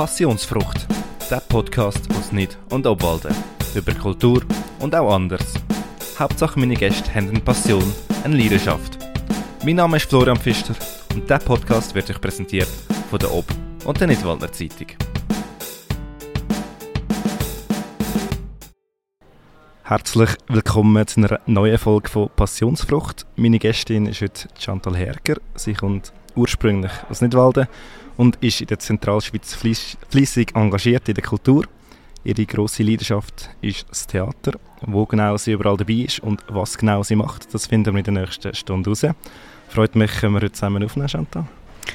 Passionsfrucht, 0.00 0.86
der 1.30 1.40
Podcast 1.40 2.10
aus 2.18 2.32
Nid 2.32 2.56
und 2.70 2.86
Obwalden. 2.86 3.34
Über 3.74 3.92
Kultur 3.92 4.42
und 4.78 4.94
auch 4.94 5.14
anders. 5.14 5.52
Hauptsache 6.18 6.58
meine 6.58 6.74
Gäste 6.74 7.14
haben 7.14 7.28
eine 7.28 7.40
Passion, 7.40 7.84
eine 8.24 8.34
Leidenschaft. 8.34 8.96
Mein 9.62 9.76
Name 9.76 9.98
ist 9.98 10.08
Florian 10.08 10.38
Pfister 10.38 10.74
und 11.14 11.24
dieser 11.24 11.38
Podcast 11.38 11.94
wird 11.94 12.08
euch 12.08 12.18
präsentiert 12.18 12.70
von 13.10 13.18
der 13.18 13.30
Ob- 13.30 13.54
und 13.84 14.00
der 14.00 14.06
Nidwaldner 14.06 14.50
Zeitung. 14.50 14.86
Herzlich 19.82 20.30
willkommen 20.48 21.06
zu 21.06 21.20
einer 21.20 21.40
neuen 21.44 21.76
Folge 21.76 22.08
von 22.08 22.30
Passionsfrucht. 22.34 23.26
Meine 23.36 23.58
Gästin 23.58 24.06
ist 24.06 24.22
heute 24.22 24.48
Chantal 24.58 24.96
Herger. 24.96 25.36
Sie 25.56 25.74
kommt 25.74 26.10
ursprünglich 26.36 26.92
aus 27.10 27.20
Nidwalden 27.20 27.66
und 28.20 28.36
ist 28.42 28.60
in 28.60 28.66
der 28.66 28.78
Zentralschweiz 28.78 29.54
fließig 29.54 30.54
engagiert 30.54 31.08
in 31.08 31.14
der 31.14 31.24
Kultur. 31.24 31.64
Ihre 32.22 32.44
grosse 32.44 32.82
Leidenschaft 32.82 33.48
ist 33.62 33.86
das 33.88 34.06
Theater. 34.06 34.58
Wo 34.82 35.06
genau 35.06 35.38
sie 35.38 35.52
überall 35.52 35.78
dabei 35.78 36.04
ist 36.04 36.20
und 36.20 36.44
was 36.48 36.76
genau 36.76 37.02
sie 37.02 37.16
macht, 37.16 37.54
das 37.54 37.66
finden 37.66 37.94
wir 37.94 37.98
in 38.00 38.14
der 38.14 38.24
nächsten 38.24 38.54
Stunde 38.54 38.90
raus. 38.90 39.06
Freut 39.68 39.96
mich, 39.96 40.12
können 40.20 40.34
wir 40.34 40.42
heute 40.42 40.52
zusammen 40.52 40.84
aufnehmen, 40.84 41.08
Chantal. 41.08 41.46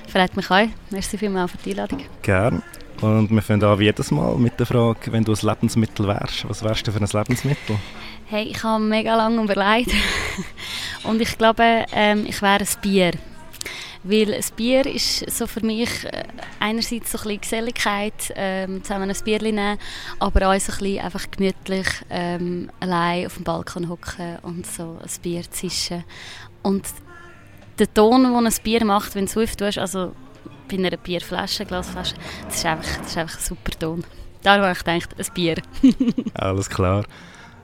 Freut 0.08 0.36
mich 0.36 0.50
auch. 0.50 0.68
Merci 0.90 1.16
vielmals 1.16 1.52
für 1.52 1.58
die 1.60 1.72
Einladung. 1.72 2.02
Gerne. 2.24 2.64
Und 3.02 3.30
wir 3.30 3.42
fangen 3.44 3.64
an 3.64 3.78
wie 3.78 3.84
jedes 3.84 4.10
Mal 4.10 4.36
mit 4.38 4.60
der 4.60 4.66
Frage, 4.66 5.12
wenn 5.12 5.24
du 5.24 5.32
ein 5.32 5.40
Lebensmittel 5.40 6.08
wärst, 6.08 6.50
was 6.50 6.64
wärst 6.64 6.88
du 6.88 6.92
für 6.92 7.02
ein 7.02 7.08
Lebensmittel? 7.08 7.78
Hey, 8.26 8.46
ich 8.46 8.64
habe 8.64 8.84
mega 8.84 9.16
lange 9.16 9.44
überlegt 9.44 9.92
und 11.04 11.22
ich 11.22 11.38
glaube, 11.38 11.86
ähm, 11.94 12.26
ich 12.28 12.42
wäre 12.42 12.62
ein 12.62 12.82
Bier. 12.82 13.12
Weil 14.08 14.36
ein 14.36 14.44
Bier 14.56 14.86
ist 14.86 15.30
so 15.32 15.48
für 15.48 15.66
mich 15.66 16.06
äh, 16.06 16.26
einerseits 16.60 17.12
so 17.12 17.18
ein 17.18 17.24
bisschen 17.24 17.42
Geselligkeit, 17.42 18.34
ähm, 18.36 18.84
zusammen 18.84 19.10
ein 19.10 19.18
Bier 19.24 19.42
nehmen, 19.42 19.80
aber 20.20 20.48
auch 20.48 20.60
so 20.60 20.74
ein 20.74 20.78
bisschen 20.78 21.00
einfach 21.00 21.26
gemütlich 21.32 21.88
ähm, 22.12 22.70
allein 22.80 23.26
auf 23.26 23.34
dem 23.34 23.44
Balkon 23.44 23.90
hocken 23.90 24.38
und 24.44 24.68
so 24.68 25.00
ein 25.02 25.22
Bier 25.24 25.42
zischen. 25.50 26.04
Und 26.62 26.86
der 27.80 27.92
Ton, 27.92 28.24
den 28.24 28.46
ein 28.46 28.54
Bier 28.64 28.86
macht, 28.86 29.16
wenn 29.16 29.26
du 29.26 29.32
es 29.32 29.38
auftust, 29.38 29.80
also 29.80 30.12
bei 30.70 30.78
einer 30.78 30.98
Bierflasche, 30.98 31.66
Glasflasche, 31.66 32.14
das 32.46 32.58
ist 32.58 32.66
einfach, 32.66 32.98
das 32.98 33.08
ist 33.08 33.18
einfach 33.18 33.38
ein 33.38 33.44
super 33.44 33.80
Ton. 33.80 34.04
Darum 34.44 34.62
habe 34.62 34.74
ich 34.74 34.84
gedacht, 34.84 35.16
ein 35.18 35.34
Bier. 35.34 35.56
Alles 36.36 36.70
klar. 36.70 37.06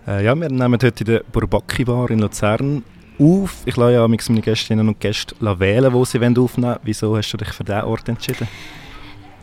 Äh, 0.08 0.25
ja, 0.25 0.34
wir 0.34 0.50
nehmen 0.50 0.73
heute 0.81 0.88
in 0.88 1.06
der 1.06 1.23
Burbaki 1.31 1.86
Bar 1.86 2.09
in 2.09 2.17
Luzern 2.17 2.84
auf. 3.20 3.64
Ich 3.66 3.78
lasse 3.78 3.94
ja 3.94 4.08
meine 4.08 4.42
Gästinnen 4.42 4.88
und 4.88 5.00
Gäste 5.00 5.36
wählen, 5.40 5.94
wo 5.94 6.06
sie 6.06 6.17
aufnehmen 6.17 6.38
wollen. 6.38 6.80
Wieso 6.84 7.16
hast 7.16 7.31
du 7.31 7.38
dich 7.38 7.50
für 7.50 7.64
diesen 7.64 7.84
Ort 7.84 8.09
entschieden? 8.09 8.48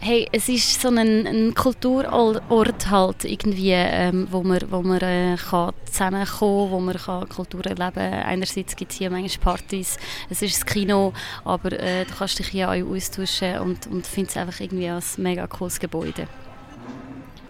Hey, 0.01 0.29
es 0.31 0.49
ist 0.49 0.81
so 0.81 0.89
ein, 0.89 1.27
ein 1.27 1.55
Kulturort 1.55 2.89
halt 2.89 3.25
irgendwie, 3.25 3.73
ähm, 3.73 4.29
wo 4.31 4.45
man, 4.45 4.61
wo 4.71 4.81
man 4.81 5.01
äh, 5.01 5.37
kann 5.37 5.73
zusammenkommen 5.87 6.71
wo 6.71 6.79
man 6.79 6.97
kann 6.97 7.29
Kultur 7.29 7.67
erleben 7.67 7.95
kann. 7.95 8.13
Einerseits 8.13 8.77
gibt 8.77 8.93
es 8.93 8.99
hier 8.99 9.11
manchmal 9.11 9.57
Partys, 9.57 9.99
es 10.31 10.41
ist 10.41 10.55
das 10.55 10.67
Kino, 10.67 11.13
aber 11.45 11.73
äh, 11.73 12.05
du 12.05 12.15
kannst 12.17 12.39
dich 12.39 12.47
hier 12.47 12.71
auch 12.71 12.95
austauschen 12.95 13.59
und, 13.59 13.89
und 13.89 14.07
finde 14.07 14.31
es 14.31 14.37
einfach 14.37 14.61
irgendwie 14.61 14.89
ein 14.89 15.03
mega 15.17 15.49
cooles 15.49 15.81
Gebäude. 15.81 16.29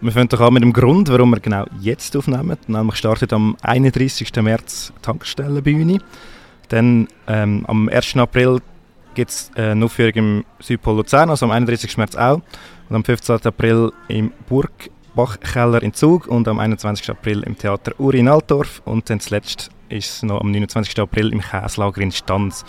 Wir 0.01 0.13
fangen 0.13 0.29
doch 0.29 0.39
an 0.39 0.53
mit 0.53 0.63
dem 0.63 0.71
Grund, 0.71 1.09
warum 1.09 1.31
wir 1.31 1.41
genau 1.41 1.65
jetzt 1.81 2.15
aufnehmen. 2.15 2.57
Nämlich 2.67 2.95
startet 2.95 3.33
am 3.33 3.57
31. 3.63 4.33
März 4.41 4.93
die 4.95 5.01
Tankstellenbühne. 5.01 5.99
Dann 6.69 7.09
ähm, 7.27 7.65
am 7.67 7.89
1. 7.89 8.15
April 8.15 8.61
gibt 9.13 9.31
es 9.31 9.51
eine 9.55 9.83
Aufführung 9.83 10.13
im 10.13 10.45
Südpol 10.61 10.95
Luzern, 10.95 11.29
also 11.29 11.45
am 11.45 11.51
31. 11.51 11.97
März 11.97 12.15
auch. 12.15 12.41
Und 12.87 12.95
am 12.95 13.03
15. 13.03 13.39
April 13.43 13.91
im 14.07 14.31
Burgbachkeller 14.47 15.83
in 15.83 15.93
Zug 15.93 16.27
und 16.27 16.47
am 16.47 16.59
21. 16.59 17.09
April 17.09 17.43
im 17.43 17.57
Theater 17.57 17.91
Uri 17.99 18.19
in 18.19 18.29
Altdorf. 18.29 18.81
Und 18.85 19.09
dann 19.09 19.19
zuletzt 19.19 19.69
ist 19.89 20.13
es 20.13 20.23
noch 20.23 20.39
am 20.39 20.49
29. 20.49 20.97
April 20.97 21.33
im 21.33 21.41
Käslager 21.41 21.99
in 21.99 22.13
Stanz. 22.13 22.63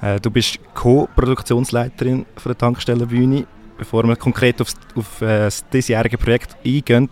Äh, 0.00 0.18
du 0.18 0.30
bist 0.30 0.58
Co-Produktionsleiterin 0.72 2.24
der 2.42 2.56
Tankstellenbühne 2.56 3.46
bevor 3.80 4.06
wir 4.06 4.14
konkret 4.14 4.60
auf, 4.60 4.74
auf 4.94 5.22
äh, 5.22 5.44
das 5.44 5.66
diesjährige 5.70 6.18
Projekt 6.18 6.54
eingehen, 6.64 7.08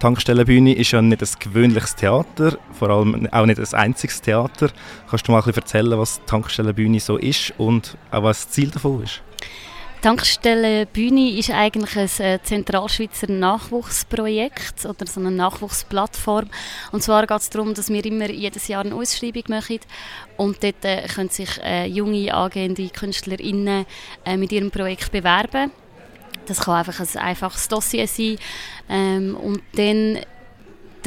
Tankstellenbühne 0.00 0.74
ist 0.74 0.90
ja 0.90 1.00
nicht 1.00 1.22
ein 1.22 1.28
gewöhnliches 1.38 1.94
Theater, 1.94 2.58
vor 2.72 2.90
allem 2.90 3.28
auch 3.30 3.46
nicht 3.46 3.60
ein 3.60 3.74
einziges 3.78 4.20
Theater. 4.20 4.70
Kannst 5.08 5.26
du 5.26 5.32
mal 5.32 5.38
ein 5.38 5.44
bisschen 5.44 5.62
erzählen, 5.62 5.98
was 5.98 6.20
Tankstellenbühne 6.26 6.98
so 7.00 7.16
ist 7.16 7.54
und 7.56 7.96
auch 8.10 8.24
was 8.24 8.44
das 8.44 8.50
Ziel 8.50 8.70
davon 8.70 9.04
ist? 9.04 9.22
Tankstellenbühne 10.02 11.30
ist 11.38 11.50
eigentlich 11.50 11.96
ein 11.96 12.24
äh, 12.24 12.38
Zentralschweizer 12.42 13.30
Nachwuchsprojekt 13.30 14.86
oder 14.86 15.06
so 15.06 15.20
eine 15.20 15.30
Nachwuchsplattform. 15.30 16.48
Und 16.92 17.02
zwar 17.02 17.26
geht 17.26 17.40
es 17.40 17.50
darum, 17.50 17.74
dass 17.74 17.90
wir 17.90 18.04
immer 18.04 18.30
jedes 18.30 18.68
Jahr 18.68 18.84
eine 18.84 18.94
Ausschreibung 18.94 19.44
machen 19.48 19.80
und 20.36 20.62
dort 20.62 20.84
äh, 20.84 21.06
können 21.08 21.30
sich 21.30 21.60
äh, 21.62 21.86
junge, 21.86 22.32
angehende 22.32 22.88
KünstlerInnen 22.88 23.86
mit 24.36 24.52
ihrem 24.52 24.70
Projekt 24.70 25.10
bewerben. 25.10 25.72
Das 26.48 26.60
kann 26.60 26.74
einfach 26.74 26.98
ein 26.98 27.20
einfaches 27.20 27.68
Dossier 27.68 28.08
sein. 28.08 28.38
Ähm, 28.88 29.36
und 29.36 29.62
dann 29.76 30.18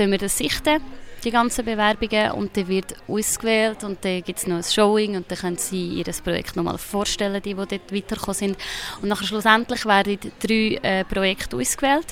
sichten 0.02 0.12
wir 0.12 0.18
das 0.18 0.38
sichten, 0.38 0.81
die 1.24 1.31
ganzen 1.31 1.63
Bewerbungen, 1.66 2.31
und 2.31 2.57
dann 2.57 2.68
wird 2.68 2.96
ausgewählt 3.07 3.84
und 3.84 4.03
dann 4.03 4.24
gibt 4.24 4.40
es 4.40 4.47
noch 4.47 4.57
ein 4.57 4.63
Showing 4.63 5.16
und 5.18 5.29
dann 5.29 5.38
können 5.38 5.57
sie 5.57 5.90
ihr 5.90 6.06
Projekt 6.24 6.56
nochmal 6.56 6.79
vorstellen, 6.79 7.41
die, 7.41 7.53
die 7.53 7.56
dort 7.56 7.94
weitergekommen 7.94 8.34
sind. 8.34 8.57
Und 9.02 9.09
nachher 9.09 9.28
schlussendlich 9.28 9.85
werden 9.85 10.18
drei 10.40 10.79
äh, 10.81 11.03
Projekte 11.03 11.58
ausgewählt. 11.58 12.08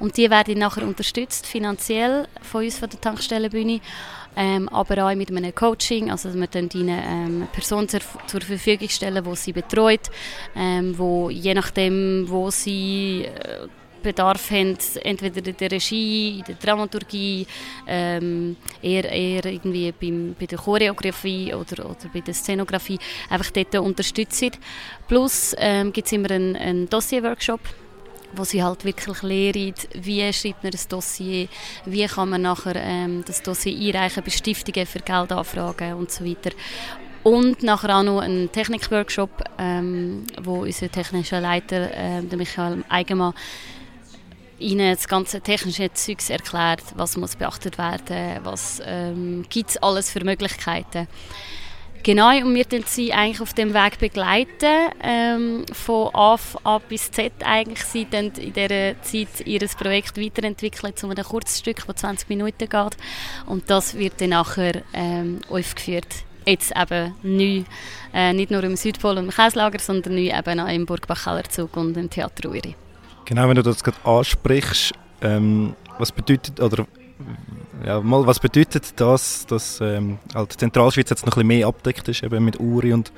Und 0.00 0.16
die 0.16 0.28
werden 0.28 0.58
nachher 0.58 0.82
unterstützt 0.82 1.46
finanziell 1.46 2.26
von 2.40 2.64
uns 2.64 2.78
von 2.78 2.90
der 2.90 3.00
Tankstellenbühne 3.00 3.80
ähm, 4.36 4.68
aber 4.68 5.06
auch 5.06 5.14
mit 5.14 5.30
einem 5.30 5.54
Coaching, 5.54 6.10
also 6.10 6.32
wir 6.32 6.46
stellen 6.46 6.70
ihnen 6.74 6.88
ähm, 6.88 7.36
eine 7.36 7.48
Person 7.52 7.88
zur, 7.88 8.00
zur, 8.26 8.40
Verfügung 8.40 8.88
stellen, 8.88 9.24
die 9.24 9.36
sie 9.36 9.52
betreut, 9.52 10.10
ähm, 10.56 10.96
wo 10.96 11.30
je 11.30 11.54
nachdem, 11.54 12.24
wo 12.28 12.50
sie 12.50 13.24
äh, 13.24 13.68
Bedarf 14.02 14.50
haben, 14.50 14.76
entweder 15.02 15.46
in 15.46 15.56
der 15.56 15.70
Regie, 15.70 16.38
in 16.38 16.44
der 16.44 16.54
Dramaturgie, 16.56 17.46
ähm, 17.86 18.56
eher, 18.82 19.04
eher 19.10 19.44
irgendwie 19.46 19.92
beim, 19.92 20.34
bei 20.38 20.46
der 20.46 20.58
Choreografie 20.58 21.54
oder, 21.54 21.86
oder 21.86 22.08
bei 22.12 22.20
der 22.20 22.34
Szenografie, 22.34 22.98
einfach 23.30 23.50
dort 23.50 23.74
unterstützen. 23.76 24.50
Plus 25.08 25.54
ähm, 25.58 25.92
gibt 25.92 26.06
es 26.06 26.12
immer 26.12 26.30
einen, 26.30 26.56
einen 26.56 26.88
Dossier-Workshop, 26.88 27.60
wo 28.34 28.44
sie 28.44 28.62
halt 28.62 28.84
wirklich 28.84 29.22
lehren, 29.22 29.74
wie 29.94 30.32
schreibt 30.32 30.62
man 30.62 30.72
ein 30.72 30.88
Dossier, 30.88 31.48
wie 31.84 32.06
kann 32.06 32.30
man 32.30 32.42
nachher 32.42 32.76
ähm, 32.76 33.24
das 33.26 33.42
Dossier 33.42 33.76
einreichen 33.94 34.22
bei 34.24 34.30
Stiftungen 34.30 34.86
für 34.86 35.00
Geldanfragen 35.00 35.94
und 35.94 36.10
so 36.10 36.24
weiter. 36.24 36.50
Und 37.22 37.62
nachher 37.62 37.98
auch 37.98 38.02
noch 38.02 38.20
einen 38.20 38.50
Technikworkshop, 38.50 39.44
ähm, 39.58 40.24
wo 40.42 40.62
unser 40.62 40.90
technischer 40.90 41.40
Leiter, 41.40 41.90
äh, 41.92 42.22
der 42.22 42.38
Michael 42.38 42.84
Eigenmann, 42.88 43.34
ihnen 44.58 44.94
das 44.94 45.08
ganze 45.08 45.40
technische 45.40 45.92
Zeugs 45.92 46.30
erklärt, 46.30 46.82
was 46.94 47.16
muss 47.16 47.36
beachtet 47.36 47.78
werden, 47.78 48.40
was 48.44 48.80
ähm, 48.84 49.44
gibt 49.48 49.70
es 49.70 49.76
alles 49.76 50.10
für 50.10 50.24
Möglichkeiten. 50.24 51.08
Genau, 52.04 52.30
und 52.30 52.54
wir 52.56 52.64
begleiten 52.64 52.88
sie 52.88 53.12
eigentlich 53.12 53.40
auf 53.40 53.52
dem 53.52 53.74
Weg 53.74 54.00
begleiten, 54.00 54.90
ähm, 55.04 55.64
von 55.72 56.12
A, 56.12 56.36
A 56.64 56.78
bis 56.78 57.08
Z 57.12 57.32
eigentlich. 57.44 57.84
Sie 57.84 58.08
dann 58.10 58.32
in 58.32 58.52
dieser 58.52 59.00
Zeit 59.02 59.46
ihr 59.46 59.60
Projekt 59.78 60.20
weiterentwickeln 60.20 60.96
zu 60.96 61.08
einem 61.08 61.24
Kurzstück, 61.24 61.86
das 61.86 61.96
20 61.96 62.28
Minuten 62.28 62.68
geht. 62.68 62.96
Und 63.46 63.70
das 63.70 63.94
wird 63.94 64.20
dann 64.20 64.30
nachher 64.30 64.82
ähm, 64.92 65.42
aufgeführt. 65.48 66.08
Jetzt 66.44 66.72
eben 66.76 67.14
neu, 67.22 67.62
äh, 68.12 68.32
nicht 68.32 68.50
nur 68.50 68.64
im 68.64 68.74
Südpol 68.74 69.18
und 69.18 69.26
im 69.26 69.30
Käslager, 69.30 69.78
sondern 69.78 70.16
neu 70.16 70.36
eben 70.36 70.58
auch 70.58 70.68
im 70.68 70.86
Burgbach-Kellerzug 70.86 71.76
und 71.76 71.96
im 71.96 72.10
Theater 72.10 72.48
Uri. 72.48 72.74
Genau, 73.26 73.48
wenn 73.48 73.54
du 73.54 73.62
das 73.62 73.84
gerade 73.84 73.98
ansprichst, 74.04 74.92
ähm, 75.20 75.76
was 75.98 76.10
bedeutet, 76.10 76.58
oder 76.58 76.84
ja, 77.84 78.00
mal, 78.00 78.26
was 78.26 78.40
bedeutet 78.40 79.00
das, 79.00 79.46
dass 79.46 79.80
ähm, 79.80 80.18
halt 80.34 80.52
Zentralschweiz 80.52 81.10
jetzt 81.10 81.26
noch 81.26 81.32
ein 81.32 81.34
bisschen 81.34 81.46
mehr 81.46 81.66
abdeckt 81.66 82.08
ist, 82.08 82.22
eben 82.22 82.44
mit 82.44 82.60
Uri 82.60 82.92
und, 82.92 83.12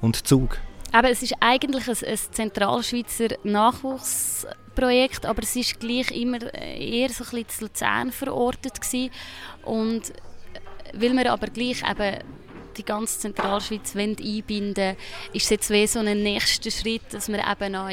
und 0.00 0.26
Zug? 0.26 0.58
Aber 0.92 1.10
es 1.10 1.22
ist 1.22 1.34
eigentlich 1.40 1.88
ein, 1.88 2.08
ein 2.08 2.18
Zentralschweizer 2.30 3.28
Nachwuchsprojekt, 3.42 5.26
aber 5.26 5.42
es 5.42 5.56
ist 5.56 5.80
gleich 5.80 6.10
immer 6.12 6.40
eher 6.54 7.08
so 7.10 7.24
ein 7.24 7.30
bisschen 7.30 7.48
zu 7.48 7.64
Luzern 7.64 8.12
verortet 8.12 8.80
gewesen. 8.80 9.10
und 9.64 10.12
weil 10.92 11.12
wir 11.16 11.32
aber 11.32 11.48
gleich 11.48 11.82
eben 11.88 12.18
die 12.76 12.84
ganze 12.84 13.18
Zentralschweiz 13.20 13.96
einbinden 13.96 14.96
ist 15.32 15.44
es 15.44 15.50
jetzt 15.50 15.70
wie 15.70 15.86
so 15.86 16.00
ein 16.00 16.22
nächster 16.22 16.70
Schritt, 16.70 17.02
dass 17.12 17.28
wir 17.28 17.38
eben 17.38 17.74
auch 17.74 17.90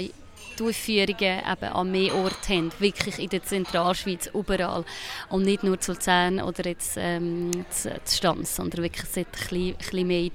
die 0.57 0.63
Aufführungen 0.63 1.39
eben 1.39 1.73
an 1.73 1.91
mehr 1.91 2.15
Orten 2.15 2.53
haben, 2.53 2.71
wirklich 2.79 3.19
in 3.19 3.29
der 3.29 3.43
Zentralschweiz, 3.43 4.29
überall. 4.33 4.85
Und 5.29 5.43
nicht 5.43 5.63
nur 5.63 5.79
zu 5.79 5.93
Luzern 5.93 6.41
oder 6.41 6.65
jetzt 6.65 6.97
ähm, 6.97 7.51
zu, 7.69 7.93
zu 8.03 8.17
Stanz, 8.17 8.55
sondern 8.55 8.83
wirklich 8.83 9.05
ein 9.15 9.25
bisschen, 9.31 9.75
bisschen 9.75 10.07
mehr 10.07 10.29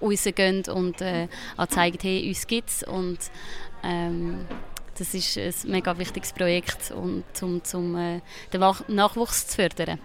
rausgehen 0.00 0.64
und 0.66 1.00
äh, 1.00 1.28
zeigen, 1.68 1.98
hey, 2.00 2.28
uns 2.28 2.46
gibt 2.46 2.70
es 2.70 2.82
und 2.82 3.18
ähm, 3.82 4.46
das 4.98 5.14
ist 5.14 5.36
ein 5.36 5.70
mega 5.70 5.96
wichtiges 5.98 6.32
Projekt, 6.32 6.90
um 6.90 7.22
zum, 7.32 7.62
zum 7.64 7.96
äh, 7.96 8.20
den 8.52 8.60
Nachwuchs 8.88 9.46
zu 9.48 9.56
fördern. 9.56 9.98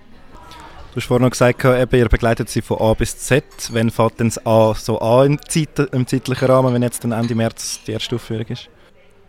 Du 0.91 0.97
hast 0.97 1.05
vorhin 1.05 1.23
noch 1.23 1.31
gesagt, 1.31 1.63
eben, 1.63 1.95
ihr 1.97 2.09
begleitet 2.09 2.49
sie 2.49 2.61
von 2.61 2.77
A 2.81 2.93
bis 2.93 3.17
Z. 3.17 3.45
Wann 3.71 3.89
fängt 3.89 4.19
denn 4.19 4.27
das 4.27 4.45
A 4.45 4.75
so 4.75 4.99
an 4.99 5.27
im, 5.27 5.39
Zeit, 5.47 5.79
im 5.93 6.05
zeitlichen 6.05 6.45
Rahmen, 6.45 6.73
wenn 6.73 6.83
jetzt 6.83 7.05
dann 7.05 7.13
Ende 7.13 7.33
März 7.33 7.79
die 7.87 7.93
erste 7.93 8.15
Aufführung 8.15 8.47
ist? 8.47 8.67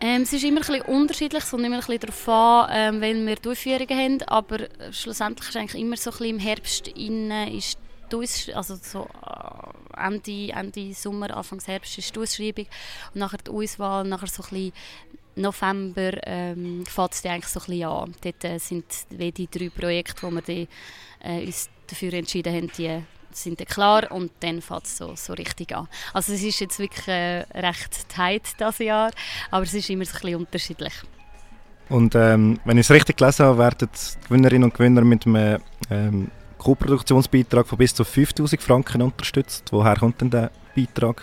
Ähm, 0.04 0.22
es 0.22 0.32
ist 0.32 0.42
immer 0.42 0.68
ein 0.68 0.82
unterschiedlich, 0.82 1.44
es 1.44 1.52
immer 1.52 1.76
ein 1.76 1.78
bisschen 1.78 2.00
darauf 2.00 2.28
an, 2.28 2.70
ähm, 2.72 3.00
wenn 3.00 3.24
wir 3.24 3.36
die 3.36 3.50
Aufführungen 3.50 3.88
haben, 3.88 4.22
aber 4.22 4.66
schlussendlich 4.90 5.48
ist 5.48 5.56
eigentlich 5.56 5.80
immer 5.80 5.96
so 5.96 6.10
ein 6.10 6.16
bisschen 6.18 6.34
im 6.34 6.38
Herbst 6.40 6.88
innen 6.88 7.56
ist 7.56 7.78
also 8.52 8.74
so 8.74 9.08
äh, 9.24 10.06
Ende, 10.06 10.52
Ende 10.52 10.92
Sommer, 10.92 11.34
Anfang 11.36 11.60
Herbst 11.64 11.96
ist 11.98 12.14
die 12.14 12.18
Ausschreibung 12.18 12.66
und 13.14 13.20
nachher 13.20 13.38
die 13.38 13.52
Auswahl, 13.52 14.04
nachher 14.04 14.26
so 14.26 14.42
ein 14.42 14.48
bisschen 14.50 14.72
November 15.36 16.18
ähm, 16.26 16.84
fängt 16.84 17.12
es 17.12 17.24
eigentlich 17.24 17.46
so 17.46 17.60
ein 17.60 17.66
bisschen 17.66 17.88
an. 17.88 18.14
Dort 18.22 18.44
äh, 18.44 18.58
sind 18.58 18.84
die 19.08 19.48
drei 19.48 19.70
Projekte, 19.70 20.22
wo 20.24 20.30
wir 20.32 20.42
die, 20.42 20.68
äh, 21.22 21.46
uns 21.46 21.70
dafür 21.86 22.12
entschieden 22.14 22.52
haben, 22.52 22.72
die 22.76 23.02
sind 23.36 23.60
dann 23.60 23.66
klar 23.66 24.10
und 24.10 24.30
dann 24.40 24.60
fängt 24.62 24.84
es 24.84 24.98
so, 24.98 25.14
so 25.16 25.32
richtig 25.32 25.74
an. 25.74 25.88
Also 26.12 26.32
es 26.32 26.42
ist 26.42 26.60
jetzt 26.60 26.78
wirklich 26.78 27.08
äh, 27.08 27.44
recht 27.54 28.08
tight 28.08 28.42
das 28.58 28.78
Jahr, 28.78 29.10
aber 29.50 29.64
es 29.64 29.74
ist 29.74 29.88
immer 29.90 30.04
so 30.04 30.12
ein 30.12 30.20
bisschen 30.20 30.36
unterschiedlich. 30.36 30.94
Und 31.88 32.14
ähm, 32.14 32.58
wenn 32.64 32.78
ich 32.78 32.86
es 32.86 32.90
richtig 32.90 33.18
gelesen 33.18 33.46
habe, 33.46 33.58
werden 33.58 33.88
Gewinnerinnen 34.26 34.64
und 34.64 34.74
Gewinner 34.74 35.02
mit 35.02 35.26
einem 35.26 35.60
ähm, 35.90 36.30
Co-Produktionsbeitrag 36.58 37.66
von 37.66 37.76
bis 37.76 37.94
zu 37.94 38.04
5000 38.04 38.62
Franken 38.62 39.02
unterstützt. 39.02 39.64
Woher 39.72 39.96
kommt 39.96 40.20
denn 40.20 40.30
der 40.30 40.50
Beitrag? 40.74 41.22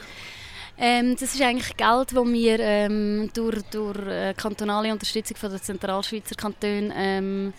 Ähm, 0.77 1.15
das 1.19 1.33
ist 1.33 1.41
eigentlich 1.41 1.75
Geld, 1.75 2.11
das 2.11 2.25
wir 2.25 2.59
ähm, 2.59 3.29
durch, 3.33 3.61
durch 3.71 3.97
äh, 4.07 4.33
kantonale 4.33 4.91
Unterstützung 4.91 5.37
von 5.37 5.49
der 5.49 5.61
Zentralschweizer 5.61 6.35
Kantone 6.35 7.53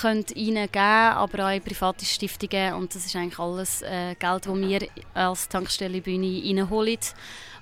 können 0.00 0.24
ihnen 0.34 0.66
geben, 0.70 0.78
aber 0.78 1.46
auch 1.46 1.54
in 1.54 1.62
private 1.62 2.04
Stiftungen 2.04 2.74
und 2.74 2.94
das 2.94 3.06
ist 3.06 3.16
eigentlich 3.16 3.38
alles 3.38 3.82
äh, 3.82 4.14
Geld, 4.18 4.46
das 4.46 4.56
wir 4.56 4.88
als 5.14 5.48
Tankstelle 5.48 6.00
Bühne 6.00 6.42
reinholen 6.44 6.98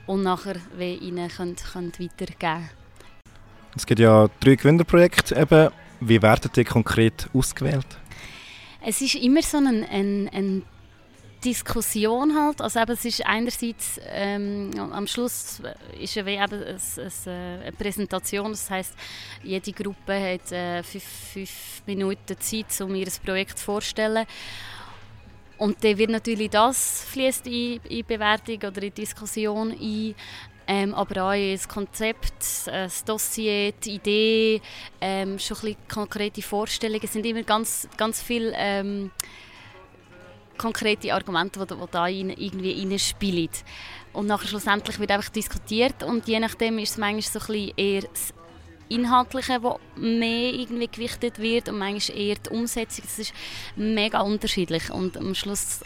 und 0.06 0.22
nachher 0.22 0.56
ihnen 0.78 1.28
können, 1.28 1.56
können 1.56 1.92
weitergeben. 1.98 2.70
Es 3.76 3.86
gibt 3.86 4.00
ja 4.00 4.28
drei 4.40 4.56
Gewinnerprojekte. 4.56 5.36
Eben. 5.36 5.70
Wie 6.00 6.22
werden 6.22 6.50
die 6.54 6.64
konkret 6.64 7.28
ausgewählt? 7.34 7.86
Es 8.84 9.00
ist 9.00 9.16
immer 9.16 9.42
so 9.42 9.58
ein, 9.58 9.84
ein, 9.84 10.30
ein 10.32 10.62
Diskussion 11.44 12.34
halt. 12.34 12.60
Also 12.60 12.80
eben, 12.80 12.92
es 12.92 13.04
ist 13.04 13.24
einerseits 13.24 14.00
ähm, 14.10 14.70
am 14.92 15.06
Schluss 15.06 15.62
ist 16.00 16.14
ja 16.14 16.26
wie 16.26 16.38
eine, 16.38 16.64
äh, 16.66 17.30
eine 17.30 17.72
Präsentation. 17.72 18.50
Das 18.50 18.68
heißt, 18.70 18.94
jede 19.42 19.72
Gruppe 19.72 20.14
hat 20.14 20.52
äh, 20.52 20.82
fünf, 20.82 21.04
fünf, 21.04 21.82
Minuten 21.86 22.38
Zeit, 22.38 22.80
um 22.80 22.94
ihr 22.94 23.08
Projekt 23.24 23.58
vorzustellen. 23.58 24.26
Und 25.58 25.82
dann 25.82 25.98
wird 25.98 26.10
natürlich 26.10 26.50
das 26.50 27.04
fließt 27.10 27.46
in, 27.46 27.80
in 27.88 28.06
Bewertung 28.06 28.56
oder 28.56 28.82
in 28.82 28.94
Diskussion 28.94 29.72
ein. 29.72 30.14
Ähm, 30.70 30.94
aber 30.94 31.22
auch 31.22 31.34
das 31.34 31.66
Konzept, 31.66 32.66
das 32.66 33.02
Dossier, 33.02 33.72
die 33.72 33.94
Idee, 33.94 34.60
ähm, 35.00 35.38
schon 35.38 35.56
ein 35.56 35.60
bisschen 35.62 35.88
konkrete 35.88 36.42
Vorstellungen. 36.42 37.00
Es 37.02 37.14
sind 37.14 37.24
immer 37.24 37.42
ganz, 37.42 37.88
ganz 37.96 38.22
viele 38.22 38.52
ähm, 38.54 39.10
konkrete 40.58 41.14
Argumente, 41.14 41.64
die, 41.64 41.74
da 41.90 42.02
rein, 42.02 42.30
irgendwie 42.30 42.80
reinspielen. 42.80 43.48
Und 44.12 44.26
nachher 44.26 44.48
schlussendlich 44.48 44.98
wird 44.98 45.10
einfach 45.10 45.30
diskutiert 45.30 46.02
und 46.02 46.26
je 46.26 46.40
nachdem 46.40 46.78
ist 46.78 46.90
es 46.90 46.98
manchmal 46.98 47.22
so 47.22 47.38
ein 47.38 47.46
bisschen 47.46 47.72
eher 47.76 48.02
das 48.02 48.34
Inhaltliche, 48.88 49.60
das 49.60 49.76
mehr 49.96 50.52
irgendwie 50.52 50.88
gewichtet 50.88 51.38
wird 51.38 51.68
und 51.68 51.78
manchmal 51.78 52.18
eher 52.18 52.36
die 52.36 52.50
Umsetzung. 52.50 53.04
Das 53.04 53.18
ist 53.18 53.34
mega 53.76 54.20
unterschiedlich 54.20 54.90
und 54.90 55.16
am 55.16 55.34
Schluss 55.34 55.80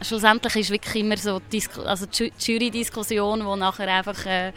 schlussendlich 0.00 0.56
ist 0.56 0.70
wirklich 0.70 1.02
immer 1.02 1.16
so 1.16 1.40
die, 1.52 1.62
also 1.84 2.06
die 2.06 2.32
Jury-Diskussion, 2.38 3.44
wo 3.44 3.56
nachher 3.56 3.88
einfach 3.88 4.24
äh, 4.26 4.52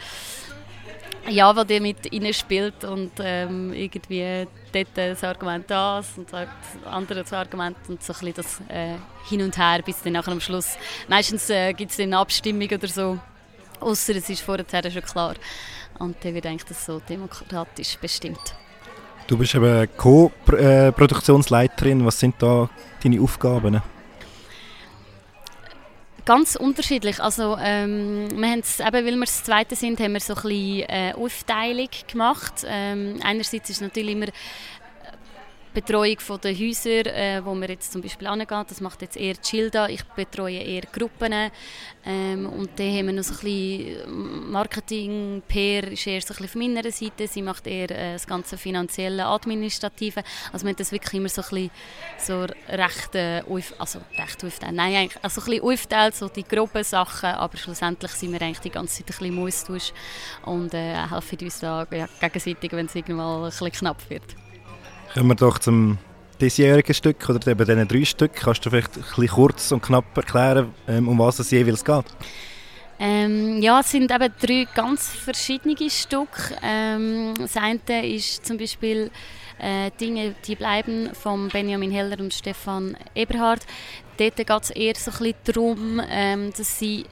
ja, 1.29 1.55
wo 1.55 1.63
die 1.63 1.79
mit 1.79 2.11
ihnen 2.11 2.33
spielt 2.33 2.83
und 2.83 3.11
ähm, 3.19 3.73
irgendwie 3.73 4.47
dort 4.71 4.87
das 4.95 5.23
Argument 5.23 5.69
das 5.69 6.17
und 6.17 6.31
das 6.31 6.47
andere 6.85 7.21
das 7.21 7.33
Argument 7.33 7.77
und 7.87 8.03
so 8.03 8.13
ein 8.13 8.33
das 8.33 8.59
äh, 8.67 8.95
hin 9.29 9.41
und 9.41 9.57
her 9.57 9.81
bis 9.85 10.01
dann 10.01 10.13
nachher 10.13 10.31
am 10.31 10.41
Schluss. 10.41 10.77
Meistens 11.07 11.49
äh, 11.49 11.73
gibt 11.73 11.91
es 11.91 11.99
eine 11.99 12.17
Abstimmung 12.17 12.69
oder 12.69 12.87
so, 12.87 13.19
außer 13.79 14.15
es 14.15 14.29
ist 14.29 14.41
vorher 14.41 14.91
schon 14.91 15.03
klar. 15.03 15.35
Und 15.99 16.17
dann 16.23 16.33
wird 16.33 16.47
eigentlich 16.47 16.65
das 16.65 16.85
so 16.85 17.01
demokratisch 17.07 17.97
bestimmt. 17.97 18.55
Du 19.27 19.37
bist 19.37 19.55
eben 19.55 19.87
Co-Produktionsleiterin. 19.95 22.05
Was 22.05 22.19
sind 22.19 22.35
da 22.39 22.69
deine 23.03 23.21
Aufgaben? 23.21 23.81
Ganz 26.25 26.55
unterschiedlich. 26.55 27.19
Also, 27.19 27.57
ähm, 27.59 28.27
wir 28.39 28.51
eben, 28.79 28.93
weil 28.93 29.05
wir 29.05 29.19
das 29.21 29.43
Zweite 29.43 29.75
sind, 29.75 29.99
haben 29.99 30.13
wir 30.13 30.19
so 30.19 30.33
ein 30.35 30.41
bisschen 30.43 30.89
äh, 30.89 31.13
Aufteilung 31.15 31.89
gemacht. 32.07 32.65
Ähm, 32.65 33.19
einerseits 33.23 33.69
ist 33.69 33.81
natürlich 33.81 34.11
immer 34.11 34.27
Betreuung 35.73 36.17
der 36.43 36.53
Häuser, 36.53 37.05
äh, 37.05 37.45
wo 37.45 37.55
wir 37.55 37.69
jetzt 37.69 37.93
zum 37.93 38.01
Beispiel 38.01 38.27
angehen, 38.27 38.65
das 38.67 38.81
macht 38.81 39.01
jetzt 39.01 39.15
eher 39.15 39.35
Childa. 39.41 39.87
Ich 39.87 40.03
betreue 40.03 40.59
eher 40.59 40.81
Gruppen. 40.81 41.33
Ähm, 42.03 42.45
und 42.47 42.77
dann 42.77 42.97
haben 42.97 43.05
wir 43.07 43.13
noch 43.13 43.23
so 43.23 43.33
ein 43.33 43.39
bisschen 43.39 44.51
Marketing. 44.51 45.41
Per 45.47 45.91
ist 45.91 46.05
eher 46.07 46.21
so 46.21 46.33
ein 46.33 46.41
bisschen 46.41 46.47
von 46.47 46.61
meiner 46.61 46.91
Seite. 46.91 47.27
Sie 47.27 47.41
macht 47.41 47.67
eher 47.67 47.89
äh, 47.91 48.13
das 48.13 48.27
ganze 48.27 48.57
finanzielle, 48.57 49.25
administrative. 49.25 50.23
Also 50.51 50.65
wir 50.65 50.71
haben 50.71 50.77
das 50.77 50.91
wirklich 50.91 51.13
immer 51.13 51.29
so 51.29 51.41
ein 51.41 51.49
bisschen 51.49 51.71
so 52.17 52.47
recht, 52.67 53.15
äh, 53.15 53.43
also 53.77 53.99
recht 54.17 54.43
aufgeteilt. 54.43 54.75
Nein, 54.75 54.95
eigentlich, 54.95 55.23
also 55.23 55.41
ein 55.41 55.45
bisschen 55.45 55.63
aufgeteilt, 55.63 56.15
so 56.15 56.27
die 56.27 56.43
groben 56.43 56.83
Sachen. 56.83 57.29
Aber 57.29 57.55
schlussendlich 57.57 58.11
sind 58.11 58.33
wir 58.33 58.41
eigentlich 58.41 58.59
die 58.59 58.71
ganze 58.71 58.97
Zeit 58.97 59.03
ein 59.03 59.05
bisschen 59.07 59.25
im 59.27 59.45
Austausch 59.45 59.93
und 60.45 60.73
äh, 60.73 60.95
helfen 61.07 61.37
uns 61.41 61.59
da 61.59 61.87
ja, 61.91 62.09
gegenseitig, 62.19 62.71
wenn 62.73 62.87
es 62.87 62.95
irgendwann 62.95 63.43
ein 63.43 63.49
bisschen 63.49 63.71
knapp 63.71 64.09
wird. 64.09 64.40
Kommen 65.13 65.27
wir 65.27 65.35
doch 65.35 65.59
zum 65.59 65.97
diesjährigen 66.39 66.93
Stück 66.93 67.29
oder 67.29 67.45
eben 67.51 67.65
diesen 67.65 67.87
drei 67.87 68.05
Stück. 68.05 68.33
Kannst 68.33 68.65
du 68.65 68.69
vielleicht 68.69 68.91
ein 68.97 69.27
kurz 69.27 69.71
und 69.73 69.81
knapp 69.81 70.05
erklären, 70.15 70.73
ähm, 70.87 71.09
um 71.09 71.19
was 71.19 71.39
es 71.39 71.51
jeweils 71.51 71.83
geht? 71.83 72.05
Ähm, 72.97 73.61
ja, 73.61 73.81
es 73.81 73.91
sind 73.91 74.09
eben 74.09 74.33
drei 74.39 74.67
ganz 74.73 75.09
verschiedene 75.09 75.75
Stücke. 75.89 76.55
Ähm, 76.63 77.33
das 77.37 77.57
eine 77.57 78.07
ist 78.07 78.45
zum 78.45 78.57
Beispiel 78.57 79.11
äh, 79.59 79.91
Dinge, 79.99 80.33
die 80.47 80.55
bleiben 80.55 81.09
von 81.13 81.49
Benjamin 81.49 81.91
Heller 81.91 82.19
und 82.19 82.33
Stefan 82.33 82.95
Eberhard. 83.13 83.65
Dort 84.17 84.37
geht 84.37 84.49
es 84.49 84.69
eher 84.69 84.95
so 84.95 85.11
ein 85.11 85.17
bisschen 85.17 85.35
darum, 85.43 86.01
ähm, 86.09 86.53
dass 86.55 86.79
sie 86.79 87.05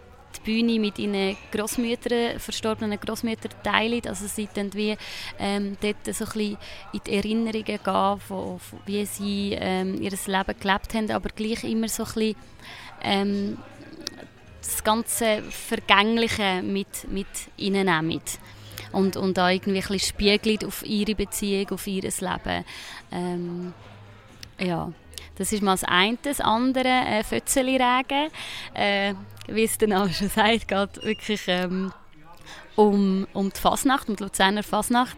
die 0.46 0.52
Bühne 0.52 0.80
mit 0.80 1.00
ihren 1.00 1.38
Großmüttern, 1.52 2.40
verstorbenen 2.40 3.00
Großmüttern 3.00 3.52
teilen. 3.64 4.02
Also 4.08 4.28
sie 4.28 4.50
dann 4.54 4.74
wie 4.74 4.98
ähm, 5.40 5.78
dort 5.82 6.16
so 6.16 6.26
ein 6.26 6.32
bisschen 6.32 6.58
in 6.94 7.02
die 7.06 7.16
Erinnerungen 7.16 7.64
gehen, 7.64 8.20
von, 8.20 8.60
von 8.60 8.80
wie 8.86 9.06
sie 9.06 9.58
ähm, 9.60 10.02
ihr 10.02 10.12
Leben 10.12 10.60
gelebt 10.60 10.94
haben, 10.94 11.12
aber 11.12 11.30
gleich 11.30 11.64
immer 11.64 11.88
so 11.88 12.04
ein 12.04 12.14
bisschen 12.14 12.36
ähm, 13.04 13.58
das 14.62 14.84
ganze 14.84 15.42
Vergängliche 15.44 16.62
mit, 16.62 17.10
mit 17.10 17.28
ihnen 17.58 17.86
nehmen. 17.86 18.22
Und, 18.92 19.18
und 19.18 19.38
da 19.38 19.50
irgendwie 19.50 19.84
ein 19.94 20.00
spiegelt 20.00 20.66
auf 20.66 20.86
ihre 20.86 21.16
Beziehung, 21.16 21.70
auf 21.72 21.86
ihr 21.86 22.04
Leben. 22.04 22.66
Ähm, 23.12 23.74
ja. 24.60 24.92
Das 25.38 25.54
ist 25.54 25.64
mal 25.64 25.72
das 25.72 25.86
eine. 25.86 26.18
Das 26.22 26.42
andere, 26.42 26.88
äh, 26.88 27.24
Fötzeli-Regen. 27.24 28.30
Äh, 28.74 29.14
wie 29.52 29.64
es 29.64 29.78
der 29.78 29.88
Name 29.88 30.14
schon 30.14 30.30
sagt, 30.30 30.68
geht 30.68 31.04
wirklich 31.04 31.42
ähm, 31.48 31.92
um, 32.76 33.28
um 33.34 33.52
die 33.52 33.60
Fasnacht, 33.60 34.10
um 34.10 34.16
die 34.16 34.24
Luzerner 34.24 34.64
Fasnacht. 34.64 35.18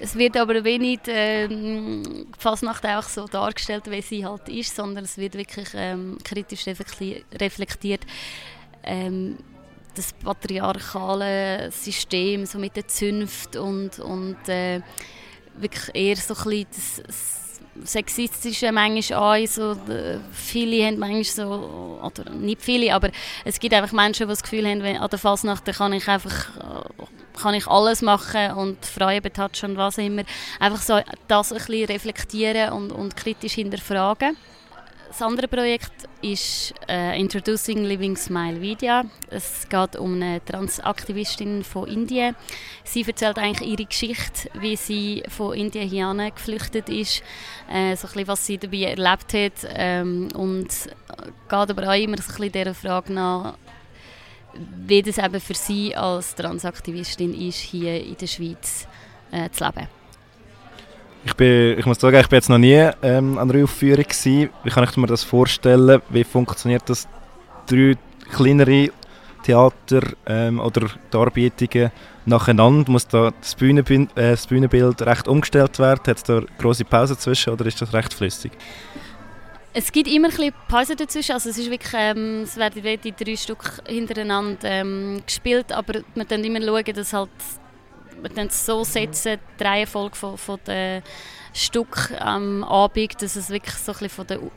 Es 0.00 0.16
wird 0.16 0.36
aber 0.36 0.64
wenig 0.64 1.00
ähm, 1.06 2.02
die 2.04 2.38
Fasnacht 2.38 2.84
auch 2.86 3.04
so 3.04 3.26
dargestellt, 3.26 3.90
wie 3.90 4.02
sie 4.02 4.24
halt 4.26 4.48
ist, 4.48 4.74
sondern 4.74 5.04
es 5.04 5.16
wird 5.16 5.34
wirklich 5.34 5.68
ähm, 5.74 6.18
kritisch 6.24 6.66
reflektiert. 6.66 8.04
Ähm, 8.82 9.38
das 9.94 10.12
patriarchale 10.14 11.70
System 11.70 12.46
so 12.46 12.58
mit 12.58 12.76
der 12.76 12.88
Zunft 12.88 13.56
und, 13.56 13.98
und 13.98 14.48
äh, 14.48 14.80
wirklich 15.56 15.94
eher 15.94 16.16
so 16.16 16.34
ein 16.34 16.66
bisschen 16.66 17.02
das, 17.06 17.41
das 17.74 17.92
sexistische 17.92 18.72
manchmal. 18.72 19.46
So, 19.46 19.76
viele 20.32 20.86
haben 20.86 20.98
manchmal 20.98 21.24
so, 21.24 22.00
oder 22.02 22.30
nicht 22.30 22.62
viele, 22.62 22.94
aber 22.94 23.10
es 23.44 23.58
gibt 23.58 23.74
einfach 23.74 23.92
Menschen, 23.92 24.26
die 24.26 24.30
das 24.32 24.42
Gefühl 24.42 24.66
haben, 24.66 24.82
wenn, 24.82 24.96
an 24.96 25.10
der 25.10 25.18
Fasnacht 25.18 25.64
kann 25.64 25.92
ich 25.92 26.08
einfach 26.08 26.48
kann 27.40 27.54
ich 27.54 27.66
alles 27.66 28.02
machen 28.02 28.52
und 28.52 28.84
Freuen 28.84 29.22
betatschen 29.22 29.70
und 29.70 29.76
was 29.76 29.98
immer. 29.98 30.22
Einfach 30.60 30.82
so 30.82 31.00
das 31.28 31.52
ein 31.52 31.58
bisschen 31.58 31.86
reflektieren 31.86 32.72
und, 32.72 32.92
und 32.92 33.16
kritisch 33.16 33.54
hinterfragen. 33.54 34.36
Das 35.12 35.20
andere 35.20 35.46
Projekt 35.46 35.92
ist 36.22 36.72
äh, 36.88 37.20
Introducing 37.20 37.84
Living 37.84 38.16
Smile 38.16 38.62
Vidya. 38.62 39.04
Es 39.28 39.68
geht 39.68 39.96
um 39.96 40.14
eine 40.14 40.42
Transaktivistin 40.42 41.64
von 41.64 41.86
Indien. 41.86 42.34
Sie 42.82 43.04
erzählt 43.06 43.36
eigentlich 43.36 43.68
ihre 43.68 43.84
Geschichte, 43.84 44.48
wie 44.54 44.74
sie 44.74 45.22
von 45.28 45.52
Indien 45.52 45.86
hierher 45.86 46.30
geflüchtet 46.30 46.88
ist, 46.88 47.22
äh, 47.70 47.94
so 47.94 48.06
ein 48.06 48.12
bisschen, 48.12 48.28
was 48.28 48.46
sie 48.46 48.56
dabei 48.56 48.84
erlebt 48.84 49.34
hat 49.34 49.70
ähm, 49.74 50.28
und 50.34 50.68
geht 50.68 51.52
aber 51.52 51.88
auch 51.90 51.94
immer 51.94 52.16
so 52.16 52.32
ein 52.32 52.36
bisschen 52.38 52.52
dieser 52.52 52.74
Frage 52.74 53.12
nach, 53.12 53.58
wie 54.54 55.02
das 55.02 55.18
eben 55.18 55.40
für 55.40 55.54
sie 55.54 55.94
als 55.94 56.34
Transaktivistin 56.34 57.34
ist, 57.34 57.58
hier 57.58 58.02
in 58.02 58.16
der 58.16 58.26
Schweiz 58.26 58.88
äh, 59.30 59.50
zu 59.50 59.62
leben. 59.62 60.01
Ich, 61.24 61.34
bin, 61.34 61.78
ich 61.78 61.86
muss 61.86 62.00
sagen, 62.00 62.18
ich 62.18 62.28
bin 62.28 62.36
jetzt 62.36 62.48
noch 62.48 62.58
nie 62.58 62.90
ähm, 63.02 63.38
an 63.38 63.50
einer 63.50 63.64
Aufführung 63.64 64.02
gewesen. 64.02 64.50
Wie 64.64 64.70
kann 64.70 64.84
ich 64.84 64.96
mir 64.96 65.06
das 65.06 65.22
vorstellen? 65.22 66.02
Wie 66.10 66.24
funktioniert 66.24 66.82
das? 66.88 67.06
Drei 67.66 67.96
kleinere 68.32 68.90
Theater 69.44 70.02
ähm, 70.26 70.58
oder 70.58 70.88
Darbietungen 71.10 71.92
nacheinander? 72.26 72.90
Muss 72.90 73.06
da 73.06 73.32
das, 73.40 73.54
Bühnenbild, 73.54 74.10
äh, 74.16 74.32
das 74.32 74.46
Bühnenbild 74.46 75.02
recht 75.02 75.28
umgestellt 75.28 75.78
werden? 75.78 76.00
Hat 76.06 76.16
es 76.16 76.24
da 76.24 76.40
große 76.58 76.84
Pause 76.84 77.16
zwischen 77.16 77.52
oder 77.52 77.66
ist 77.66 77.80
das 77.80 77.92
recht 77.92 78.12
flüssig? 78.12 78.52
Es 79.74 79.90
gibt 79.90 80.08
immer 80.08 80.28
ein 80.28 80.52
Pause 80.68 80.96
dazwischen, 80.96 81.32
also 81.32 81.48
es 81.48 81.56
ist 81.56 81.70
wirklich, 81.70 81.94
ähm, 81.96 82.42
es 82.42 82.56
werden 82.58 82.82
die 83.02 83.12
drei 83.12 83.36
Stück 83.36 83.80
hintereinander 83.86 84.58
ähm, 84.64 85.22
gespielt, 85.24 85.72
aber 85.72 86.00
man 86.14 86.28
dann 86.28 86.44
immer 86.44 86.60
schauen, 86.60 86.94
dass 86.94 87.12
halt 87.14 87.30
dann 88.28 88.50
so 88.50 88.84
setzen, 88.84 89.38
die 89.58 89.64
Reihenfolge 89.64 90.16
von, 90.16 90.38
von 90.38 90.58
den 90.66 91.02
Stück 91.54 92.12
am 92.18 92.64
Abend, 92.64 93.20
dass 93.20 93.36
es 93.36 93.50
wirklich 93.50 93.74
so 93.74 93.92
ein 93.92 94.08
von 94.08 94.26
den 94.26 94.50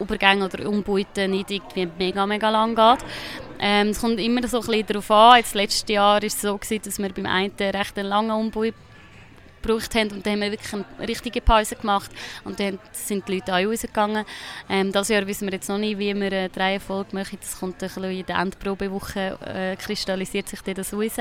Übergängen 0.00 0.42
oder 0.42 0.68
Umbauten 0.68 1.30
nicht 1.30 1.50
irgendwie 1.50 1.88
mega, 1.98 2.26
mega 2.26 2.50
lang 2.50 2.74
geht. 2.74 3.06
Ähm, 3.60 3.88
es 3.88 4.00
kommt 4.00 4.18
immer 4.18 4.46
so 4.48 4.60
ein 4.60 4.86
darauf 4.86 5.10
an. 5.10 5.36
Jetzt, 5.36 5.54
letztes 5.54 5.88
Jahr 5.88 6.14
war 6.14 6.22
es 6.22 6.40
so, 6.40 6.56
gewesen, 6.56 6.82
dass 6.84 6.98
wir 6.98 7.12
beim 7.12 7.26
einen 7.26 7.52
recht 7.52 7.98
einen 7.98 8.08
langen 8.08 8.32
Umbau 8.32 8.64
gebraucht 9.62 9.94
haben 9.94 10.10
und 10.10 10.26
dann 10.26 10.34
haben 10.34 10.40
wir 10.40 10.50
wirklich 10.50 10.72
eine 10.72 11.08
richtige 11.08 11.40
Pause 11.40 11.76
gemacht 11.76 12.10
und 12.44 12.58
dann 12.58 12.78
sind 12.90 13.28
die 13.28 13.36
Leute 13.36 13.54
auch 13.54 13.64
rausgegangen. 13.64 14.24
Ähm, 14.68 14.92
das 14.92 15.08
Jahr 15.08 15.26
wissen 15.26 15.46
wir 15.46 15.52
jetzt 15.52 15.68
noch 15.68 15.78
nicht, 15.78 15.98
wie 15.98 16.14
wir 16.14 16.26
eine 16.26 16.50
Reihenfolge 16.54 17.14
machen. 17.14 17.38
Das 17.40 17.58
kommt 17.58 17.74
ein 17.74 17.88
bisschen 17.88 18.04
in 18.04 18.26
der 18.26 18.38
Endprobewoche, 18.38 19.38
äh, 19.46 19.76
kristallisiert 19.76 20.48
sich 20.48 20.60
das 20.62 20.92
raus. 20.92 21.16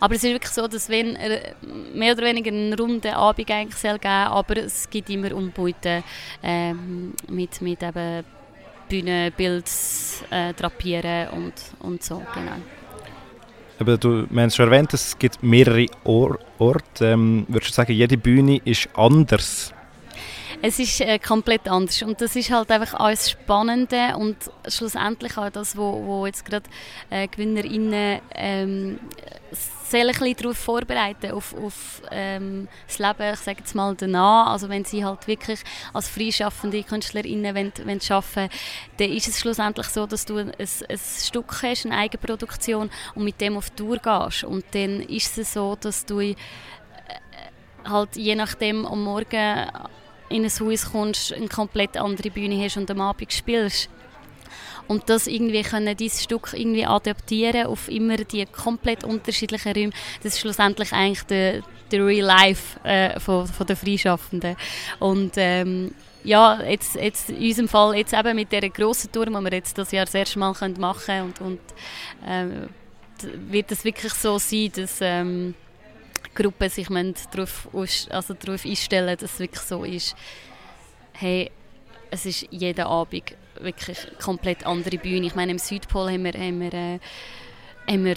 Aber 0.00 0.14
es 0.14 0.24
ist 0.24 0.32
wirklich 0.32 0.52
so, 0.52 0.66
dass 0.66 0.88
wenn 0.88 1.16
er 1.16 1.54
mehr 1.94 2.14
oder 2.14 2.24
weniger 2.24 2.50
einen 2.50 2.74
runden 2.74 3.12
Abend 3.12 3.50
eigentlich 3.50 3.80
soll 3.80 3.98
geben 3.98 4.08
aber 4.08 4.56
es 4.58 4.88
gibt 4.88 5.10
immer 5.10 5.34
Umbauten 5.34 6.02
ähm, 6.42 7.12
mit, 7.28 7.60
mit 7.60 7.82
eben 7.82 8.24
Bühne, 8.88 9.32
Bild, 9.36 9.70
äh, 10.30 10.52
Drapieren 10.52 11.28
und, 11.28 11.54
und 11.80 12.02
so, 12.02 12.22
genau. 12.34 12.56
Aber 13.78 13.96
du, 13.96 14.26
es 14.30 14.56
schon 14.56 14.70
erwähnt, 14.70 14.92
es 14.92 15.18
gibt 15.18 15.42
mehrere 15.42 15.86
Or 16.04 16.38
Orte. 16.58 17.06
Ähm, 17.06 17.46
würdest 17.48 17.70
du 17.70 17.74
sagen, 17.76 17.92
jede 17.94 18.18
Bühne 18.18 18.60
ist 18.64 18.88
anders? 18.94 19.72
Es 20.62 20.78
ist 20.78 21.00
äh, 21.00 21.18
komplett 21.18 21.68
anders 21.68 22.02
und 22.02 22.20
das 22.20 22.36
ist 22.36 22.50
halt 22.50 22.70
einfach 22.70 22.98
alles 22.98 23.30
Spannende 23.30 24.16
und 24.16 24.36
schlussendlich 24.68 25.36
auch 25.36 25.50
das, 25.50 25.76
wo, 25.76 26.04
wo 26.04 26.26
jetzt 26.26 26.44
gerade 26.44 26.68
äh, 27.10 27.28
GewinnerInnen 27.28 28.20
ähm, 28.34 29.00
bisschen 29.90 30.36
darauf 30.36 30.56
vorbereiten, 30.56 31.32
auf, 31.32 31.54
auf 31.54 32.02
ähm, 32.10 32.68
das 32.86 32.98
Leben, 32.98 33.34
ich 33.34 33.40
sage 33.40 33.58
jetzt 33.60 33.74
mal, 33.74 33.94
danach. 33.96 34.48
Also 34.48 34.68
wenn 34.68 34.84
sie 34.84 35.04
halt 35.04 35.26
wirklich 35.26 35.60
als 35.92 36.08
freischaffende 36.08 36.82
KünstlerInnen 36.82 37.54
wollen, 37.54 37.72
wollen 37.84 38.00
arbeiten 38.08 38.50
dann 38.96 39.10
ist 39.10 39.28
es 39.28 39.40
schlussendlich 39.40 39.86
so, 39.88 40.06
dass 40.06 40.24
du 40.24 40.38
ein, 40.38 40.52
ein 40.58 40.98
Stück 40.98 41.62
hast, 41.62 41.86
eine 41.86 41.96
Eigenproduktion 41.96 42.90
und 43.14 43.24
mit 43.24 43.40
dem 43.40 43.56
auf 43.56 43.70
Tour 43.70 43.98
gehst. 43.98 44.44
Und 44.44 44.64
dann 44.72 45.00
ist 45.02 45.38
es 45.38 45.54
so, 45.54 45.76
dass 45.80 46.06
du 46.06 46.20
äh, 46.20 46.36
halt 47.84 48.16
je 48.16 48.34
nachdem 48.34 48.86
am 48.86 49.02
Morgen 49.02 49.70
in 50.30 50.44
ein 50.44 50.50
Haus 50.50 50.90
kommst, 50.90 51.32
eine 51.32 51.48
komplett 51.48 51.96
andere 51.96 52.30
Bühne 52.30 52.64
hast 52.64 52.76
und 52.76 52.90
am 52.90 53.00
Abend 53.00 53.32
spielst 53.32 53.90
und 54.90 55.08
das 55.08 55.28
irgendwie 55.28 55.62
können 55.62 55.96
dieses 55.96 56.24
Stück 56.24 56.52
irgendwie 56.52 56.84
adaptieren 56.84 57.68
auf 57.68 57.88
immer 57.88 58.16
die 58.16 58.44
komplett 58.46 59.04
unterschiedlichen 59.04 59.72
Räume. 59.72 59.92
Das 60.20 60.34
ist 60.34 60.40
schlussendlich 60.40 60.92
eigentlich 60.92 61.22
der, 61.26 61.62
der 61.92 62.04
Real 62.04 62.26
Life 62.26 62.80
äh, 62.82 63.20
von, 63.20 63.46
von 63.46 63.68
der 63.68 63.76
Freischaffenden. 63.76 64.56
Und 64.98 65.34
ähm, 65.36 65.94
ja, 66.24 66.60
jetzt, 66.62 66.96
jetzt 66.96 67.30
in 67.30 67.36
unserem 67.36 67.68
Fall 67.68 67.98
jetzt 67.98 68.12
eben 68.12 68.34
mit 68.34 68.50
dieser 68.50 68.68
grossen 68.68 69.12
Tour, 69.12 69.26
die 69.26 69.32
wir 69.32 69.52
jetzt 69.52 69.78
das 69.78 69.92
Jahr 69.92 70.06
das 70.06 70.14
erste 70.14 70.40
Mal 70.40 70.52
machen 70.80 71.04
können 71.06 71.22
und, 71.26 71.40
und 71.40 71.60
ähm, 72.26 72.68
wird 73.48 73.70
es 73.70 73.84
wirklich 73.84 74.12
so 74.12 74.38
sein, 74.38 74.72
dass 74.74 74.98
ähm, 75.02 75.54
Gruppen 76.42 76.68
sich 76.68 76.88
darauf, 76.88 77.68
also 78.10 78.34
darauf 78.34 78.64
einstellen 78.64 79.16
dass 79.18 79.34
es 79.34 79.38
wirklich 79.38 79.62
so 79.62 79.84
ist, 79.84 80.16
hey, 81.12 81.50
es 82.10 82.26
ist 82.26 82.46
jeden 82.50 82.86
Abend 82.86 83.36
wirklich 83.60 83.98
komplett 84.22 84.66
andere 84.66 84.98
Bühne. 84.98 85.26
Ich 85.26 85.34
meine, 85.34 85.52
im 85.52 85.58
Südpol 85.58 86.10
haben 86.10 86.24
wir, 86.24 86.32
haben 86.32 86.60
wir, 86.60 86.72
äh, 86.72 86.98
haben 87.88 88.04
wir 88.04 88.14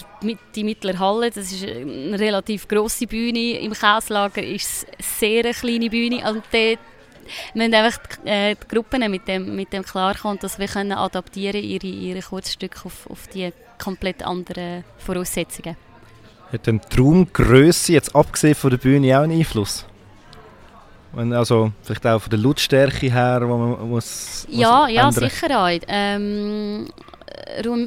die 0.54 0.64
Mittlere 0.64 0.98
Halle, 0.98 1.30
das 1.30 1.52
ist 1.52 1.64
eine 1.64 2.18
relativ 2.18 2.66
grosse 2.68 3.06
Bühne. 3.06 3.58
Im 3.58 3.72
Käslager 3.72 4.42
ist 4.42 4.64
es 4.64 4.86
eine 4.86 5.42
sehr 5.42 5.54
kleine 5.54 5.90
Bühne. 5.90 6.24
Also 6.24 6.42
dort 6.50 6.78
müssen 7.54 7.74
einfach 7.74 7.98
die, 8.24 8.28
äh, 8.28 8.54
die 8.54 8.68
Gruppen 8.68 9.10
mit 9.10 9.28
dem, 9.28 9.54
mit 9.54 9.72
dem 9.72 9.82
klarkommen, 9.82 10.38
dass 10.38 10.58
wir 10.58 10.68
können 10.68 10.92
adaptieren 10.92 11.62
ihre, 11.62 11.86
ihre 11.86 12.20
Kurzstücke 12.20 12.86
auf, 12.86 13.08
auf 13.10 13.26
die 13.28 13.52
komplett 13.78 14.22
anderen 14.22 14.84
Voraussetzungen. 14.98 15.76
Hat 16.52 16.66
denn 16.66 16.80
die 16.92 17.00
Raumgröße, 17.00 17.92
jetzt 17.92 18.14
abgesehen 18.14 18.54
von 18.54 18.70
der 18.70 18.76
Bühne, 18.78 19.18
auch 19.18 19.22
einen 19.22 19.38
Einfluss? 19.38 19.84
Also 21.16 21.72
vielleicht 21.82 22.06
auch 22.06 22.20
von 22.20 22.30
der 22.30 22.38
Lautstärke 22.40 23.12
her, 23.12 23.40
wo 23.44 23.56
man 23.56 23.88
muss, 23.88 24.46
Ja, 24.50 24.88
ja, 24.88 25.12
sicher 25.12 25.64
auch. 25.64 25.70
Ähm, 25.86 26.88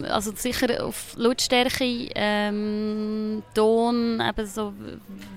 also 0.10 0.32
sicher 0.36 0.84
auf 0.86 1.13
Lautstärke, 1.16 2.10
ähm, 2.16 3.44
Ton, 3.54 4.22
eben 4.22 4.46
so, 4.46 4.74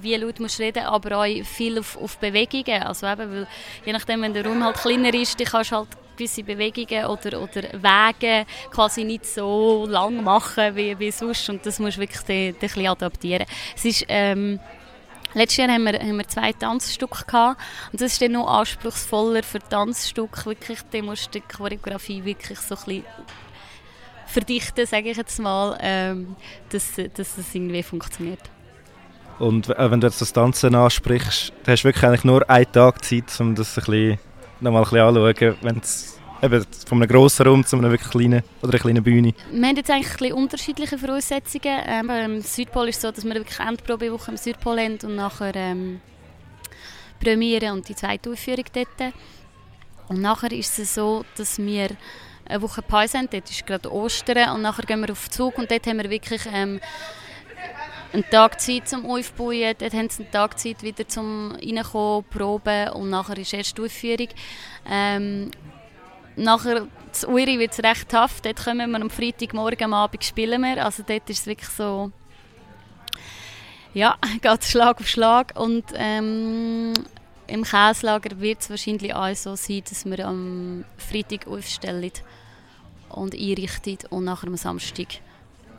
wie 0.00 0.16
laut 0.16 0.40
musst 0.40 0.58
du 0.58 0.62
reden, 0.62 0.84
aber 0.84 1.18
auch 1.18 1.44
viel 1.44 1.78
auf, 1.78 1.96
auf 2.00 2.18
Bewegungen. 2.18 2.82
Also 2.82 3.06
eben, 3.06 3.32
weil, 3.32 3.46
je 3.84 3.92
nachdem, 3.92 4.22
wenn 4.22 4.34
der 4.34 4.46
Raum 4.46 4.64
halt 4.64 4.76
kleiner 4.76 5.12
ist, 5.14 5.38
kannst 5.38 5.72
du 5.72 5.76
halt 5.76 5.88
gewisse 6.16 6.42
Bewegungen 6.42 7.06
oder, 7.06 7.40
oder 7.40 7.62
Wege 7.72 8.46
quasi 8.70 9.04
nicht 9.04 9.24
so 9.24 9.86
lang 9.88 10.22
machen 10.22 10.76
wie, 10.76 10.98
wie 10.98 11.10
sonst 11.10 11.48
und 11.48 11.64
das 11.64 11.78
musst 11.78 11.96
du 11.96 12.02
wirklich 12.02 12.28
ein 12.28 12.54
bisschen 12.54 12.86
adaptieren. 12.86 13.46
Es 13.74 13.84
ist, 13.84 14.04
ähm, 14.08 14.60
Letztes 15.32 15.58
Jahr 15.58 15.68
haben 15.68 15.84
wir, 15.84 15.92
haben 15.92 16.16
wir 16.16 16.26
zwei 16.26 16.52
Tanzstücke 16.52 17.24
gehabt 17.24 17.60
und 17.92 18.00
das 18.00 18.14
ist 18.14 18.22
dann 18.22 18.32
noch 18.32 18.48
anspruchsvoller 18.48 19.44
für 19.44 19.60
Tanzstücke. 19.60 20.46
Wirklich, 20.46 20.80
da 20.90 21.00
musst 21.02 21.26
du 21.26 21.38
die 21.38 21.40
Choreografie 21.42 22.24
wirklich 22.24 22.58
so 22.58 22.74
ein 22.74 22.84
bisschen 22.84 23.04
verdichten, 24.30 24.86
sage 24.86 25.10
ich 25.10 25.16
jetzt 25.16 25.38
mal, 25.38 25.78
ähm, 25.80 26.36
dass, 26.70 26.92
dass 26.96 27.36
das 27.36 27.54
irgendwie 27.54 27.82
funktioniert. 27.82 28.40
Und 29.38 29.70
äh, 29.70 29.90
wenn 29.90 30.00
du 30.00 30.06
jetzt 30.06 30.20
das 30.20 30.32
Tanzen 30.32 30.74
ansprichst, 30.74 31.52
hast 31.66 31.82
du 31.82 31.88
wirklich 31.88 32.04
eigentlich 32.04 32.24
nur 32.24 32.48
einen 32.48 32.70
Tag 32.70 33.04
Zeit, 33.04 33.24
um 33.40 33.54
das 33.54 33.76
ein 33.78 33.84
bisschen, 33.84 34.18
nochmal 34.60 34.82
ein 34.82 34.90
bisschen 34.90 35.00
anzuschauen, 35.00 35.56
wenn 35.62 35.80
Eben 36.42 36.64
von 36.86 37.02
einem 37.02 37.08
grossen 37.08 37.46
Raum 37.46 37.66
zu 37.66 37.76
einer 37.76 37.90
wirklich 37.90 38.10
kleinen 38.10 38.42
oder 38.62 38.72
einer 38.72 38.78
kleinen 38.78 39.02
Bühne. 39.02 39.34
Wir 39.52 39.68
haben 39.68 39.76
jetzt 39.76 39.90
eigentlich 39.90 40.32
ein 40.32 40.38
unterschiedliche 40.38 40.96
Voraussetzungen. 40.96 41.82
Ähm, 41.86 42.08
Im 42.08 42.40
Südpol 42.40 42.88
ist 42.88 42.96
es 42.96 43.02
so, 43.02 43.10
dass 43.10 43.24
wir 43.24 43.34
wirklich 43.34 43.60
Endprobewoche 43.60 44.30
im 44.30 44.36
Südpol 44.38 44.80
haben 44.80 44.98
und 45.02 45.16
nachher 45.16 45.54
ähm, 45.54 46.00
Premiere 47.22 47.72
und 47.72 47.86
die 47.86 47.94
zweite 47.94 48.30
Aufführung 48.30 48.64
dort. 48.72 49.12
Und 50.08 50.22
nachher 50.22 50.52
ist 50.52 50.78
es 50.78 50.94
so, 50.94 51.26
dass 51.36 51.58
wir 51.58 51.90
eine 52.50 52.62
Woche 52.62 52.82
Pause 52.82 53.18
haben. 53.18 53.28
Dort 53.30 53.50
ist 53.50 53.66
gerade 53.66 53.92
Ostern 53.92 54.54
und 54.54 54.62
nachher 54.62 54.84
gehen 54.84 55.00
wir 55.00 55.12
auf 55.12 55.30
Zug 55.30 55.58
und 55.58 55.70
dort 55.70 55.86
haben 55.86 55.98
wir 55.98 56.10
wirklich 56.10 56.42
ähm, 56.52 56.80
einen 58.12 58.28
Tag 58.30 58.60
Zeit 58.60 58.88
zum 58.88 59.06
Aufbauen. 59.06 59.74
Dort 59.78 59.94
haben 59.94 60.08
sie 60.10 60.24
einen 60.24 60.32
Tag 60.32 60.58
Zeit 60.58 60.82
wieder 60.82 61.06
zum 61.08 61.52
Reinkommen, 61.52 62.24
Proben 62.24 62.90
und 62.90 63.10
nachher 63.10 63.38
ist 63.38 63.54
erst 63.54 63.78
die 63.78 63.82
Aufführung. 63.82 64.28
Ähm, 64.88 65.50
nachher 66.36 66.86
zu 67.12 67.28
Uri 67.28 67.58
wird 67.58 67.72
es 67.72 67.82
recht 67.82 68.08
tough. 68.08 68.40
Dort 68.40 68.64
kommen 68.64 68.90
wir 68.90 69.00
am 69.00 69.10
Freitagmorgen 69.10 69.84
am 69.84 69.94
Abend 69.94 70.24
spielen 70.24 70.62
wir. 70.62 70.84
Also 70.84 71.02
dort 71.06 71.28
ist 71.30 71.40
es 71.40 71.46
wirklich 71.46 71.70
so... 71.70 72.10
Ja, 73.92 74.16
geht 74.40 74.64
Schlag 74.64 75.00
auf 75.00 75.08
Schlag. 75.08 75.58
Und 75.58 75.84
ähm, 75.94 76.92
im 77.46 77.64
Käslager 77.64 78.40
wird 78.40 78.60
es 78.60 78.70
wahrscheinlich 78.70 79.14
auch 79.14 79.34
so 79.34 79.56
sein, 79.56 79.82
dass 79.88 80.04
wir 80.04 80.26
am 80.26 80.84
Freitag 80.96 81.48
aufstellen 81.48 82.12
und 83.10 83.34
einrichten 83.34 83.98
und 84.10 84.24
nachher 84.24 84.48
am 84.48 84.56
Samstag 84.56 85.08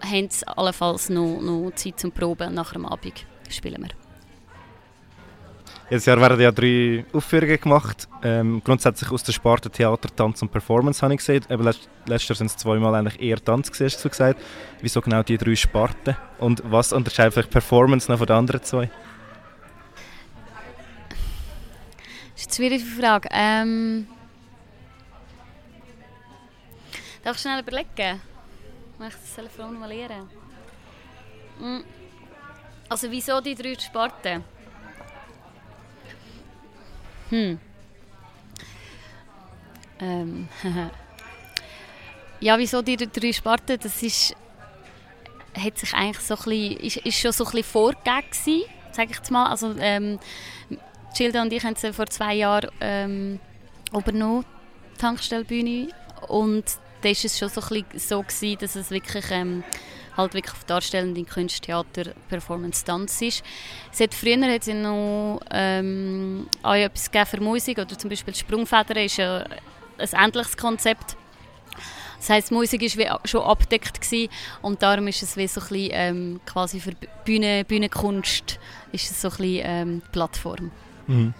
haben 0.01 0.29
sie 0.29 0.47
allenfalls 0.47 1.09
noch, 1.09 1.41
noch 1.41 1.71
Zeit 1.75 1.99
zum 1.99 2.11
Proben 2.11 2.49
und 2.49 2.55
nachher 2.55 2.77
am 2.77 2.85
Abend 2.85 3.25
spielen 3.49 3.83
wir. 3.83 3.89
Jedes 5.91 6.05
Jahr 6.05 6.21
werden 6.21 6.39
ja 6.39 6.53
drei 6.53 7.03
Aufführungen 7.11 7.59
gemacht. 7.59 8.07
Ähm, 8.23 8.61
grundsätzlich 8.63 9.11
aus 9.11 9.23
der 9.23 9.33
Sparte 9.33 9.69
Theater, 9.69 10.07
Tanz 10.15 10.41
und 10.41 10.49
Performance 10.49 11.01
habe 11.01 11.13
ich 11.13 11.19
gesehen. 11.19 11.43
Eben 11.49 11.63
letzt, 11.63 11.89
letztes 12.05 12.29
Jahr 12.29 12.35
sind 12.37 12.47
es 12.47 12.55
zweimal 12.55 12.95
eigentlich 12.95 13.21
eher 13.21 13.43
Tanz 13.43 13.69
hast 13.77 14.05
du 14.05 14.09
gesagt. 14.09 14.39
Wieso 14.79 15.01
genau 15.01 15.21
die 15.21 15.37
drei 15.37 15.53
Sparten? 15.53 16.15
Und 16.39 16.63
was 16.65 16.93
unterscheidet 16.93 17.33
vielleicht 17.33 17.49
Performance 17.49 18.09
noch 18.09 18.19
von 18.19 18.27
den 18.27 18.37
anderen 18.37 18.63
zwei? 18.63 18.89
Das 22.35 22.41
ist 22.41 22.47
eine 22.47 22.55
schwierige 22.55 22.85
Frage. 22.85 23.27
Ähm, 23.29 24.07
darf 27.23 27.35
ich 27.35 27.41
schnell 27.41 27.59
überlegen? 27.59 28.21
Möchte 28.97 29.19
ich 29.19 29.27
das 29.27 29.35
Telefon 29.35 29.79
mal 29.79 29.89
lernen? 29.89 30.29
Hm. 31.59 31.83
Also 32.89 33.09
wieso 33.09 33.39
die 33.41 33.55
drei 33.55 33.75
Sparten? 33.79 34.43
Hm. 37.29 37.59
Ähm. 39.99 40.47
ja, 42.39 42.57
wieso 42.57 42.81
die 42.81 42.97
drei 42.97 43.31
Sparten? 43.31 43.79
Das 43.79 44.03
ist, 44.03 44.35
hat 45.57 45.77
sich 45.77 45.93
eigentlich 45.93 46.19
so 46.19 46.35
ein 46.35 46.43
bisschen, 46.43 46.77
ist, 46.77 46.97
ist 46.97 47.19
schon 47.19 47.31
so 47.31 47.45
ein 47.45 47.51
bisschen 47.51 47.71
vorgegeben 47.71 48.67
sage 48.91 49.11
ich 49.11 49.17
jetzt 49.17 49.31
mal. 49.31 49.47
Also, 49.47 49.75
ähm, 49.79 50.19
Gilda 51.15 51.41
und 51.41 51.53
ich 51.53 51.63
haben 51.63 51.75
sie 51.75 51.93
vor 51.93 52.07
zwei 52.07 52.35
Jahren 52.35 52.69
ähm, 52.79 53.39
übernommen, 53.93 54.45
Tankstellbühne. 54.97 55.89
Und 56.27 56.65
da 57.01 57.09
war 57.09 57.11
es 57.11 57.37
schon 57.37 57.49
so, 57.49 57.61
so 57.95 58.21
gewesen, 58.21 58.57
dass 58.59 58.75
es 58.75 58.91
wirklich 58.91 59.25
ähm, 59.31 59.63
halt 60.17 60.33
wirklich 60.33 60.53
auf 60.53 60.63
darstellende 60.65 61.23
Kunst, 61.23 61.63
Theater, 61.63 62.11
Performance, 62.29 62.85
Tanz 62.85 63.21
ist. 63.21 63.43
Hat, 63.99 64.13
früher 64.13 64.41
hat 64.41 64.67
es 64.67 64.73
noch 64.73 65.39
ähm, 65.51 66.47
auch 66.63 66.73
etwas 66.73 67.09
für 67.29 67.41
Musik 67.41 67.79
oder 67.79 67.97
zum 67.97 68.09
Beispiel 68.09 68.35
Sprungfedern 68.35 68.97
ist 68.97 69.17
ja 69.17 69.45
ein 69.97 70.09
ähnliches 70.13 70.57
Konzept. 70.57 71.15
Das 72.17 72.29
heisst, 72.29 72.49
die 72.51 72.53
Musik 72.53 72.81
war 72.97 73.19
schon 73.25 73.41
abgedeckt 73.41 73.99
und 74.61 74.83
darum 74.83 75.07
ist 75.07 75.23
es 75.23 75.37
wie 75.37 75.47
so 75.47 75.59
bisschen, 75.59 75.89
ähm, 75.91 76.41
quasi 76.45 76.79
für 76.79 76.91
Bühne, 77.25 77.65
Bühnenkunst 77.65 78.59
ist 78.91 79.09
es 79.09 79.21
so 79.21 79.29
bisschen 79.29 79.61
ähm, 79.63 80.01
Plattform. 80.11 80.69
Mhm. 81.07 81.33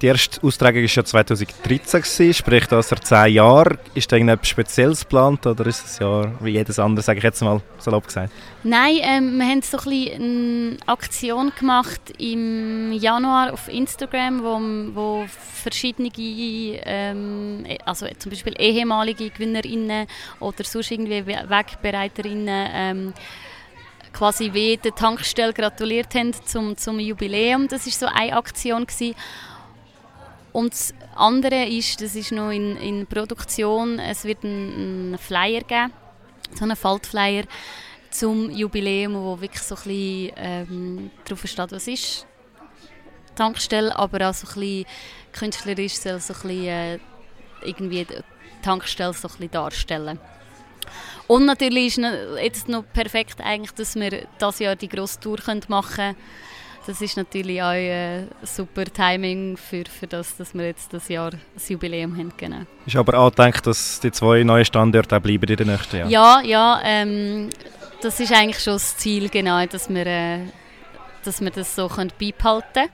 Die 0.00 0.06
erste 0.06 0.42
Austragung 0.42 0.82
war 0.82 0.88
ja 0.88 1.04
2013, 1.04 2.32
sprich 2.32 2.66
das 2.66 2.88
vor 2.88 3.00
zehn 3.02 3.34
Jahren. 3.34 3.76
Ist 3.94 4.10
da 4.10 4.16
irgendetwas 4.16 4.48
Spezielles 4.48 5.00
geplant 5.00 5.46
oder 5.46 5.66
ist 5.66 5.84
es 5.84 5.98
ja 5.98 6.32
wie 6.40 6.52
jedes 6.52 6.78
andere, 6.78 7.02
sage 7.02 7.18
ich 7.18 7.24
jetzt 7.24 7.42
mal 7.42 7.60
salopp 7.76 8.06
gesagt? 8.06 8.32
Nein, 8.62 8.96
ähm, 9.02 9.36
wir 9.36 9.44
haben 9.44 9.60
so 9.60 9.76
ein 9.76 9.90
eine 9.90 10.76
Aktion 10.86 11.52
gemacht 11.58 12.00
im 12.16 12.92
Januar 12.92 13.52
auf 13.52 13.68
Instagram, 13.68 14.42
wo, 14.42 14.94
wo 14.94 15.26
verschiedene, 15.28 16.10
ähm, 16.16 17.66
also 17.84 18.06
zum 18.18 18.30
Beispiel 18.30 18.54
ehemalige 18.58 19.28
Gewinnerinnen 19.28 20.06
oder 20.40 20.64
sonst 20.64 20.92
irgendwie 20.92 21.26
Wegbereiterinnen 21.26 22.68
ähm, 22.72 23.14
quasi 24.14 24.50
wie 24.54 24.78
der 24.78 24.94
Tankstelle 24.94 25.52
gratuliert 25.52 26.14
haben 26.14 26.32
zum, 26.46 26.76
zum 26.78 26.98
Jubiläum. 26.98 27.68
Das 27.68 27.84
war 27.84 27.92
so 27.92 28.06
eine 28.06 28.34
Aktion 28.34 28.86
gewesen. 28.86 29.14
Und 30.52 30.72
das 30.72 30.94
andere 31.14 31.66
ist, 31.66 32.00
das 32.00 32.14
ist 32.14 32.32
noch 32.32 32.50
in, 32.50 32.76
in 32.76 33.06
Produktion, 33.06 33.98
es 33.98 34.24
wird 34.24 34.44
einen 34.44 35.16
Flyer 35.18 35.60
geben, 35.60 35.92
so 36.54 36.64
einen 36.64 36.76
Faltflyer 36.76 37.44
zum 38.10 38.50
Jubiläum, 38.50 39.14
wo 39.14 39.40
wirklich 39.40 39.62
so 39.62 39.76
ein 39.76 39.82
bisschen 39.82 40.32
ähm, 40.36 41.10
drauf 41.24 41.42
steht, 41.44 41.72
was 41.72 41.86
ist 41.86 42.26
Tankstelle, 43.36 43.96
aber 43.96 44.28
auch 44.28 44.34
so 44.34 44.48
ein 44.48 44.54
bisschen 44.54 44.86
künstlerisch 45.32 45.94
soll 45.94 46.20
so 46.20 46.34
ein 46.34 46.40
bisschen, 46.40 46.66
äh, 46.66 46.98
irgendwie 47.62 48.04
die 48.04 48.16
Tankstelle 48.62 49.14
so 49.14 49.28
ein 49.28 49.32
bisschen 49.32 49.50
darstellen. 49.52 50.18
Und 51.28 51.46
natürlich 51.46 51.96
ist 51.96 52.04
jetzt 52.42 52.68
noch 52.68 52.84
perfekt 52.92 53.40
eigentlich, 53.40 53.70
dass 53.72 53.94
wir 53.94 54.26
das 54.38 54.58
Jahr 54.58 54.74
die 54.74 54.88
grosse 54.88 55.20
Tour 55.20 55.38
machen 55.68 55.94
können 55.94 56.16
das 56.90 57.00
ist 57.00 57.16
natürlich 57.16 57.62
auch 57.62 57.68
ein 57.68 57.84
äh, 57.84 58.22
super 58.42 58.84
Timing 58.84 59.56
für, 59.56 59.84
für 59.84 60.08
das, 60.08 60.36
dass 60.36 60.54
wir 60.54 60.66
jetzt 60.66 60.92
das 60.92 61.08
Jahr 61.08 61.30
das 61.54 61.68
Jubiläum 61.68 62.16
haben. 62.18 62.32
Genau. 62.36 62.62
Ist 62.84 62.96
aber 62.96 63.16
auch 63.16 63.30
gedacht, 63.30 63.64
dass 63.64 64.00
die 64.00 64.10
zwei 64.10 64.42
neuen 64.42 64.64
Standorte 64.64 65.16
auch 65.16 65.20
bleiben 65.20 65.48
in 65.48 65.56
den 65.56 65.68
nächsten 65.68 65.98
Jahren? 65.98 66.10
Ja, 66.10 66.40
ja 66.40 66.80
ähm, 66.84 67.48
das 68.02 68.18
ist 68.18 68.32
eigentlich 68.32 68.60
schon 68.60 68.72
das 68.72 68.96
Ziel, 68.96 69.28
genau, 69.28 69.64
dass 69.66 69.88
wir, 69.88 70.04
äh, 70.04 70.40
dass 71.22 71.40
wir 71.40 71.50
das 71.50 71.76
so 71.76 71.86
können 71.86 72.12
beibehalten 72.18 72.66
können. 72.72 72.90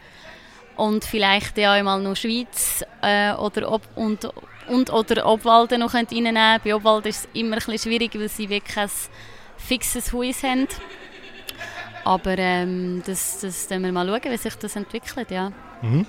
Und 0.76 1.06
vielleicht 1.06 1.56
ja 1.56 1.72
einmal 1.72 2.02
noch 2.02 2.16
Schweiz 2.16 2.84
äh, 3.00 3.32
oder 3.32 3.72
Ob 3.72 3.80
und, 3.94 4.28
und 4.68 4.92
oder 4.92 5.24
Obwalden 5.24 5.80
noch 5.80 5.94
reinnehmen 5.94 6.34
können. 6.34 6.60
Bei 6.62 6.74
Obwalden 6.74 7.08
ist 7.08 7.20
es 7.20 7.28
immer 7.32 7.56
ein 7.56 7.62
bisschen 7.64 7.90
schwierig, 7.90 8.10
weil 8.14 8.28
sie 8.28 8.50
wirklich 8.50 8.76
ein 8.76 8.90
fixes 9.56 10.12
Haus 10.12 10.42
haben. 10.42 10.68
Aber 12.06 12.38
ähm, 12.38 13.02
das, 13.04 13.40
das 13.40 13.68
wir 13.68 13.80
mal 13.80 14.06
schauen, 14.06 14.32
wie 14.32 14.36
sich 14.36 14.54
das 14.54 14.76
entwickelt, 14.76 15.28
ja. 15.28 15.50
Mhm. 15.82 16.06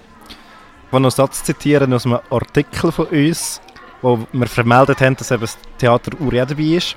Ich 0.86 0.94
will 0.94 1.00
noch 1.00 1.08
einen 1.08 1.10
Satz 1.10 1.44
zitieren 1.44 1.92
aus 1.92 2.06
einem 2.06 2.20
Artikel 2.30 2.92
von 2.92 3.08
uns, 3.08 3.60
wo 4.04 4.20
wir 4.32 4.46
vermeldet 4.46 5.02
haben, 5.02 5.16
dass 5.16 5.32
eben 5.32 5.42
das 5.42 5.58
Theater 5.80 6.12
Uria 6.22 6.46
dabei 6.46 6.76
ist. 6.78 6.96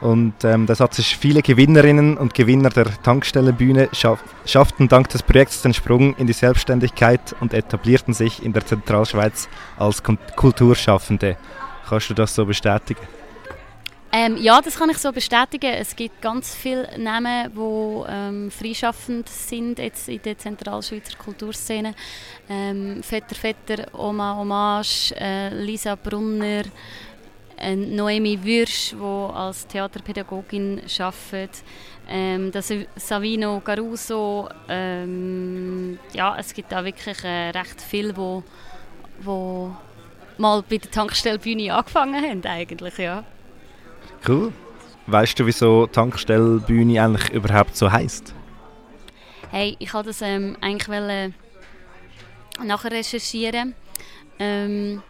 Und 0.00 0.34
ähm, 0.44 0.66
der 0.66 0.76
Satz 0.76 1.00
ist, 1.00 1.08
viele 1.08 1.42
Gewinnerinnen 1.42 2.16
und 2.16 2.32
Gewinner 2.32 2.70
der 2.70 2.86
Tankstellenbühne 3.02 3.88
schaff, 3.92 4.22
schafften 4.46 4.86
dank 4.86 5.08
des 5.08 5.24
Projekts 5.24 5.62
den 5.62 5.74
Sprung 5.74 6.14
in 6.14 6.28
die 6.28 6.32
Selbstständigkeit 6.32 7.34
und 7.40 7.52
etablierten 7.52 8.14
sich 8.14 8.44
in 8.44 8.52
der 8.52 8.64
Zentralschweiz 8.64 9.48
als 9.76 10.00
Kulturschaffende. 10.36 11.36
Kannst 11.88 12.10
du 12.10 12.14
das 12.14 12.36
so 12.36 12.46
bestätigen? 12.46 13.02
Ähm, 14.14 14.36
ja, 14.36 14.60
das 14.60 14.76
kann 14.76 14.90
ich 14.90 14.98
so 14.98 15.10
bestätigen. 15.10 15.72
Es 15.72 15.96
gibt 15.96 16.20
ganz 16.20 16.54
viele 16.54 16.86
Namen, 16.98 17.50
die 17.50 18.02
ähm, 18.10 18.50
freischaffend 18.50 19.26
sind 19.26 19.78
jetzt 19.78 20.06
in 20.06 20.20
der 20.20 20.36
Zentralschweizer 20.36 21.16
Kulturszene. 21.16 21.94
Ähm, 22.46 23.02
Vetter 23.02 23.34
Vetter, 23.34 23.86
Oma 23.98 24.36
Hommage, 24.36 25.14
äh, 25.18 25.48
Lisa 25.54 25.94
Brunner, 25.94 26.64
äh, 27.56 27.74
Noemi 27.74 28.38
Würsch, 28.44 28.90
die 28.90 29.34
als 29.34 29.66
Theaterpädagogin 29.66 30.82
arbeitet. 30.98 31.62
Ähm, 32.06 32.52
das 32.52 32.70
Savino 32.96 33.60
Caruso. 33.60 34.46
Ähm, 34.68 35.98
ja, 36.12 36.36
es 36.38 36.52
gibt 36.52 36.70
da 36.70 36.84
wirklich 36.84 37.24
äh, 37.24 37.48
recht 37.48 37.80
viele, 37.80 38.14
wo 38.14 39.74
mal 40.36 40.62
bei 40.68 40.76
der 40.76 40.90
Tankstellbühne 40.90 41.72
angefangen 41.72 42.22
haben 42.22 42.44
eigentlich, 42.44 42.98
ja. 42.98 43.24
Cool. 44.26 44.52
Weißt 45.06 45.38
du, 45.38 45.46
wieso 45.46 45.86
Tankstellbühne 45.86 47.02
eigentlich 47.02 47.30
überhaupt 47.30 47.76
so 47.76 47.90
heißt? 47.90 48.32
Hey, 49.50 49.76
ich 49.78 49.92
wollte 49.92 50.10
das 50.10 50.22
ähm, 50.22 50.56
eigentlich 50.60 50.88
wollen, 50.88 51.34
nachher 52.64 52.92
recherchieren. 52.92 53.74
Ähm, 54.38 55.02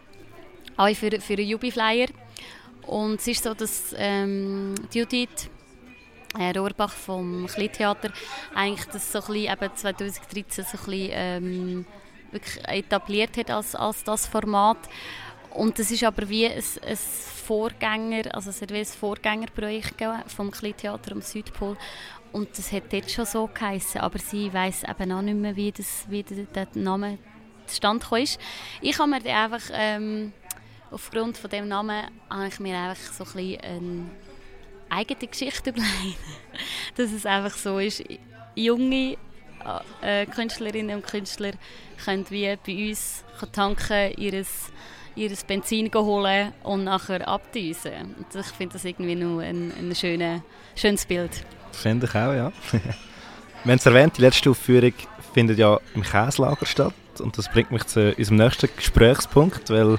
auch 0.76 0.88
für, 0.94 1.20
für 1.20 1.34
einen 1.34 1.46
Jubi-Flyer. 1.46 2.08
Und 2.86 3.20
es 3.20 3.28
ist 3.28 3.44
so, 3.44 3.54
dass 3.54 3.94
ähm, 3.98 4.74
Judith 4.92 5.50
äh, 6.38 6.56
Rohrbach 6.58 6.92
vom 6.92 7.46
Kleintheater 7.46 8.10
eigentlich 8.54 8.86
das 8.86 9.12
so 9.12 9.20
ein 9.20 9.26
bisschen, 9.26 9.52
eben 9.52 9.76
2013 9.76 10.64
so 10.64 10.78
ein 10.78 10.84
bisschen, 10.84 11.10
ähm, 11.12 11.86
wirklich 12.30 12.64
etabliert 12.66 13.36
hat 13.36 13.50
als, 13.50 13.74
als 13.74 14.02
das 14.04 14.26
Format. 14.26 14.78
Und 15.54 15.78
das 15.78 15.90
ist 15.90 16.04
aber 16.04 16.28
wie 16.28 16.46
ein, 16.46 16.62
ein 16.86 16.96
Vorgänger, 16.96 18.34
also 18.34 18.50
es 18.50 18.62
hat 18.62 18.70
wie 18.72 18.78
ein 18.78 18.86
Vorgängerprojekt 18.86 20.02
vom 20.28 20.50
Kleintheater 20.50 21.12
am 21.12 21.22
Südpol. 21.22 21.76
Und 22.32 22.56
das 22.56 22.72
hat 22.72 22.92
dort 22.92 23.10
schon 23.10 23.26
so 23.26 23.46
geheißen, 23.52 24.00
aber 24.00 24.18
sie 24.18 24.52
weiß 24.52 24.84
eben 24.84 25.12
auch 25.12 25.20
nicht 25.20 25.36
mehr, 25.36 25.54
wie, 25.54 25.70
das, 25.70 26.06
wie 26.08 26.22
der, 26.22 26.68
Name 26.74 27.18
zustande 27.66 28.06
ist. 28.20 28.38
Ich 28.80 28.98
habe 28.98 29.10
mir 29.10 29.24
einfach, 29.36 29.62
ähm, 29.72 30.32
aufgrund 30.90 31.36
von 31.36 31.50
dem 31.50 31.68
Namen, 31.68 32.04
habe 32.30 32.48
ich 32.48 32.58
mir 32.58 32.78
einfach 32.78 33.12
so 33.12 33.24
ein 33.38 33.60
eine 33.60 34.10
eigene 34.88 35.28
Geschichte 35.28 35.70
überlegt. 35.70 36.18
Dass 36.96 37.12
es 37.12 37.26
einfach 37.26 37.56
so 37.56 37.78
ist, 37.78 38.02
junge 38.54 39.18
äh, 40.00 40.26
Künstlerinnen 40.26 40.96
und 40.96 41.06
Künstler 41.06 41.52
können 42.02 42.26
wie 42.30 42.56
bei 42.66 42.88
uns 42.88 43.24
tanken, 43.52 44.12
ihres 44.16 44.72
ihr 45.16 45.30
Benzin 45.46 45.90
holen 45.94 46.52
und 46.62 46.84
nachher 46.84 47.26
abdüsen. 47.28 48.14
ich 48.34 48.46
finde 48.46 48.74
das 48.74 48.84
irgendwie 48.84 49.14
nur 49.14 49.42
ein, 49.42 49.72
ein 49.78 49.94
schöne, 49.94 50.42
schönes 50.74 51.06
Bild. 51.06 51.44
Finde 51.72 52.06
ich 52.06 52.14
auch, 52.14 52.32
ja. 52.32 52.52
Wir 53.64 53.70
haben 53.70 53.78
es 53.78 53.86
erwähnt, 53.86 54.16
die 54.18 54.22
letzte 54.22 54.50
Aufführung 54.50 54.92
findet 55.32 55.58
ja 55.58 55.78
im 55.94 56.02
Käslager 56.02 56.66
statt. 56.66 56.94
Und 57.20 57.36
das 57.38 57.48
bringt 57.48 57.70
mich 57.70 57.84
zu 57.84 58.12
unserem 58.16 58.38
nächsten 58.38 58.68
Gesprächspunkt, 58.76 59.70
weil 59.70 59.98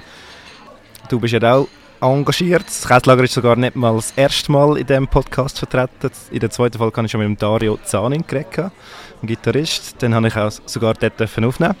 du 1.08 1.20
bist 1.20 1.32
ja 1.32 1.54
auch 1.54 1.68
engagiert. 2.00 2.66
Das 2.66 2.86
Käslager 2.86 3.24
ist 3.24 3.34
sogar 3.34 3.56
nicht 3.56 3.76
mal 3.76 3.94
das 3.94 4.12
erste 4.16 4.52
Mal 4.52 4.76
in 4.76 4.86
diesem 4.86 5.08
Podcast 5.08 5.58
vertreten. 5.58 6.10
In 6.30 6.40
der 6.40 6.50
zweiten 6.50 6.78
Folge 6.78 6.96
habe 6.96 7.06
ich 7.06 7.12
schon 7.12 7.26
mit 7.26 7.40
Dario 7.40 7.78
Zanin 7.84 8.24
geredet, 8.26 8.58
einem 8.58 8.72
Gitarrist. 9.22 10.00
Den 10.02 10.14
habe 10.14 10.28
ich 10.28 10.36
auch 10.36 10.50
sogar 10.66 10.94
dort 10.94 11.20
aufnehmen 11.22 11.76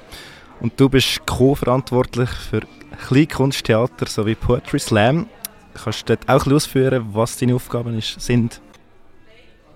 Und 0.60 0.78
du 0.80 0.88
bist 0.88 1.26
co-verantwortlich 1.26 2.30
für 2.30 2.62
Kleinkunsttheater 3.06 4.06
sowie 4.06 4.34
Poetry 4.34 4.78
Slam. 4.78 5.28
Kannst 5.74 6.08
du 6.08 6.16
dort 6.16 6.28
auch 6.28 6.50
ausführen, 6.50 7.04
was 7.12 7.36
deine 7.36 7.54
Aufgaben 7.54 8.00
sind? 8.00 8.60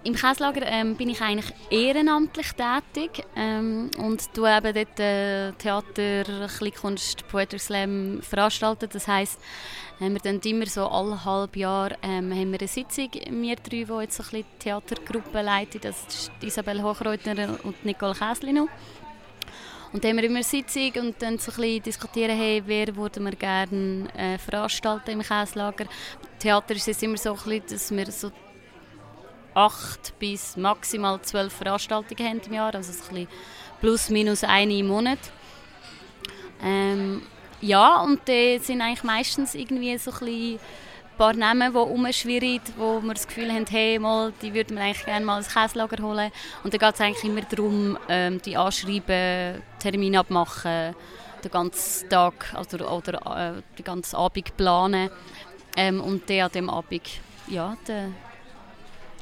Im 0.05 0.15
Käslager 0.15 0.63
ähm, 0.65 0.95
bin 0.97 1.11
ich 1.11 1.21
eigentlich 1.21 1.53
ehrenamtlich 1.71 2.53
tätig 2.53 3.27
ähm, 3.37 3.91
und 3.99 4.33
tue 4.33 4.49
eben 4.49 4.73
dort 4.73 5.01
äh, 5.01 5.53
Theater, 5.53 6.47
Kleinkunst, 6.57 7.29
Poetry 7.29 7.59
Slam 7.59 8.21
veranstalten. 8.23 8.89
Das 8.91 9.07
heisst, 9.07 9.39
äh, 10.01 10.09
wir 10.09 10.21
dann 10.21 10.41
immer 10.41 10.67
so 10.67 10.87
alle 10.87 11.23
halb 11.25 11.57
Jahr 11.57 11.91
ähm, 12.03 12.33
haben 12.33 12.53
wir 12.53 12.61
eine 12.61 12.69
Sitzung, 12.69 13.11
wir 13.13 13.57
drei, 13.57 13.85
die 13.85 14.03
jetzt 14.03 14.17
so 14.17 14.23
ein 14.23 14.31
bisschen 14.31 14.47
Theatergruppe 14.61 15.43
leiten. 15.43 15.81
Das 15.83 16.07
ist 16.07 16.31
Isabel 16.41 16.83
Hochreutner 16.83 17.59
und 17.65 17.85
Nicole 17.85 18.15
Käslino. 18.15 18.69
Und 19.93 20.05
dann 20.05 20.11
haben 20.11 20.17
wir 20.19 20.25
immer 20.25 20.37
eine 20.37 20.45
Sitzung 20.45 20.93
und 20.97 21.23
dann 21.23 21.39
so 21.39 21.51
ein 21.51 21.57
bisschen 21.57 21.83
diskutieren, 21.83 22.37
hey, 22.37 22.63
wer 22.67 22.95
würden 22.95 23.25
wir 23.25 23.33
gerne 23.33 24.09
äh, 24.15 24.39
veranstalten 24.39 25.13
im 25.13 25.23
Käslager. 25.23 25.87
Theater 26.39 26.75
ist 26.75 26.89
es 26.89 27.03
immer 27.03 27.17
so 27.17 27.31
ein 27.31 27.37
bisschen, 27.37 27.63
dass 27.69 27.91
wir 27.91 28.11
so 28.11 28.31
acht 29.55 30.19
bis 30.19 30.57
maximal 30.57 31.21
zwölf 31.23 31.53
Veranstaltungen 31.53 32.29
haben 32.29 32.41
im 32.47 32.53
Jahr, 32.53 32.75
also 32.75 32.93
ein 32.93 32.99
bisschen 32.99 33.29
plus 33.81 34.11
minus 34.11 34.45
eine 34.45 34.75
im 34.75 34.89
Monat. 34.89 35.19
Ähm, 36.63 37.23
ja, 37.61 38.03
und 38.03 38.27
die 38.29 38.59
sind 38.59 38.83
eigentlich 38.83 39.05
meistens 39.05 39.55
irgendwie 39.55 39.97
so 39.99 40.13
ein 40.13 40.19
bisschen 40.19 40.61
paar 41.19 41.35
Namen, 41.35 41.73
die 41.73 41.79
umschwirren, 41.79 42.61
wo 42.77 43.01
wir 43.03 43.15
das 43.15 43.27
Gefühl 43.27 43.53
haben, 43.53 43.67
hey, 43.69 43.99
mal, 43.99 44.33
die 44.41 44.55
würden 44.55 44.77
wir 44.77 44.85
eigentlich 44.85 45.05
gerne 45.05 45.27
mal 45.27 45.39
ins 45.39 45.53
Käslager 45.53 46.03
holen. 46.03 46.31
Und 46.63 46.73
dann 46.73 46.79
geht 46.79 46.95
es 46.95 47.01
eigentlich 47.01 47.25
immer 47.25 47.43
darum, 47.43 47.99
ähm, 48.09 48.41
die 48.41 48.57
anschreiben, 48.57 49.61
Termin 49.81 50.17
abmachen, 50.17 50.95
den 51.45 51.51
ganzen 51.51 52.09
Tag 52.09 52.55
oder, 52.59 52.93
oder 52.93 53.59
äh, 53.59 53.77
den 53.77 53.85
ganzen 53.85 54.17
Abend 54.17 54.57
planen 54.57 55.11
ähm, 55.77 56.01
und 56.01 56.31
dann 56.31 56.41
an 56.41 56.53
dem 56.53 56.71
Abend 56.71 57.03
ja, 57.49 57.77
den, 57.87 58.15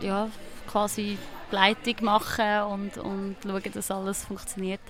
ja, 0.01 0.29
quasi 0.71 1.17
Leitung 1.51 1.97
machen 2.03 2.63
und, 2.71 2.99
und 2.99 3.37
schauen, 3.43 3.73
dass 3.73 3.91
alles 3.91 4.25
funktioniert. 4.25 4.81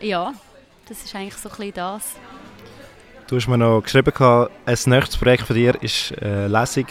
Ja, 0.00 0.34
das 0.88 1.04
ist 1.04 1.14
eigentlich 1.14 1.34
so 1.34 1.48
ein 1.48 1.56
bisschen 1.56 1.74
das. 1.74 2.16
Du 3.28 3.36
hast 3.36 3.46
mir 3.46 3.58
noch 3.58 3.82
geschrieben, 3.82 4.10
ein 4.64 4.78
nächstes 4.86 5.18
Projekt 5.18 5.42
von 5.42 5.54
dir 5.54 5.74
ist 5.82 6.14
eine 6.18 6.44
äh, 6.44 6.46
Lesung 6.46 6.86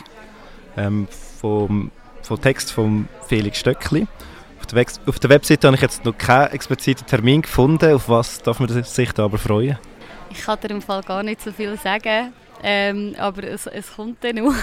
ähm, 0.78 1.08
vom, 1.41 1.89
vom 2.21 2.39
Text 2.39 2.71
von 2.71 3.10
Felix 3.28 3.58
Stöckli. 3.58 4.06
Auf 4.60 4.67
der, 4.67 4.86
auf 5.08 5.17
der 5.17 5.30
Webseite 5.32 5.65
habe 5.65 5.78
ich 5.78 5.82
jetzt 5.82 6.06
noch 6.06 6.15
keinen 6.15 6.52
expliziten 6.52 7.08
Termin 7.08 7.41
gefunden. 7.41 7.91
Auf 7.91 8.08
was 8.08 8.39
darf 8.43 8.60
man 8.60 8.69
sich 8.69 9.12
da 9.13 9.26
aber 9.26 9.39
freuen? 9.39 9.80
Ich 10.30 10.43
kann 10.43 10.60
dir 10.60 10.69
im 10.69 10.84
Fall 10.84 11.02
gar 11.02 11.23
nicht 11.23 11.41
so 11.41 11.52
viel 11.52 11.76
sagen, 11.76 12.32
ähm, 12.62 13.15
aber 13.17 13.43
es, 13.43 13.65
es 13.65 13.95
kommt 13.95 14.23
dann 14.23 14.36
noch. 14.36 14.54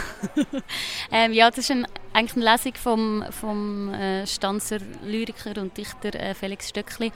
ähm, 1.10 1.32
ja, 1.32 1.50
das 1.50 1.58
ist 1.58 1.72
ein, 1.72 1.88
eigentlich 2.12 2.37
eine 2.37 2.52
Lesung 2.52 2.74
vom, 2.76 3.24
vom 3.30 3.92
äh, 3.92 4.24
Stanzer 4.28 4.78
Lyriker 5.04 5.60
und 5.60 5.76
Dichter 5.76 6.14
äh, 6.14 6.34
Felix 6.34 6.68
Stöckli. 6.68 7.10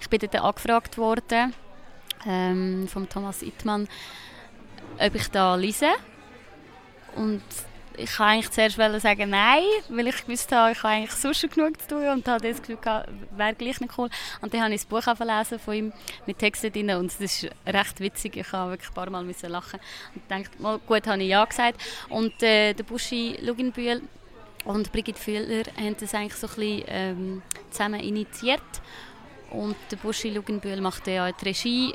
Ich 0.00 0.08
bin 0.08 0.20
dort 0.20 0.36
angefragt 0.36 0.98
worden 0.98 1.52
ähm, 2.26 2.88
von 2.88 3.08
Thomas 3.08 3.42
Ittmann, 3.42 3.88
ob 4.98 5.14
ich 5.14 5.28
da 5.28 5.54
lese. 5.54 5.90
Und 7.16 7.42
ich 7.96 8.18
wollte 8.18 8.24
eigentlich 8.24 8.50
zuerst 8.50 9.02
sagen 9.02 9.30
nein, 9.30 9.62
weil 9.88 10.08
ich 10.08 10.26
gewusst 10.26 10.50
habe, 10.52 10.72
ich 10.72 10.82
habe 10.82 10.94
eigentlich 10.94 11.12
sonst 11.12 11.40
schon 11.40 11.50
genug 11.50 11.80
zu 11.80 11.88
tun 11.88 12.08
und 12.08 12.26
habe 12.26 12.48
das 12.48 12.60
Gefühl 12.60 12.76
gehabt, 12.76 13.08
wäre 13.36 13.54
gleich 13.54 13.80
nicht 13.80 13.96
cool. 13.98 14.08
Und 14.40 14.52
dann 14.52 14.62
habe 14.62 14.74
ich 14.74 14.80
das 14.80 14.86
Buch 14.86 15.16
gelesen 15.16 15.58
von 15.58 15.74
ihm 15.74 15.92
mit 16.26 16.38
Texten 16.38 16.72
drin 16.72 16.90
und 16.90 17.06
es 17.06 17.20
ist 17.20 17.50
recht 17.66 18.00
witzig. 18.00 18.36
Ich 18.36 18.52
habe 18.52 18.72
wirklich 18.72 18.90
ein 18.90 18.94
paar 18.94 19.10
Mal 19.10 19.22
müssen 19.22 19.50
lachen 19.50 19.78
und 20.14 20.22
dachte, 20.28 20.50
mal, 20.60 20.78
gut, 20.78 21.06
habe 21.06 21.22
ich 21.22 21.28
ja 21.28 21.44
gesagt. 21.44 21.80
Und 22.08 22.42
äh, 22.42 22.74
der 22.74 22.84
Buschi 22.84 23.38
Luginbühl 23.40 24.02
und 24.64 24.90
Brigitte 24.92 25.20
Fühler 25.20 25.64
haben 25.76 25.96
das 25.98 26.14
eigentlich 26.14 26.34
so 26.34 26.48
ein 26.48 26.54
bisschen 26.54 26.84
ähm, 26.88 27.42
zusammen 27.70 28.00
initiiert. 28.00 28.62
Und 29.50 29.76
der 29.90 29.96
Buschi 29.96 30.30
Luginbühl 30.30 30.80
macht 30.80 31.06
ja 31.06 31.30
die 31.30 31.44
Regie 31.44 31.94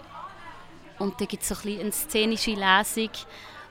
und 1.00 1.20
da 1.20 1.26
gibt 1.26 1.44
es 1.44 1.50
so 1.50 1.56
ein 1.68 1.80
eine 1.80 1.92
szenische 1.92 2.52
Lesung 2.52 3.10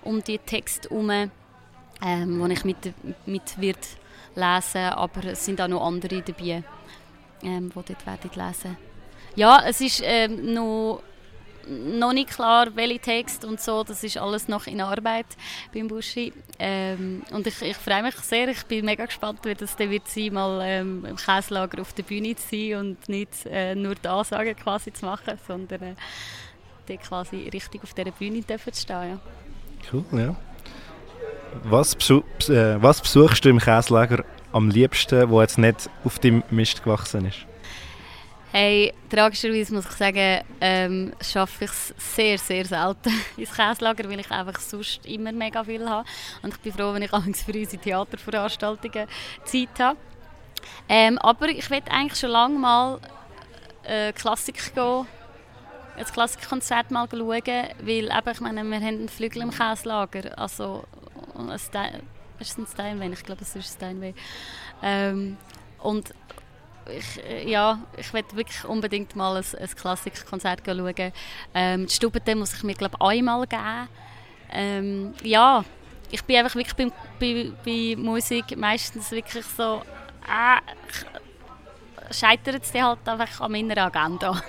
um 0.03 0.23
die 0.23 0.39
Text 0.39 0.91
herum, 0.91 1.11
ähm, 1.11 2.41
wo 2.41 2.47
ich 2.47 2.65
mit, 2.65 2.95
mit 3.27 3.61
wird 3.61 3.87
lesen 4.35 4.85
aber 4.91 5.25
es 5.25 5.45
sind 5.45 5.61
auch 5.61 5.69
noch 5.69 5.85
andere 5.85 6.23
dabei, 6.23 6.63
ähm, 7.43 7.71
die 7.71 7.75
dort 7.75 8.07
werden 8.07 8.31
lesen 8.35 8.77
Ja, 9.35 9.63
es 9.67 9.81
ist 9.81 10.01
ähm, 10.05 10.55
noch, 10.55 11.03
noch 11.69 12.13
nicht 12.13 12.31
klar, 12.31 12.69
welche 12.75 13.01
Text 13.01 13.45
und 13.45 13.61
so, 13.61 13.83
das 13.83 14.05
ist 14.05 14.17
alles 14.17 14.49
noch 14.49 14.67
in 14.67 14.81
Arbeit 14.81 15.27
beim 15.75 15.89
Buschi. 15.89 16.33
Ähm, 16.59 17.23
und 17.33 17.47
ich, 17.47 17.61
ich 17.63 17.77
freue 17.77 18.03
mich 18.03 18.15
sehr, 18.17 18.49
ich 18.49 18.65
bin 18.65 18.85
mega 18.85 19.05
gespannt, 19.05 19.41
wie 19.43 19.55
das 19.55 19.77
dann 19.77 19.91
wird 19.91 20.09
sein, 20.09 20.33
mal 20.33 20.61
ähm, 20.65 21.05
im 21.05 21.17
Käslager 21.17 21.81
auf 21.83 21.93
der 21.93 22.05
Bühne 22.05 22.37
zu 22.37 22.49
sein 22.49 22.77
und 22.77 23.09
nicht 23.09 23.45
äh, 23.47 23.75
nur 23.75 23.97
die 23.97 24.09
Ansagen 24.09 24.57
quasi 24.57 24.93
zu 24.93 25.05
machen, 25.05 25.39
sondern 25.47 25.83
äh, 25.83 25.95
dort 26.89 27.03
quasi 27.03 27.49
richtig 27.53 27.83
auf 27.83 27.95
dieser 27.95 28.11
Bühne 28.11 28.45
zu 28.47 28.59
stehen. 28.75 29.11
Ja. 29.11 29.19
Cool, 29.93 30.05
ja. 30.13 30.37
Was, 31.65 31.95
besuch, 31.95 32.25
äh, 32.49 32.81
was 32.83 33.01
besuchst 33.01 33.45
du 33.45 33.49
im 33.49 33.59
Käslager 33.59 34.25
am 34.53 34.71
liebsten, 34.71 35.29
wo 35.31 35.41
jetzt 35.41 35.59
nicht 35.59 35.89
auf 36.05 36.19
dem 36.19 36.43
Mist 36.51 36.83
gewachsen 36.83 37.27
ist? 37.27 37.47
Hey, 38.51 38.95
tragischerweise 39.11 39.75
muss 39.75 39.85
ich 39.85 39.93
sagen, 39.93 40.43
ähm, 40.61 41.13
schaffe 41.21 41.65
ich 41.65 41.71
es 41.71 41.95
sehr, 41.99 42.39
sehr 42.39 42.65
selten 42.65 43.13
ins 43.37 43.55
Käslager, 43.55 44.09
weil 44.09 44.21
ich 44.21 44.31
einfach 44.31 44.59
sonst 44.59 45.05
immer 45.05 45.33
mega 45.33 45.63
viel 45.65 45.89
habe. 45.89 46.09
Und 46.43 46.55
ich 46.55 46.61
bin 46.61 46.73
froh, 46.73 46.95
wenn 46.95 47.03
ich 47.03 47.11
für 47.11 47.53
unsere 47.53 47.83
Theaterveranstaltungen 47.83 49.07
Zeit 49.45 49.69
habe. 49.79 49.99
Ähm, 50.89 51.19
aber 51.19 51.49
ich 51.49 51.69
will 51.71 51.83
eigentlich 51.91 52.19
schon 52.19 52.31
lange 52.31 52.59
mal 52.59 53.01
äh, 53.85 54.13
Klassik 54.13 54.75
gehen 54.75 55.07
ein 55.99 56.05
Klassikkonzert 56.05 56.91
mal 56.91 57.09
schauen, 57.11 57.43
weil 57.83 58.11
eben, 58.11 58.31
ich 58.31 58.41
meine, 58.41 58.65
wir 58.65 58.77
haben 58.77 58.87
einen 58.87 59.09
Flügel 59.09 59.43
im 59.43 59.51
Käslager, 59.51 60.39
also 60.39 60.85
ein 61.37 61.59
Stein, 61.59 62.03
ist 62.39 62.53
es 62.53 62.59
ein 62.59 62.67
Steinway? 62.67 63.13
Ich 63.13 63.25
glaube, 63.25 63.43
es 63.43 63.49
ist 63.49 63.57
ein 63.57 63.77
Steinway. 63.77 64.15
Ähm, 64.83 65.37
und 65.81 66.15
ich, 66.89 67.47
ja, 67.47 67.81
ich 67.97 68.13
möchte 68.13 68.37
wirklich 68.37 68.65
unbedingt 68.65 69.15
mal 69.17 69.37
ein, 69.37 69.45
ein 69.59 69.69
Klassikkonzert 69.69 70.65
schauen. 70.65 71.13
Ähm, 71.55 71.87
die 71.87 71.93
Stube 71.93 72.21
muss 72.35 72.55
ich 72.55 72.63
mir 72.63 72.75
glaube 72.75 72.97
einmal 73.01 73.47
geben. 73.47 73.89
Ähm, 74.51 75.15
ja, 75.23 75.65
ich 76.11 76.25
bin 76.25 76.37
einfach 76.37 76.55
wirklich 76.55 76.77
bei, 76.77 76.91
bei, 77.21 77.53
bei 77.65 77.97
Musik 77.97 78.57
meistens 78.57 79.11
wirklich 79.11 79.45
so, 79.45 79.83
äh, 80.27 81.18
scheitert 82.11 82.63
es 82.63 82.75
halt 82.75 83.07
einfach 83.07 83.41
an 83.41 83.53
meiner 83.53 83.77
Agenda. 83.79 84.43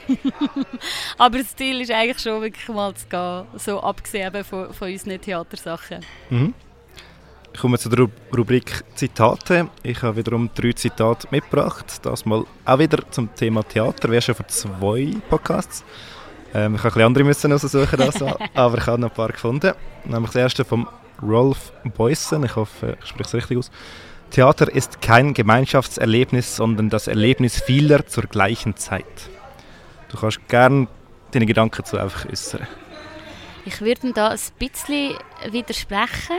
Aber 1.17 1.37
das 1.37 1.55
Ziel 1.55 1.81
ist 1.81 1.91
eigentlich 1.91 2.19
schon 2.19 2.41
wirklich 2.41 2.67
mal 2.69 2.93
zu 2.93 3.07
gehen, 3.07 3.45
so 3.55 3.81
abgesehen 3.81 4.43
von, 4.43 4.73
von 4.73 4.91
unseren 4.91 5.21
Theatersachen. 5.21 6.05
Mhm. 6.29 6.53
Ich 7.53 7.59
komme 7.61 7.79
zu 7.79 7.89
der 7.89 8.07
Rubrik 8.35 8.83
Zitate. 8.95 9.69
Ich 9.83 10.01
habe 10.03 10.17
wiederum 10.17 10.49
drei 10.53 10.71
Zitate 10.71 11.27
mitgebracht. 11.31 11.99
Das 12.03 12.25
mal 12.25 12.45
auch 12.63 12.79
wieder 12.79 12.99
zum 13.11 13.33
Thema 13.35 13.63
Theater. 13.63 14.09
Wir 14.11 14.21
schon 14.21 14.35
für 14.35 14.47
zwei 14.47 15.15
Podcasts. 15.29 15.83
Ähm, 16.53 16.75
ich 16.75 16.83
habe 16.83 16.87
ein 16.87 16.93
bisschen 16.93 17.05
andere 17.05 17.23
müssen 17.25 17.53
aussuchen, 17.53 18.01
also, 18.01 18.37
aber 18.53 18.77
ich 18.77 18.87
habe 18.87 19.01
noch 19.01 19.09
ein 19.09 19.15
paar 19.15 19.29
gefunden. 19.29 19.73
Nämlich 20.05 20.31
das 20.31 20.35
erste 20.35 20.63
von 20.63 20.87
Rolf 21.21 21.71
Beussen. 21.95 22.43
Ich 22.43 22.55
hoffe, 22.55 22.97
ich 23.01 23.09
spreche 23.09 23.27
es 23.27 23.33
richtig 23.33 23.57
aus. 23.57 23.71
Theater 24.31 24.71
ist 24.71 25.01
kein 25.01 25.33
Gemeinschaftserlebnis, 25.33 26.55
sondern 26.55 26.89
das 26.89 27.07
Erlebnis 27.07 27.61
vieler 27.61 28.05
zur 28.05 28.23
gleichen 28.23 28.75
Zeit. 28.77 29.05
Du 30.09 30.17
kannst 30.17 30.47
gerne 30.47 30.87
deine 31.31 31.45
Gedanken 31.45 31.83
zu 31.85 31.97
einfach 31.97 32.25
äußern. 32.29 32.67
Ich 33.65 33.81
würde 33.81 34.13
da 34.13 34.29
ein 34.29 34.39
bisschen 34.57 35.15
widersprechen, 35.51 36.37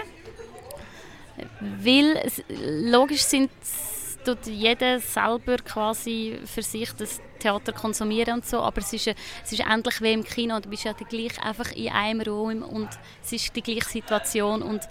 weil 1.61 2.21
logisch 2.49 3.23
sind 3.23 3.51
tut 4.25 4.47
jeder 4.47 5.01
selber 5.01 5.57
quasi 5.57 6.39
für 6.45 6.63
sich 6.63 6.93
das 6.93 7.21
Theater 7.39 7.73
konsumieren 7.73 8.35
und 8.35 8.47
so, 8.47 8.61
aber 8.61 8.79
es 8.79 8.93
ist, 8.93 9.09
es 9.45 9.53
ist 9.53 9.63
ähnlich 9.67 10.01
wie 10.03 10.13
im 10.13 10.25
Kino, 10.25 10.61
du 10.61 10.69
bist 10.69 10.85
ja 10.85 10.93
gleich 10.93 11.43
einfach 11.43 11.73
in 11.73 11.89
einem 11.89 12.21
Raum 12.21 12.63
und 12.63 12.89
es 13.23 13.33
ist 13.33 13.57
die 13.57 13.63
gleiche 13.63 13.89
Situation 13.89 14.63
und 14.63 14.83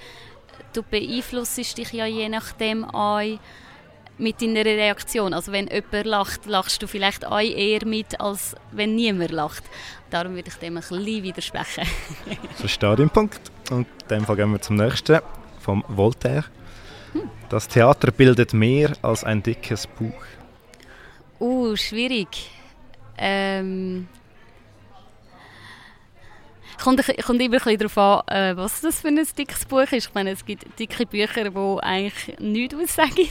du 0.73 0.83
beeinflusst 0.83 1.77
dich 1.77 1.91
ja 1.91 2.05
je 2.05 2.29
nachdem 2.29 2.85
auch 2.85 3.39
mit 4.17 4.41
deiner 4.41 4.65
Reaktion. 4.65 5.33
Also 5.33 5.51
wenn 5.51 5.67
jemand 5.67 6.05
lacht, 6.05 6.45
lachst 6.45 6.81
du 6.81 6.87
vielleicht 6.87 7.25
auch 7.25 7.39
eher 7.39 7.85
mit, 7.85 8.19
als 8.19 8.55
wenn 8.71 8.95
niemand 8.95 9.31
lacht. 9.31 9.63
Darum 10.09 10.35
würde 10.35 10.49
ich 10.49 10.55
dem 10.55 10.77
ein 10.77 10.81
bisschen 10.81 11.23
widersprechen. 11.23 11.85
Verstehe 12.55 12.95
den 12.95 13.09
Punkt. 13.09 13.39
Und 13.71 13.87
in 14.03 14.07
dem 14.09 14.25
Fall 14.25 14.35
gehen 14.35 14.51
wir 14.51 14.61
zum 14.61 14.75
nächsten, 14.75 15.19
vom 15.59 15.83
Voltaire. 15.87 16.45
Das 17.49 17.67
Theater 17.67 18.11
bildet 18.11 18.53
mehr 18.53 18.91
als 19.01 19.23
ein 19.23 19.41
dickes 19.41 19.87
Buch. 19.87 20.13
Uh, 21.39 21.75
schwierig. 21.75 22.51
Ähm, 23.17 24.07
kommt, 26.79 27.05
kommt 27.25 27.41
immer 27.41 27.67
ein 27.67 27.77
darauf 27.77 27.97
an, 27.97 28.27
äh, 28.27 28.57
was 28.57 28.81
das 28.81 29.01
für 29.01 29.09
ein 29.09 29.27
dickes 29.37 29.65
Buch 29.65 29.91
ist. 29.91 30.07
Ich 30.07 30.13
meine, 30.13 30.31
es 30.31 30.45
gibt 30.45 30.79
dicke 30.79 31.05
Bücher, 31.05 31.49
die 31.49 31.83
eigentlich 31.83 32.39
nichts 32.39 32.75
aussagen. 32.75 33.27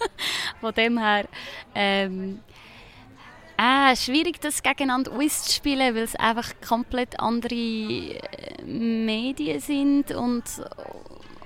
Von 0.60 0.74
dem 0.74 0.98
her... 0.98 1.26
Ähm, 1.74 2.40
äh, 3.58 3.96
schwierig, 3.96 4.38
das 4.40 4.62
gegeneinander 4.62 5.12
auszuspielen, 5.12 5.94
weil 5.94 6.02
es 6.02 6.14
einfach 6.14 6.52
komplett 6.66 7.18
andere 7.18 7.54
äh, 7.54 8.62
Medien 8.64 9.60
sind 9.60 10.12
und 10.12 10.44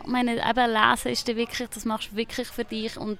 ich 0.00 0.06
meine, 0.06 0.38
eben 0.38 0.72
lesen 0.72 1.12
ist 1.12 1.28
wirklich, 1.28 1.68
das 1.68 1.84
machst 1.84 2.10
du 2.10 2.16
wirklich 2.16 2.48
für 2.48 2.64
dich 2.64 2.96
und 2.96 3.18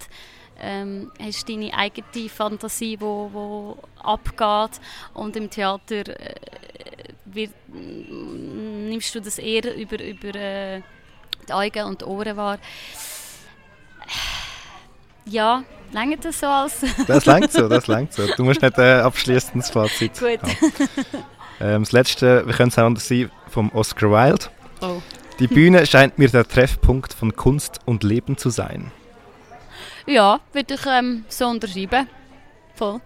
ähm, 0.60 1.12
hast 1.22 1.48
deine 1.48 1.72
eigene 1.72 2.28
Fantasie, 2.28 3.00
wo, 3.00 3.30
wo 3.32 3.78
abgeht 4.02 4.80
und 5.14 5.36
im 5.36 5.50
Theater 5.50 6.08
äh, 6.08 6.34
wird, 7.34 7.52
nimmst 7.68 9.14
du 9.14 9.20
das 9.20 9.38
eher 9.38 9.74
über, 9.76 10.02
über 10.02 10.34
äh, 10.34 10.82
die 11.48 11.52
Augen 11.52 11.84
und 11.84 12.00
die 12.00 12.04
Ohren 12.04 12.36
wahr. 12.36 12.58
Ja, 15.26 15.64
Länge 15.92 16.16
das 16.18 16.38
so 16.38 16.46
als? 16.46 16.84
das 17.06 17.26
längt 17.26 17.52
so, 17.52 17.68
das 17.68 17.86
längt 17.86 18.12
so. 18.12 18.26
Du 18.36 18.44
musst 18.44 18.62
nicht 18.62 18.78
äh, 18.78 19.00
abschließendes 19.00 19.70
Fazit 19.70 20.18
Gut. 20.18 20.40
Ähm, 21.60 21.82
das 21.82 21.92
letzte, 21.92 22.46
wir 22.46 22.54
können 22.54 22.70
es 22.70 22.78
auch 22.78 22.84
anders 22.84 23.06
sein, 23.06 23.30
vom 23.48 23.70
Oscar 23.72 24.10
Wilde. 24.10 24.46
Oh. 24.80 25.02
Die 25.40 25.46
Bühne 25.46 25.84
scheint 25.84 26.18
mir 26.18 26.28
der 26.28 26.48
Treffpunkt 26.48 27.12
von 27.12 27.36
Kunst 27.36 27.80
und 27.84 28.02
Leben 28.02 28.38
zu 28.38 28.48
sein. 28.50 28.90
Ja, 30.06 30.40
würde 30.52 30.74
ich 30.74 30.86
ähm, 30.86 31.24
so 31.28 31.46
unterschreiben. 31.46 32.08
Voll. 32.74 33.00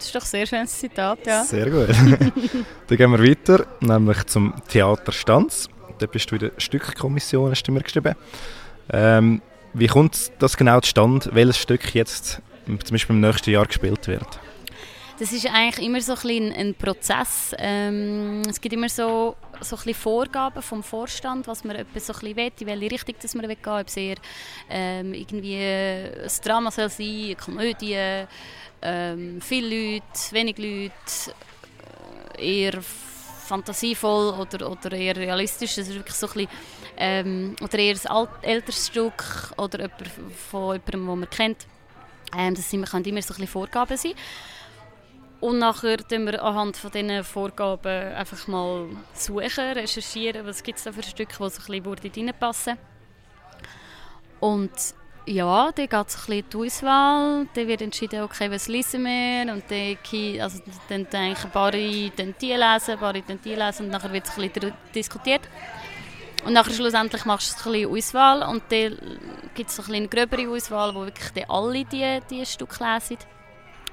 Das 0.00 0.06
ist 0.06 0.14
doch 0.14 0.22
ein 0.22 0.26
sehr 0.26 0.46
schönes 0.46 0.78
Zitat, 0.78 1.26
ja. 1.26 1.44
Sehr 1.44 1.68
gut. 1.68 1.88
Dann 2.86 2.96
gehen 2.96 3.10
wir 3.10 3.22
weiter, 3.22 3.66
nämlich 3.80 4.24
zum 4.24 4.54
Theater 4.66 5.12
Stanz. 5.12 5.68
Da 5.98 6.06
bist 6.06 6.30
du 6.30 6.36
in 6.36 6.40
der 6.40 6.52
Stückkommission, 6.56 7.50
hast 7.50 7.64
du 7.64 7.72
mir 7.72 7.82
geschrieben. 7.82 8.14
Ähm, 8.90 9.42
wie 9.74 9.88
kommt 9.88 10.32
das 10.38 10.56
genau 10.56 10.80
zustande, 10.80 11.28
welches 11.34 11.58
Stück 11.58 11.94
jetzt 11.94 12.40
zum 12.66 12.78
Beispiel 12.78 13.14
im 13.14 13.20
nächsten 13.20 13.50
Jahr 13.50 13.66
gespielt 13.66 14.08
wird? 14.08 14.40
Das 15.18 15.32
ist 15.32 15.46
eigentlich 15.52 15.86
immer 15.86 16.00
so 16.00 16.12
ein, 16.12 16.18
bisschen 16.22 16.52
ein 16.54 16.74
Prozess. 16.74 17.54
Ähm, 17.58 18.40
es 18.48 18.58
gibt 18.58 18.72
immer 18.72 18.88
so, 18.88 19.36
so 19.60 19.76
ein 19.76 19.82
bisschen 19.84 19.94
Vorgaben 19.94 20.62
vom 20.62 20.82
Vorstand, 20.82 21.46
was 21.46 21.62
man 21.62 21.76
etwas 21.76 22.06
so 22.06 22.14
ein 22.14 22.20
bisschen 22.20 22.36
will, 22.36 22.52
in 22.58 22.66
welche 22.66 22.90
Richtung 22.92 23.16
das 23.20 23.34
man 23.34 23.46
will 23.46 23.56
gehen 23.56 23.72
ob 23.80 23.86
es 23.86 23.98
eher 23.98 24.16
ähm, 24.70 25.12
irgendwie 25.12 25.58
ein 25.58 26.30
Drama 26.42 26.70
soll 26.70 26.88
sein, 26.88 27.06
eine 27.06 27.36
Komödie, 27.36 28.24
ähm, 28.82 29.40
viele 29.40 29.94
Leute, 29.94 30.32
wenig 30.32 30.58
Leute, 30.58 31.36
äh, 32.38 32.62
eher 32.62 32.82
fantasievoll 32.82 34.34
oder, 34.38 34.70
oder 34.70 34.92
eher 34.92 35.16
realistisch. 35.16 35.74
Das 35.74 35.88
ist 35.88 35.94
wirklich 35.94 36.16
so 36.16 36.26
ein 36.28 36.32
bisschen, 36.32 36.48
ähm, 36.96 37.56
oder 37.62 37.78
eher 37.78 37.96
ein 37.96 38.10
alt, 38.10 38.30
älteres 38.42 38.86
Stück 38.86 39.52
oder 39.56 39.80
jemand 39.80 40.08
von 40.48 40.72
jemandem, 40.74 41.06
den 41.06 41.20
man 41.20 41.30
kennt. 41.30 41.66
Ähm, 42.36 42.54
das 42.54 42.70
sind, 42.70 42.88
können 42.88 43.04
immer 43.04 43.22
so 43.22 43.34
ein 43.34 43.36
bisschen 43.36 43.48
Vorgaben 43.48 43.96
sein. 43.96 44.14
Und 45.40 45.58
nachher 45.58 45.96
tun 45.96 46.26
wir 46.26 46.42
anhand 46.42 46.76
von 46.76 46.90
diesen 46.90 47.24
Vorgaben 47.24 48.12
einfach 48.14 48.46
mal 48.46 48.86
suchen, 49.14 49.72
recherchieren, 49.72 50.46
was 50.46 50.62
gibt 50.62 50.78
es 50.78 50.84
da 50.84 50.92
für 50.92 51.02
Stücke, 51.02 51.32
die 51.32 51.50
so 51.50 51.72
ein 51.72 51.82
bisschen 51.82 52.28
reinpassen 52.28 52.76
Und 54.38 54.70
ja, 55.26 55.70
dann 55.72 55.88
geht 55.88 56.08
es 56.08 56.28
ein 56.28 56.44
die 56.50 56.56
Auswahl, 56.56 57.46
dann 57.54 57.68
wird 57.68 57.82
entschieden, 57.82 58.22
okay, 58.22 58.50
was 58.50 58.68
lesen 58.68 59.04
wir 59.04 59.52
und 59.52 59.64
dann, 59.68 60.40
also, 60.40 60.62
dann 60.88 61.08
denken 61.08 61.44
ein 61.44 61.50
paar 61.50 61.72
dann 61.72 62.34
die 62.40 62.52
lesen, 62.52 62.92
ein 62.92 62.98
paar 62.98 63.12
dann 63.12 63.40
die 63.44 63.54
lesen 63.54 63.86
und 63.86 63.90
nachher 63.90 64.12
wird 64.12 64.26
es 64.26 64.38
ein 64.38 64.50
bisschen 64.50 64.72
diskutiert. 64.94 65.42
Und 66.44 66.54
nachher 66.54 66.72
schlussendlich 66.72 67.24
machst 67.26 67.64
du 67.64 67.68
ein 67.68 67.72
bisschen 67.72 67.96
Auswahl 67.96 68.42
und 68.48 68.62
dann 68.70 68.96
gibt 69.54 69.70
es 69.70 69.88
eine 69.88 70.08
gröbere 70.08 70.48
Auswahl, 70.48 70.94
wo 70.94 71.04
wirklich 71.04 71.30
dann 71.30 71.50
alle 71.50 71.84
diese 71.84 72.20
die 72.30 72.46
Stücke 72.46 72.82
lesen 72.82 73.18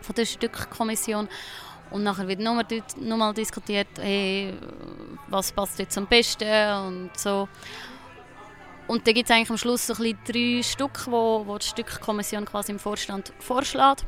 von 0.02 0.16
der 0.16 0.26
Stückkommission. 0.26 1.28
Und 1.90 2.04
nachher 2.04 2.28
wird 2.28 2.40
nochmal 2.40 2.66
noch 2.98 3.34
diskutiert, 3.34 3.88
hey, 4.00 4.54
was 5.28 5.52
passt 5.52 5.80
jetzt 5.80 5.98
am 5.98 6.08
besten 6.08 6.72
und 6.86 7.18
so. 7.18 7.48
Und 8.88 9.06
dann 9.06 9.14
gibt 9.14 9.30
es 9.30 9.36
eigentlich 9.36 9.50
am 9.50 9.58
Schluss 9.58 9.88
so 9.88 9.94
ein 10.02 10.18
drei 10.26 10.62
Stücke, 10.64 11.12
wo, 11.12 11.44
wo 11.46 11.58
die 11.58 11.66
Stückkommission 11.66 12.46
quasi 12.46 12.72
im 12.72 12.80
Vorstand 12.80 13.34
vorschlägt. 13.40 14.06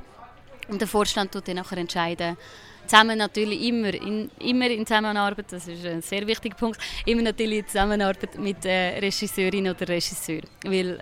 Und 0.70 0.80
der 0.80 0.88
Vorstand 0.88 1.32
tut 1.32 1.48
dann 1.48 1.56
nachher 1.56 1.78
entscheiden, 1.78 2.38
zusammen 2.86 3.18
natürlich 3.18 3.62
immer 3.68 3.94
in, 3.94 4.30
immer 4.39 4.68
in 4.70 4.86
Zusammenarbeit, 4.86 5.52
das 5.52 5.68
ist 5.68 5.86
ein 5.86 6.02
sehr 6.02 6.26
wichtiger 6.28 6.56
Punkt, 6.56 6.80
immer 7.06 7.22
natürlich 7.22 7.60
in 7.60 7.68
Zusammenarbeit 7.68 8.38
mit 8.38 8.65
äh, 8.65 9.00
Regisseurin 9.00 9.70
oder 9.70 9.88
Regisseur. 9.88 10.42
Weil 10.63 11.00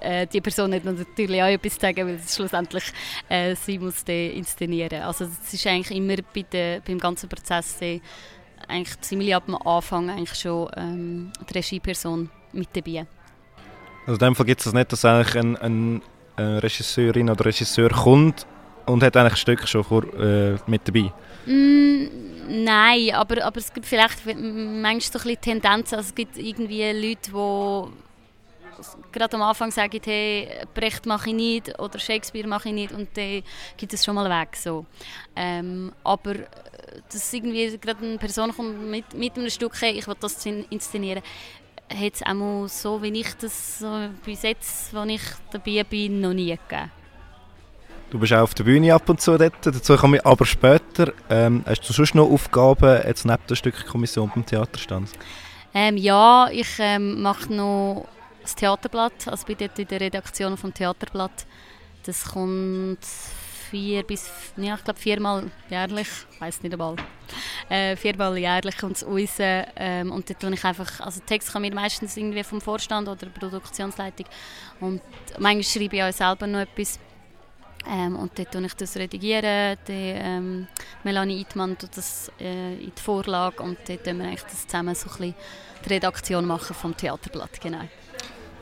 äh, 0.00 0.26
die 0.26 0.40
Person 0.40 0.72
hat 0.72 0.84
natürlich 0.84 1.42
auch 1.42 1.46
etwas 1.46 1.74
zu 1.74 1.80
sagen, 1.80 2.06
weil 2.06 2.20
schlussendlich 2.26 2.84
äh, 3.28 3.54
sie 3.54 3.78
muss 3.78 4.02
inszenieren. 4.02 5.02
Also 5.02 5.24
es 5.24 5.52
ist 5.52 5.66
eigentlich 5.66 5.96
immer 5.96 6.16
bei 6.34 6.42
de, 6.42 6.80
beim 6.80 6.98
ganzen 6.98 7.28
Prozess 7.28 7.80
äh, 7.82 8.00
eigentlich 8.66 9.00
ziemlich 9.00 9.34
ab 9.34 9.46
dem 9.46 9.56
Anfang 9.56 10.10
eigentlich 10.10 10.34
schon 10.34 10.70
ähm, 10.76 11.32
die 11.48 11.54
Regieperson 11.54 12.30
mit 12.52 12.68
dabei. 12.74 13.06
Also 14.08 14.24
in 14.24 14.30
dem 14.30 14.34
Fall 14.34 14.46
gibt 14.46 14.60
es 14.60 14.64
das 14.64 14.72
nicht, 14.72 14.90
dass 14.90 15.04
eigentlich 15.04 15.36
ein, 15.36 15.54
ein, 15.58 16.02
eine 16.36 16.62
Regisseurin 16.62 17.28
oder 17.28 17.44
Regisseur 17.44 17.90
kommt 17.90 18.46
und 18.86 19.02
hat 19.02 19.14
eigentlich 19.18 19.34
ein 19.34 19.36
Stück 19.36 19.68
schon 19.68 19.84
vor, 19.84 20.02
äh, 20.14 20.56
mit 20.66 20.88
dabei? 20.88 21.12
Mm, 21.44 22.64
nein, 22.64 23.10
aber, 23.12 23.44
aber 23.44 23.58
es 23.58 23.70
gibt 23.70 23.84
vielleicht 23.84 24.24
manchmal 24.24 25.00
so 25.02 25.28
ein 25.28 25.38
Tendenzen, 25.38 25.98
also 25.98 26.08
es 26.08 26.14
gibt 26.14 26.38
irgendwie 26.38 26.90
Leute, 26.90 27.30
die 27.32 29.12
gerade 29.12 29.36
am 29.36 29.42
Anfang 29.42 29.70
sagen, 29.70 30.00
hey, 30.02 30.48
Brecht 30.72 31.04
mache 31.04 31.28
ich 31.28 31.34
nicht 31.34 31.78
oder 31.78 31.98
Shakespeare 31.98 32.48
mache 32.48 32.68
ich 32.68 32.74
nicht 32.74 32.92
und 32.92 33.14
dann 33.14 33.42
gibt 33.76 33.92
es 33.92 34.06
schon 34.06 34.14
mal 34.14 34.30
weg. 34.30 34.56
So. 34.56 34.86
Ähm, 35.36 35.92
aber 36.02 36.34
äh, 36.34 36.46
dass 37.12 37.32
irgendwie 37.32 37.76
gerade 37.78 38.04
eine 38.04 38.16
Person 38.18 38.54
kommt 38.54 38.88
mit, 38.88 39.12
mit 39.12 39.36
einem 39.36 39.50
Stück, 39.50 39.74
hey, 39.80 39.92
ich 39.92 40.06
will 40.06 40.16
das 40.18 40.46
inszenieren, 40.46 41.22
hat 41.92 42.14
es 42.14 42.22
auch 42.22 42.66
so, 42.68 43.02
wie 43.02 43.20
ich 43.20 43.34
das 43.34 43.78
so 43.78 44.08
bis 44.24 44.42
jetzt, 44.42 44.94
als 44.94 45.10
ich 45.10 45.22
dabei 45.50 45.84
bin, 45.84 46.20
noch 46.20 46.32
nie 46.32 46.50
gegeben. 46.50 46.90
Du 48.10 48.18
bist 48.18 48.32
auch 48.32 48.40
auf 48.40 48.54
der 48.54 48.64
Bühne 48.64 48.94
ab 48.94 49.06
und 49.08 49.20
zu 49.20 49.36
dort, 49.36 49.66
dazu 49.66 49.96
komme 49.96 50.16
ich 50.16 50.26
aber 50.26 50.46
später. 50.46 51.12
Ähm, 51.28 51.62
hast 51.66 51.86
du 51.86 51.92
sonst 51.92 52.14
noch 52.14 52.30
Aufgaben 52.30 53.02
jetzt 53.06 53.26
neben 53.26 53.42
der 53.48 53.54
Stückkommission 53.54 54.30
beim 54.34 54.46
Theaterstand? 54.46 55.10
Ähm, 55.74 55.98
ja, 55.98 56.48
ich 56.50 56.78
ähm, 56.78 57.20
mache 57.20 57.52
noch 57.52 58.06
das 58.40 58.54
Theaterblatt, 58.54 59.28
also 59.28 59.44
bin 59.44 59.56
dort 59.58 59.78
in 59.78 59.88
der 59.88 60.00
Redaktion 60.00 60.56
vom 60.56 60.72
Theaterblatt. 60.72 61.46
Das 62.04 62.24
kommt 62.24 63.00
vier 63.70 64.02
bis, 64.02 64.30
ja, 64.56 64.74
ich 64.74 64.84
glaube 64.84 64.98
viermal 64.98 65.50
jährlich, 65.70 66.08
ich 66.32 66.40
weiß 66.40 66.62
nicht 66.62 66.72
einmal, 66.72 66.96
äh, 67.68 67.96
viermal 67.96 68.36
jährlich 68.38 68.76
kommt 68.76 68.96
es 68.96 69.06
raus 69.06 69.36
ähm, 69.38 70.12
und 70.12 70.28
dort 70.28 70.52
ich 70.52 70.64
einfach, 70.64 71.00
also 71.00 71.20
Text 71.26 71.52
kann 71.52 71.62
mir 71.62 71.74
meistens 71.74 72.16
irgendwie 72.16 72.44
vom 72.44 72.60
Vorstand 72.60 73.08
oder 73.08 73.16
der 73.16 73.28
Produktionsleitung 73.28 74.26
und 74.80 75.02
manchmal 75.38 75.62
schreibe 75.64 75.96
ich 75.96 76.02
auch 76.02 76.12
selber 76.12 76.46
noch 76.46 76.60
etwas 76.60 76.98
ähm, 77.88 78.16
und 78.16 78.38
dort 78.38 78.52
tue 78.52 78.66
ich 78.66 78.74
das 78.74 78.96
redigieren, 78.96 79.76
die, 79.86 80.14
ähm, 80.16 80.66
Melanie 81.04 81.40
Eitmann 81.40 81.78
tut 81.78 81.96
das 81.96 82.30
äh, 82.40 82.74
in 82.74 82.92
die 82.96 83.02
Vorlage 83.02 83.62
und 83.62 83.78
dort 83.86 84.04
tun 84.04 84.18
wir 84.18 84.26
eigentlich 84.26 84.42
das 84.42 84.66
zusammen 84.66 84.94
so 84.94 85.08
ein 85.08 85.16
bisschen 85.16 85.34
die 85.84 85.88
Redaktion 85.94 86.44
machen 86.44 86.74
vom 86.74 86.96
Theaterblatt, 86.96 87.60
genau. 87.60 87.82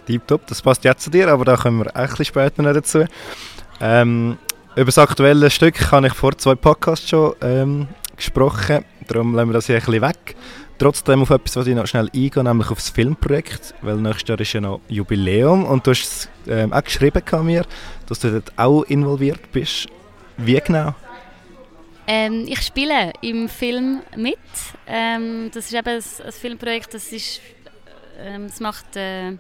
Tipptopp, 0.07 0.47
das 0.47 0.63
passt 0.63 0.85
jetzt 0.85 1.03
zu 1.03 1.11
dir, 1.11 1.29
aber 1.29 1.45
da 1.45 1.57
kommen 1.57 1.85
wir 1.85 1.97
ein 1.97 2.09
bisschen 2.09 2.27
später 2.27 2.63
noch 2.63 2.73
dazu. 2.73 3.05
Ähm, 3.81 4.39
über 4.77 4.85
das 4.85 4.99
aktuelle 4.99 5.51
Stück 5.51 5.91
habe 5.91 6.09
ich 6.09 6.13
vor 6.13 6.37
zwei 6.37 6.55
Podcasts 6.55 7.09
schon 7.09 7.35
ähm, 7.41 7.89
gesprochen, 8.15 8.85
darum 9.09 9.35
lassen 9.35 9.49
wir 9.49 9.55
das 9.55 9.67
hier 9.67 9.77
ein 9.77 9.83
bisschen 9.83 10.03
weg. 10.03 10.37
Trotzdem 10.79 11.23
auf 11.23 11.31
etwas, 11.31 11.57
was 11.57 11.67
ich 11.67 11.75
noch 11.75 11.87
schnell 11.87 12.11
eingehe, 12.15 12.45
nämlich 12.45 12.71
auf 12.71 12.77
das 12.77 12.91
Filmprojekt, 12.91 13.75
weil 13.81 13.97
nächstes 13.97 14.29
Jahr 14.29 14.39
ist 14.39 14.53
ja 14.53 14.61
noch 14.61 14.83
Jubiläum 14.89 15.65
und 15.65 15.87
du 15.87 15.93
hast 15.93 16.03
es 16.03 16.29
ähm, 16.47 16.75
auch 16.75 16.85
geschrieben 16.85 17.23
mir, 17.47 17.65
dass 18.07 18.19
du 18.19 18.31
dort 18.31 18.53
auch 18.59 18.83
involviert 18.83 19.51
bist. 19.51 19.87
Wie 20.37 20.61
genau? 20.61 20.95
Ähm, 22.07 22.45
ich 22.47 22.61
spiele 22.61 23.15
im 23.23 23.49
Film 23.49 24.03
mit. 24.15 24.37
Ähm, 24.87 25.51
das 25.55 25.65
ist 25.65 25.73
eben 25.73 25.89
ein, 25.89 26.03
ein 26.27 26.33
Filmprojekt, 26.33 26.93
das 26.93 27.11
ist, 27.13 27.41
ähm, 28.21 28.49
das 28.49 28.61
macht 28.61 28.95
äh, 28.95 29.33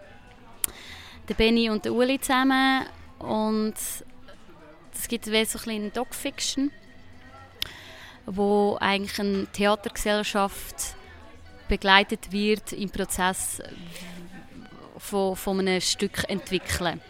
der 1.29 1.35
Benny 1.37 1.68
und 1.68 1.85
der 1.85 1.92
Uli 1.92 2.18
zusammen 2.18 2.87
und 3.18 3.75
es 4.99 5.09
gibt 5.09 5.31
wie 5.31 5.45
so 5.45 5.59
ein 5.69 5.93
Doc-Fiction, 5.93 6.71
wo 8.27 8.77
eigentlich 8.81 9.19
eine 9.19 9.47
Theatergesellschaft 9.47 10.97
begleitet 11.69 12.33
wird 12.33 12.73
im 12.73 12.91
Prozess 12.91 13.63
von, 14.99 15.37
von 15.37 15.61
einem 15.61 15.81
Stück 15.81 16.29
entwickeln. 16.29 17.01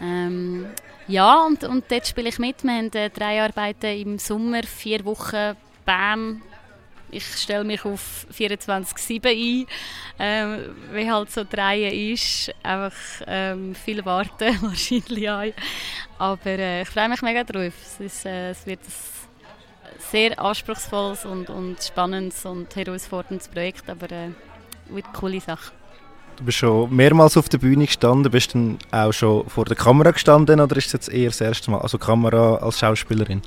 Ähm, 0.00 0.66
ja, 1.08 1.44
und, 1.44 1.64
und 1.64 1.90
dort 1.90 2.06
spiele 2.06 2.28
ich 2.28 2.38
mit. 2.38 2.62
Wir 2.62 2.72
haben 2.72 2.92
äh, 2.92 3.10
drei 3.10 3.42
Arbeiten 3.42 3.98
im 3.98 4.18
Sommer, 4.18 4.62
vier 4.62 5.04
Wochen, 5.04 5.56
bam, 5.84 6.42
ich 7.10 7.24
stelle 7.24 7.64
mich 7.64 7.84
auf 7.84 8.26
24-7 8.36 9.26
ein, 9.28 9.66
ähm, 10.18 10.58
wie 10.92 11.10
halt 11.10 11.30
so 11.30 11.44
drei 11.48 11.88
ist. 11.88 12.52
Einfach 12.62 12.92
ähm, 13.26 13.74
viel 13.74 14.04
warten 14.04 14.56
wahrscheinlich 14.62 15.30
auch. 15.30 15.52
Aber 16.18 16.46
äh, 16.46 16.82
ich 16.82 16.88
freue 16.88 17.08
mich 17.08 17.22
mega 17.22 17.44
drauf. 17.44 17.72
Es, 17.82 18.00
ist, 18.00 18.26
äh, 18.26 18.50
es 18.50 18.66
wird 18.66 18.80
ein 18.80 19.98
sehr 20.10 20.40
anspruchsvolles 20.40 21.24
und, 21.24 21.50
und 21.50 21.82
spannendes 21.82 22.44
und 22.44 22.74
herausforderndes 22.74 23.48
Projekt, 23.48 23.88
aber 23.88 24.10
äh, 24.10 24.28
wird 24.88 25.06
eine 25.06 25.14
coole 25.14 25.40
Sache. 25.40 25.72
Du 26.36 26.44
bist 26.44 26.58
schon 26.58 26.94
mehrmals 26.94 27.36
auf 27.36 27.48
der 27.48 27.58
Bühne 27.58 27.84
gestanden, 27.84 28.30
bist 28.30 28.54
du 28.54 28.78
auch 28.90 29.12
schon 29.12 29.46
vor 29.48 29.66
der 29.66 29.76
Kamera 29.76 30.10
gestanden 30.10 30.60
oder 30.60 30.76
ist 30.76 30.86
es 30.86 30.92
jetzt 30.92 31.08
eher 31.10 31.28
das 31.28 31.40
erste 31.40 31.70
Mal, 31.70 31.80
also 31.80 31.98
Kamera 31.98 32.54
als 32.56 32.78
Schauspielerin? 32.78 33.42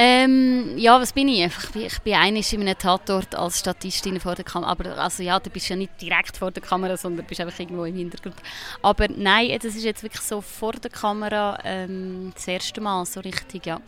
Ähm, 0.00 0.74
ja, 0.76 1.00
was 1.00 1.12
bin 1.12 1.26
ich? 1.26 1.44
Ich 1.44 1.70
bin, 1.70 1.82
ich 1.82 1.98
bin 1.98 2.14
einiges 2.14 2.52
in 2.52 2.60
einem 2.60 2.78
Tatort 2.78 3.34
als 3.34 3.58
Statistin 3.58 4.20
vor 4.20 4.36
der 4.36 4.44
Kamera. 4.44 4.70
Aber 4.70 4.96
also, 4.96 5.24
ja, 5.24 5.40
du 5.40 5.50
bist 5.50 5.68
ja 5.68 5.74
nicht 5.74 6.00
direkt 6.00 6.36
vor 6.36 6.52
der 6.52 6.62
Kamera, 6.62 6.96
sondern 6.96 7.26
bist 7.26 7.40
einfach 7.40 7.58
irgendwo 7.58 7.84
im 7.84 7.96
Hintergrund. 7.96 8.36
Aber 8.80 9.08
nein, 9.08 9.58
das 9.60 9.74
ist 9.74 9.82
jetzt 9.82 10.04
wirklich 10.04 10.22
so 10.22 10.40
vor 10.40 10.74
der 10.74 10.92
Kamera 10.92 11.58
ähm, 11.64 12.30
das 12.32 12.46
erste 12.46 12.80
Mal 12.80 13.04
so 13.06 13.18
richtig, 13.18 13.66
ja. 13.66 13.80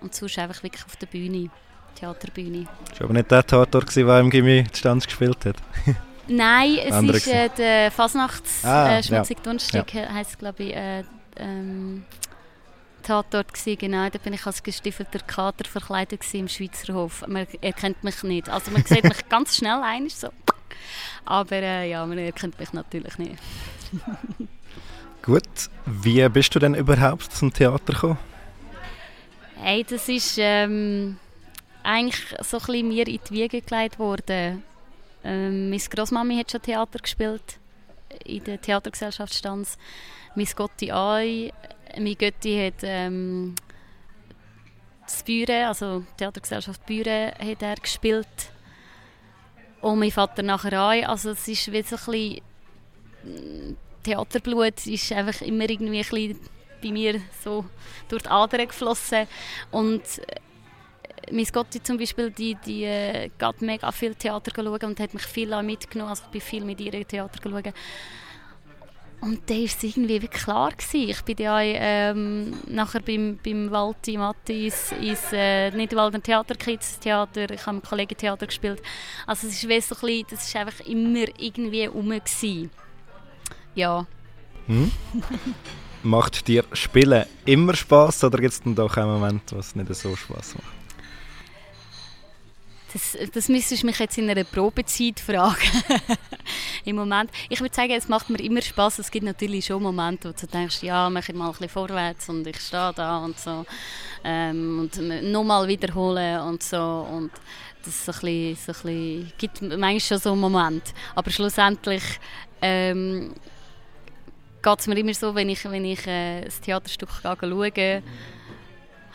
Und 0.00 0.14
sonst 0.14 0.38
einfach 0.38 0.62
wirklich 0.62 0.86
auf 0.86 0.94
der 0.94 1.06
Bühne, 1.06 1.50
Theaterbühne. 1.96 2.68
Das 2.90 3.00
war 3.00 3.06
aber 3.06 3.14
nicht 3.14 3.30
der 3.32 3.44
Tatort, 3.44 3.96
der 3.96 4.20
im 4.20 4.30
Gimmi 4.30 4.62
die 4.62 4.78
Stanz 4.78 5.04
gespielt 5.04 5.46
hat? 5.46 5.56
Nein, 6.28 6.78
es 6.78 6.92
Andere 6.92 7.16
ist 7.16 7.26
äh, 7.26 7.48
der 7.58 7.90
Fasnachts 7.90 8.64
ah, 8.64 8.98
äh, 8.98 9.02
Schmutzig 9.02 9.38
ja. 9.38 9.42
Donnerstag, 9.42 9.94
ja. 9.94 10.12
heisst 10.12 10.38
glaube 10.38 10.62
ich, 10.62 10.76
äh, 10.76 11.02
ähm, 11.38 12.04
Tatort 13.06 13.54
gewesen, 13.54 13.78
genau. 13.78 14.08
Da 14.10 14.18
bin 14.18 14.32
ich 14.32 14.44
als 14.46 14.62
gestiefelter 14.62 15.20
Kater 15.20 15.64
verkleidet 15.64 16.22
im 16.34 16.48
Schweizer 16.48 16.92
Hof. 16.92 17.24
Man 17.28 17.46
erkennt 17.60 18.02
mich 18.02 18.22
nicht. 18.24 18.48
Also 18.48 18.72
man 18.72 18.84
sieht 18.84 19.04
mich 19.04 19.26
ganz 19.28 19.56
schnell 19.56 19.80
ein, 19.82 20.08
so. 20.08 20.28
Aber 21.24 21.56
äh, 21.56 21.88
ja, 21.88 22.04
man 22.04 22.18
erkennt 22.18 22.58
mich 22.58 22.72
natürlich 22.72 23.16
nicht. 23.18 23.36
Gut. 25.22 25.44
Wie 25.84 26.28
bist 26.28 26.54
du 26.54 26.58
denn 26.58 26.74
überhaupt 26.74 27.32
zum 27.32 27.52
Theater 27.52 27.92
gekommen? 27.92 28.18
Hey, 29.60 29.84
das 29.84 30.08
ist 30.08 30.36
ähm, 30.38 31.18
eigentlich 31.84 32.34
so 32.40 32.58
ein 32.58 32.66
bisschen 32.66 32.88
mir 32.88 33.06
in 33.06 33.20
die 33.28 33.34
Wiege 33.34 33.62
gelegt 33.62 33.98
worden. 34.00 34.64
Ähm, 35.24 35.70
meine 35.70 35.82
Großmami 35.82 36.36
hat 36.38 36.50
schon 36.50 36.62
Theater 36.62 36.98
gespielt 36.98 37.58
in 38.24 38.42
der 38.44 38.60
Theatergesellschaft 38.60 39.34
Stanz. 39.34 39.78
Mein 40.34 40.48
Gotti 40.54 40.92
auch 40.92 41.20
mein 41.98 42.16
Götti 42.16 42.56
hat 42.66 42.82
ähm, 42.82 43.54
das 45.04 45.22
Büren, 45.22 45.66
also 45.66 46.00
die 46.00 46.16
Theatergesellschaft 46.18 46.84
Büren, 46.86 47.32
hat 47.32 47.62
er 47.62 47.76
gespielt. 47.76 48.26
Und 49.80 49.98
mein 49.98 50.10
Vater 50.10 50.42
nachher 50.42 50.80
auch. 50.82 51.08
Also 51.08 51.30
es 51.30 51.46
ist 51.46 51.70
wie 51.70 51.82
so 51.82 51.96
ein 52.10 52.40
mm, 53.24 53.76
Theaterblut 54.02 54.86
ist 54.86 55.12
einfach 55.12 55.40
immer 55.42 55.68
irgendwie 55.68 55.98
ein 55.98 56.04
bisschen 56.04 56.40
bei 56.82 56.90
mir 56.90 57.20
so 57.42 57.64
durch 58.08 58.22
die 58.22 58.28
Adern 58.28 58.68
geflossen. 58.68 59.26
Und 59.70 60.02
äh, 60.02 60.40
mein 61.32 61.44
Gotti 61.44 61.82
zum 61.82 61.98
Beispiel, 61.98 62.30
die, 62.30 62.56
die 62.66 62.84
äh, 62.84 63.30
geht 63.38 63.62
mega 63.62 63.90
viel 63.92 64.14
Theater 64.14 64.52
schauen 64.54 64.84
und 64.84 65.00
hat 65.00 65.14
mich 65.14 65.24
viel 65.24 65.62
mitgenommen. 65.62 66.10
Also 66.10 66.24
ich 66.24 66.30
bin 66.30 66.40
viel 66.40 66.64
mit 66.64 66.80
ihr 66.80 67.06
Theater 67.06 67.38
schauen. 67.42 67.72
Und 69.26 69.40
da 69.50 69.54
war 69.56 69.64
es 69.64 69.82
irgendwie 69.82 70.20
klar. 70.20 70.70
Gewesen. 70.70 71.10
Ich 71.10 71.20
bin 71.22 71.36
ja 71.38 71.60
ähm, 71.60 72.52
nachher 72.68 73.00
beim, 73.00 73.40
beim 73.44 73.72
Walti 73.72 74.16
Matti 74.16 74.66
ins, 74.66 75.32
äh, 75.32 75.72
Niederwalder 75.72 76.22
Theater 76.22 76.54
Kids 76.54 77.00
Theater, 77.00 77.50
ich 77.50 77.66
habe 77.66 77.78
im 77.78 77.82
Kollegentheater 77.82 78.46
gespielt. 78.46 78.80
Also 79.26 79.48
es 79.48 79.54
ist 79.54 79.88
so 79.88 80.06
ein 80.06 80.24
das 80.30 80.46
ist 80.46 80.54
einfach 80.54 80.78
immer 80.86 81.24
irgendwie 81.38 81.86
rum 81.86 82.10
gewesen. 82.10 82.70
Ja. 83.74 84.06
Hm? 84.68 84.92
Macht 86.04 86.46
dir 86.46 86.64
Spielen 86.72 87.24
immer 87.46 87.74
Spaß 87.74 88.22
oder 88.24 88.38
gibt 88.38 88.52
es 88.52 88.62
dann 88.62 88.76
doch 88.76 88.96
einen 88.96 89.10
Moment, 89.10 89.42
was 89.50 89.74
nicht 89.74 89.92
so 89.92 90.14
Spaß 90.14 90.54
macht? 90.54 90.76
Das, 92.92 93.18
das 93.32 93.48
müsstest 93.48 93.82
du 93.82 93.86
mich 93.86 93.98
jetzt 93.98 94.16
in 94.18 94.30
einer 94.30 94.44
Probezeit 94.44 95.18
fragen. 95.18 95.58
Im 96.86 96.96
Moment, 96.96 97.32
ich 97.48 97.60
würde 97.60 97.74
sagen, 97.74 97.92
es 97.92 98.08
macht 98.08 98.30
mir 98.30 98.38
immer 98.38 98.62
Spaß. 98.62 99.00
Es 99.00 99.10
gibt 99.10 99.26
natürlich 99.26 99.66
schon 99.66 99.82
Momente, 99.82 100.28
wo 100.28 100.32
du 100.32 100.46
denkst, 100.46 100.84
ja, 100.84 101.10
mache 101.10 101.32
ich 101.32 101.36
mal 101.36 101.46
ein 101.46 101.50
bisschen 101.50 101.68
vorwärts 101.68 102.28
und 102.28 102.46
ich 102.46 102.60
stehe 102.60 102.92
da 102.94 103.18
und 103.18 103.36
so. 103.38 103.66
Ähm, 104.22 104.78
und 104.78 105.32
nochmal 105.32 105.66
wiederholen 105.66 106.40
und 106.42 106.62
so. 106.62 107.06
Und 107.10 107.32
das 107.84 108.04
so 108.04 108.12
ein 108.12 108.20
bisschen, 108.20 108.52
ein 108.52 108.56
bisschen, 108.66 109.32
gibt 109.36 109.62
manchmal 109.62 110.00
schon 110.00 110.18
so 110.18 110.30
einen 110.30 110.40
Moment. 110.40 110.94
Aber 111.16 111.30
schlussendlich 111.32 112.04
ähm, 112.62 113.34
geht 114.62 114.78
es 114.78 114.86
mir 114.86 114.96
immer 114.96 115.14
so, 115.14 115.34
wenn 115.34 115.48
ich, 115.48 115.64
wenn 115.64 115.84
ich 115.84 116.06
äh, 116.06 116.42
das 116.44 116.60
Theaterstück 116.60 117.08
schaue, 117.20 118.02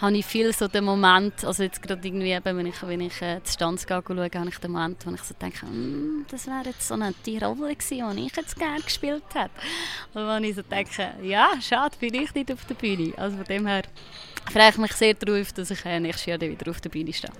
habe 0.02 0.18
ich 0.18 0.26
viel 0.26 0.52
so 0.52 0.68
den 0.68 0.84
Moment, 0.84 1.46
also 1.46 1.62
jetzt 1.62 1.82
gerade 1.82 2.06
irgendwie 2.08 2.32
eben, 2.32 2.58
wenn 2.58 2.66
ich, 2.66 2.82
wenn 2.82 3.02
ich 3.02 3.22
äh, 3.22 3.40
die 3.46 3.52
Stanz 3.52 3.86
schaue, 3.88 4.04
habe 4.04 4.50
ich 4.50 4.58
den 4.58 4.72
Moment, 4.72 5.06
wo 5.06 5.12
ich 5.12 5.22
so 5.22 5.36
denke, 5.40 5.66
mm, 5.68 6.26
das 6.30 6.48
wäre 6.48 6.66
jetzt 6.66 6.88
so 6.88 6.96
eine 6.96 7.14
die 7.24 7.38
Rolle 7.38 7.76
gewesen, 7.76 8.18
die 8.18 8.26
ich 8.26 8.36
jetzt 8.36 8.58
gerne 8.58 8.82
gespielt 8.82 9.24
hätte. 9.34 9.52
Und 10.16 10.28
wo 10.28 10.44
ich 10.44 10.56
so 10.56 10.64
denke, 10.64 11.12
ja, 11.22 11.50
schade, 11.62 11.96
bin 12.00 12.16
ich 12.16 12.34
nicht 12.34 12.52
auf 12.52 12.66
der 12.66 12.74
Bühne. 12.74 13.14
Also 13.16 13.38
von 13.38 13.46
dem 13.46 13.68
her 13.68 13.84
freue 14.52 14.70
ich 14.70 14.78
mich 14.78 14.94
sehr 14.94 15.14
darauf, 15.14 15.54
dass 15.54 15.70
ich 15.70 15.86
äh, 15.86 16.00
nächstes 16.00 16.26
Jahr 16.26 16.42
wieder 16.42 16.72
auf 16.72 16.82
der 16.82 16.90
Bühne 16.90 17.14
stehe. 17.14 17.32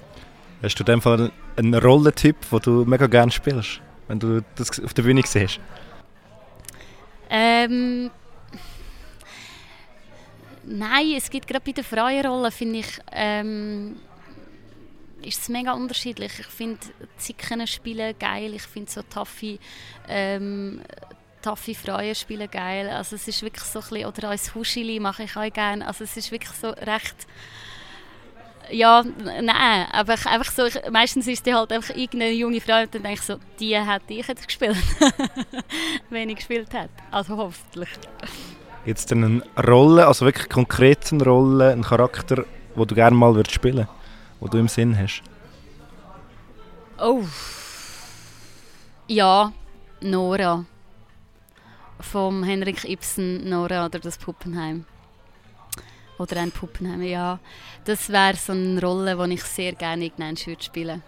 Hast 0.62 0.76
du 0.76 0.84
in 0.84 0.86
dem 0.86 1.02
Fall 1.02 1.32
einen 1.56 1.74
Rollentyp, 1.74 2.38
den 2.52 2.60
du 2.60 2.86
mega 2.86 3.08
gerne 3.08 3.32
spielst, 3.32 3.82
wenn 4.08 4.20
du 4.20 4.42
das 4.56 4.80
auf 4.84 4.94
der 4.94 5.02
Bühne 5.02 5.24
siehst? 5.26 5.60
Ähm, 7.32 8.12
Nein, 10.72 11.16
es 11.18 11.30
gibt 11.30 11.48
gerade 11.48 11.64
bei 11.66 11.74
der 11.74 11.84
Frauenrolle, 11.84 12.50
finde 12.50 12.80
ich, 12.80 13.00
ähm, 13.12 13.98
ist 15.22 15.42
es 15.42 15.50
mega 15.50 15.74
unterschiedlich. 15.74 16.32
Ich 16.40 16.48
finde 16.48 16.80
Zicken 17.18 17.68
spielen 17.68 18.16
geil, 18.18 18.54
ich 18.54 18.64
finde 18.64 18.90
so 18.90 19.02
taffe, 19.02 19.60
ähm, 20.08 20.82
taffe 21.42 21.76
Frauen 21.76 22.16
spielen 22.16 22.50
geil. 22.50 22.90
Also 22.90 23.18
es 23.18 23.28
ist 23.28 23.42
wirklich 23.42 23.66
so 23.66 23.80
ein 23.80 23.86
bisschen, 23.90 24.06
oder 24.06 24.30
als 24.30 24.56
Huschili 24.56 25.00
mache 25.00 25.24
ich 25.24 25.36
auch 25.36 25.52
gerne. 25.52 25.86
Also 25.86 26.06
es 26.06 26.16
ist 26.16 26.32
wirklich 26.32 26.54
so 26.54 26.70
recht 26.70 27.28
ja, 28.70 29.04
nein, 29.04 29.88
aber 29.92 30.14
einfach 30.14 30.52
so, 30.52 30.66
ich, 30.66 30.80
meistens 30.90 31.28
ist 31.28 31.46
die 31.46 31.54
halt 31.54 31.74
einfach 31.74 31.94
irgendeine 31.94 32.32
junge 32.32 32.62
Frau 32.62 32.82
und 32.82 32.96
dann 32.96 33.04
denke 33.04 33.20
ich 33.20 33.22
so, 33.22 33.38
die 33.60 33.78
hätte 33.78 34.14
ich 34.14 34.26
jetzt 34.26 34.48
gespielt, 34.48 34.78
wenn 36.10 36.30
ich 36.30 36.38
gespielt 36.38 36.72
hätte. 36.72 36.90
Also 37.12 37.36
hoffentlich. 37.36 37.90
Jetzt 38.84 39.12
eine 39.12 39.44
Rolle, 39.68 40.08
also 40.08 40.26
wirklich 40.26 40.50
konkret 40.50 41.12
eine 41.12 41.24
Rolle, 41.24 41.72
einen 41.72 41.84
Charakter, 41.84 42.46
wo 42.74 42.86
du 42.86 42.96
gerne 42.96 43.16
mal 43.16 43.36
würdest 43.36 43.54
spielen, 43.54 43.88
wo 44.40 44.48
du 44.48 44.58
im 44.58 44.68
Sinn 44.68 44.98
hast? 44.98 45.22
Oh. 47.00 47.24
Ja, 49.08 49.52
Nora. 50.02 50.66
Vom 52.00 52.44
Henrik 52.44 52.84
Ibsen, 52.84 53.48
Nora 53.48 53.86
oder 53.86 54.00
das 54.00 54.18
Puppenheim. 54.18 54.86
Oder 56.18 56.42
ein 56.42 56.52
Puppenheim, 56.52 57.04
ja. 57.04 57.40
Das 57.86 58.10
wäre 58.10 58.36
so 58.36 58.54
eine 58.54 58.82
Rolle, 58.82 59.16
die 59.28 59.36
ich 59.36 59.44
sehr 59.44 59.74
gerne 59.74 60.06
irgendwann 60.06 60.38
spielen 60.38 60.64
würde. 60.74 61.02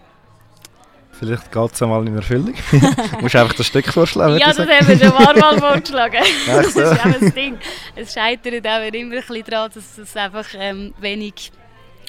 Vielleicht 1.18 1.52
geht 1.52 1.72
es 1.72 1.82
einmal 1.82 2.06
in 2.06 2.16
Erfüllung. 2.16 2.54
du 2.70 2.78
musst 3.20 3.36
einfach 3.36 3.54
das 3.54 3.66
Stück 3.66 3.86
vorschlagen. 3.86 4.38
Ja, 4.38 4.48
das 4.52 4.58
haben 4.58 4.68
wir 4.68 4.98
schon 4.98 5.16
ein 5.16 5.24
paar 5.24 5.36
Mal 5.36 5.58
vorgeschlagen. 5.72 6.24
das 6.46 6.66
ist 6.68 6.78
auch 6.78 7.20
das 7.20 7.34
Ding. 7.34 7.58
Es 7.94 8.12
scheitert 8.12 8.66
auch 8.66 8.92
immer 8.92 9.14
ein 9.14 9.20
bisschen 9.20 9.44
daran, 9.44 9.70
dass 9.72 9.98
es 9.98 10.16
einfach 10.16 10.46
ähm, 10.54 10.92
wenig, 10.98 11.52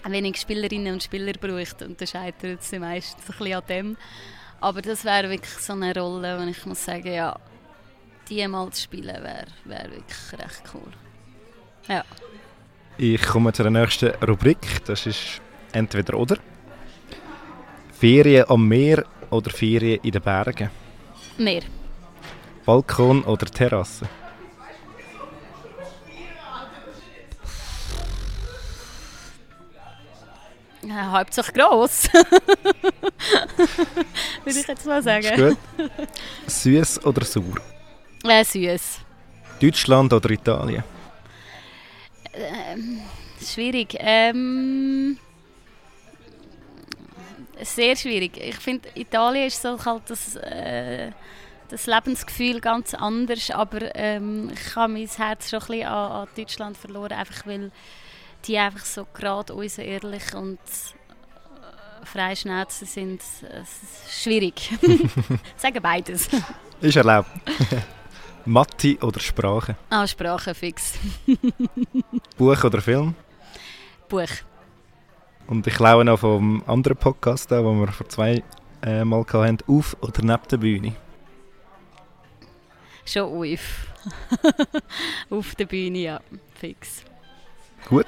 wenig 0.08 0.38
Spielerinnen 0.38 0.94
und 0.94 1.04
Spieler 1.04 1.34
braucht. 1.34 1.82
Und 1.82 2.00
dann 2.02 2.08
scheitert 2.08 2.62
es 2.62 2.72
meistens 2.72 3.24
ein 3.30 3.38
bisschen 3.38 3.54
an 3.54 3.64
dem. 3.70 3.98
Aber 4.62 4.82
das 4.82 5.06
wäre 5.06 5.30
wirklich 5.30 5.54
so 5.54 5.74
eine 5.74 5.94
Rolle, 5.94 6.40
wo 6.40 6.50
ich 6.50 6.66
muss 6.66 6.84
sagen, 6.84 7.14
ja, 7.14 7.38
die 8.30 8.48
mal 8.48 8.70
zu 8.72 8.82
spielen 8.82 9.24
wäre 9.24 9.46
wär 9.66 9.84
wirklich 9.92 10.34
recht 10.34 10.64
cool. 10.74 10.92
Ja. 11.88 12.04
Ich 12.98 13.22
komme 13.22 13.54
zur 13.54 13.70
nächsten 13.70 14.10
Rubrik. 14.26 14.84
Das 14.86 15.06
ist 15.06 15.42
entweder 15.74 16.16
oder. 16.18 16.38
Ferien 17.98 18.46
am 18.50 18.68
Meer 18.68 19.06
oder 19.30 19.50
Ferien 19.52 20.00
in 20.04 20.12
den 20.12 20.22
Bergen? 20.22 20.70
Meer. 21.38 21.64
Balkon 22.66 23.24
oder 23.24 23.46
Terrasse? 23.46 24.08
Ja, 30.88 31.12
hauptsächlich 31.12 31.56
gross. 31.56 32.10
Würde 34.44 34.60
ich 34.60 34.68
jetzt 34.68 34.86
mal 34.86 35.02
sagen. 35.02 35.26
Ist 35.26 35.38
gut. 35.38 35.58
Süß 36.48 37.06
oder 37.06 37.26
sauer? 37.26 37.56
Äh, 38.24 38.44
süß. 38.44 39.00
Deutschland 39.60 40.14
oder 40.14 40.30
Italien? 40.30 40.84
Ähm, 42.34 43.02
schwierig. 43.42 43.96
Ähm, 44.00 45.18
sehr 47.66 47.96
schwierig. 47.96 48.38
Ich 48.38 48.58
finde, 48.58 48.90
Italien 48.96 49.48
ist 49.48 49.62
so 49.62 49.78
halt 49.84 50.04
das, 50.08 50.36
äh, 50.36 51.12
das 51.70 51.88
Lebensgefühl 51.88 52.62
ganz 52.62 52.94
anders, 52.94 53.52
aber 53.52 53.96
ähm, 53.96 54.52
ich 54.54 54.76
habe 54.76 54.94
mein 54.94 55.08
Herz 55.08 55.50
schon 55.50 55.60
ein 55.60 55.68
bisschen 55.68 55.88
an, 55.88 56.12
an 56.12 56.28
Deutschland 56.36 56.78
verloren, 56.78 57.14
einfach 57.14 57.46
weil 57.46 57.72
die 58.46 58.58
einfach 58.58 58.86
so 58.86 59.08
gerade 59.14 59.54
uns 59.54 59.78
ehrlich 59.78 60.34
und 60.36 60.60
äh, 60.60 62.06
freischnauzen 62.06 62.88
sind. 62.88 63.22
Es 63.22 63.84
ist 63.84 64.24
schwierig. 64.24 64.72
Sagen 65.58 65.82
beides. 65.82 66.30
Ist 66.82 66.96
erlaubt. 66.96 67.30
Mathe 68.46 68.98
oder 69.02 69.20
Sprache? 69.20 69.76
Ah, 69.90 70.06
Sprache 70.06 70.54
fix. 70.54 70.94
Buch 72.38 72.64
oder 72.64 72.82
Film? 72.82 73.16
Buch. 74.08 74.30
Und 75.48 75.68
ich 75.68 75.76
glaube 75.76 76.04
noch 76.06 76.20
vom 76.20 76.64
anderen 76.66 76.98
Podcast, 76.98 77.52
den 77.52 77.64
wir 77.64 77.88
vor 77.88 78.10
zwei 78.10 78.44
äh, 78.82 79.04
Mal 79.04 79.26
hatten, 79.32 79.58
auf 79.68 79.96
oder 80.02 80.22
neben 80.24 80.48
der 80.50 80.58
Bühne? 80.58 80.96
Schon 83.06 83.54
auf. 83.54 83.88
auf 85.30 85.56
der 85.56 85.66
Bühne, 85.66 85.98
ja. 86.00 86.22
Fix. 86.56 87.04
Gut. 87.88 88.06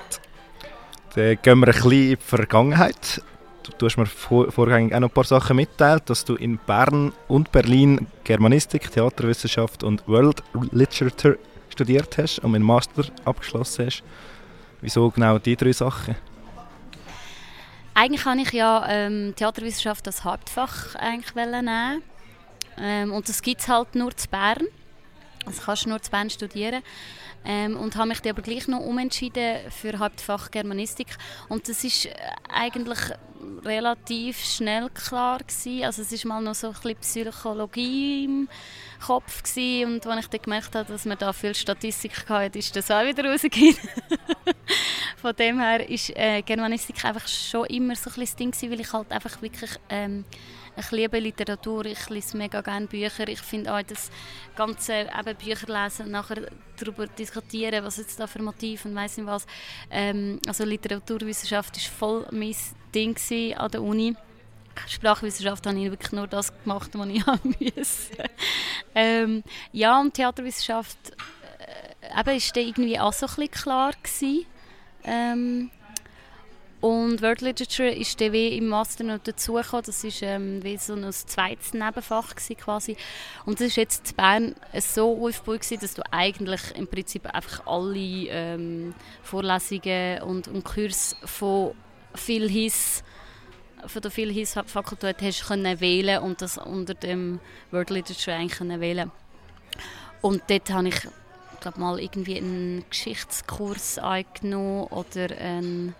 Dann 1.15 1.37
gehen 1.41 1.59
wir 1.59 1.67
ein 1.67 1.73
bisschen 1.73 1.91
in 1.91 2.09
die 2.09 2.15
Vergangenheit. 2.15 3.21
Du, 3.61 3.71
du 3.77 3.85
hast 3.85 3.97
mir 3.97 4.05
vor, 4.07 4.51
vorgängig 4.51 4.95
auch 4.95 4.99
noch 4.99 5.09
ein 5.09 5.13
paar 5.13 5.23
Sachen 5.23 5.57
mitteilt, 5.57 6.09
dass 6.09 6.25
du 6.25 6.35
in 6.35 6.57
Bern 6.57 7.13
und 7.27 7.51
Berlin 7.51 8.07
Germanistik, 8.23 8.91
Theaterwissenschaft 8.91 9.83
und 9.83 10.07
World 10.07 10.41
Literature 10.71 11.37
studiert 11.69 12.17
hast 12.17 12.39
und 12.39 12.55
einen 12.55 12.63
Master 12.63 13.05
abgeschlossen 13.25 13.85
hast. 13.87 14.03
Wieso 14.81 15.09
genau 15.11 15.37
die 15.37 15.55
drei 15.55 15.73
Sachen? 15.73 16.15
Eigentlich 17.99 18.25
kann 18.25 18.37
ich 18.37 18.51
ja 18.51 18.85
ähm, 18.87 19.33
Theaterwissenschaft 19.35 20.05
als 20.05 20.23
Hauptfach 20.23 20.93
eigentlich 20.93 21.33
nehmen. 21.33 22.03
Ähm, 22.77 23.11
und 23.11 23.27
das 23.27 23.41
gibt 23.41 23.61
es 23.61 23.67
halt 23.67 23.95
nur 23.95 24.15
zu 24.15 24.27
Bern. 24.27 24.67
Also 25.47 25.63
kannst 25.63 25.85
du 25.85 25.89
nur 25.89 25.99
zu 25.99 26.11
Bern 26.11 26.29
studieren. 26.29 26.83
Ähm, 27.49 27.77
und 27.77 27.95
habe 27.95 28.09
mich 28.09 28.19
aber 28.29 28.41
gleich 28.41 28.67
noch 28.67 28.81
umentschieden 28.81 29.59
für 29.71 29.97
Hauptfach 29.99 30.51
Germanistik. 30.51 31.07
Und 31.47 31.69
das 31.69 31.85
ist 31.85 32.07
äh, 32.07 32.11
eigentlich 32.49 32.99
relativ 33.63 34.43
schnell 34.43 34.89
klar 34.89 35.39
gewesen. 35.39 35.85
Also 35.85 36.01
es 36.01 36.11
ist 36.11 36.25
mal 36.25 36.41
noch 36.41 36.55
so 36.55 36.67
ein 36.67 36.73
bisschen 36.73 37.31
Psychologie 37.31 38.25
im 38.25 38.49
Kopf 39.05 39.43
gewesen. 39.43 39.93
und 39.93 40.07
als 40.07 40.25
ich 40.25 40.27
dann 40.27 40.41
gemerkt 40.41 40.75
habe, 40.75 40.91
dass 40.91 41.05
man 41.05 41.17
da 41.17 41.31
viel 41.31 41.55
Statistik 41.55 42.27
hatte, 42.27 42.59
ist 42.59 42.75
das 42.75 42.91
auch 42.91 43.05
wieder 43.05 43.23
rausgegangen. 43.29 43.77
Von 45.21 45.35
dem 45.35 45.59
her 45.61 45.89
ist 45.89 46.09
äh, 46.17 46.41
Germanistik 46.41 47.05
einfach 47.05 47.27
schon 47.29 47.65
immer 47.67 47.95
so 47.95 48.09
ein 48.09 48.19
bisschen 48.19 48.25
das 48.25 48.35
Ding 48.35 48.51
gewesen, 48.51 48.71
weil 48.71 48.81
ich 48.81 48.91
halt 48.91 49.11
einfach 49.11 49.41
wirklich 49.41 49.71
ähm, 49.89 50.25
ich 50.77 50.91
liebe 50.91 51.19
Literatur, 51.19 51.85
ich 51.85 52.09
lese 52.09 52.37
mega 52.37 52.61
gerne 52.61 52.87
Bücher. 52.87 53.27
Ich 53.27 53.41
finde 53.41 53.73
auch 53.73 53.81
das 53.81 54.11
ganze 54.55 54.93
eben 54.93 55.35
Bücher 55.35 55.83
lesen, 55.83 56.11
nachher 56.11 56.49
darüber 56.77 57.07
diskutieren, 57.07 57.83
was 57.83 57.97
jetzt 57.97 58.19
da 58.19 58.27
für 58.27 58.41
Motive 58.41 58.87
und 58.87 58.95
weiss 58.95 59.17
nicht 59.17 59.25
was. 59.25 59.45
Ähm, 59.89 60.39
also 60.47 60.63
Literaturwissenschaft 60.63 61.77
ist 61.77 61.87
voll 61.87 62.27
mein 62.31 62.55
Ding 62.93 63.17
an 63.57 63.71
der 63.71 63.81
Uni. 63.81 64.15
Sprachwissenschaft 64.85 65.65
habe 65.65 65.79
ich 65.79 65.89
wirklich 65.89 66.11
nur 66.11 66.27
das 66.27 66.53
gemacht, 66.63 66.91
was 66.93 67.07
ich 67.07 67.25
haben 67.25 67.55
musste. 67.59 68.23
ähm, 68.93 69.43
ja, 69.71 69.99
und 69.99 70.13
Theaterwissenschaft 70.13 70.97
äh, 71.59 72.19
eben, 72.19 72.37
ist 72.37 72.55
dann 72.55 72.63
irgendwie 72.63 72.99
auch 72.99 73.13
so 73.13 73.25
ein 73.25 73.35
bisschen 73.35 73.51
klar 73.51 73.91
gewesen. 74.03 74.45
Ähm, 75.03 75.71
und 76.79 77.21
World 77.23 77.41
Literature 77.41 77.89
ist 77.89 78.21
dann 78.21 78.33
wie 78.33 78.55
im 78.55 78.67
Master 78.67 79.03
noch 79.03 79.17
dazugekommen. 79.17 79.85
Das 79.85 80.03
war 80.03 80.11
ähm, 80.21 80.63
wie 80.63 80.77
so 80.77 80.93
ein 80.93 81.11
zweites 81.11 81.73
Nebenfach 81.73 82.35
quasi. 82.35 82.95
Und 83.45 83.59
das 83.59 83.75
war 83.75 83.83
jetzt 83.83 84.11
in 84.11 84.15
Bern 84.15 84.55
so 84.79 85.25
aufgebaut, 85.25 85.81
dass 85.81 85.95
du 85.95 86.03
eigentlich 86.11 86.61
im 86.75 86.87
Prinzip 86.87 87.25
einfach 87.33 87.65
alle 87.65 87.97
ähm, 87.97 88.93
Vorlesungen 89.23 90.21
und, 90.21 90.47
und 90.47 90.63
Kurse 90.63 91.15
von 91.25 91.73
viel 92.13 92.47
Hiss 92.47 93.03
von 93.85 94.01
der 94.01 94.11
Philhis-Fakultät 94.11 95.21
hast 95.21 95.47
können 95.47 95.79
wählen 95.79 96.21
und 96.23 96.41
das 96.41 96.57
unter 96.57 96.95
dem 96.95 97.39
World 97.71 97.91
Literature 97.91 98.35
eigentlich 98.35 98.57
können 98.57 98.81
wählen. 98.81 99.11
Und 100.21 100.41
dort 100.47 100.69
habe 100.71 100.89
ich 100.89 101.07
glaube 101.59 101.79
mal 101.79 101.99
irgendwie 101.99 102.37
einen 102.37 102.85
Geschichtskurs 102.89 103.99
eingenommen 103.99 104.87
oder 104.87 105.35
einen 105.37 105.95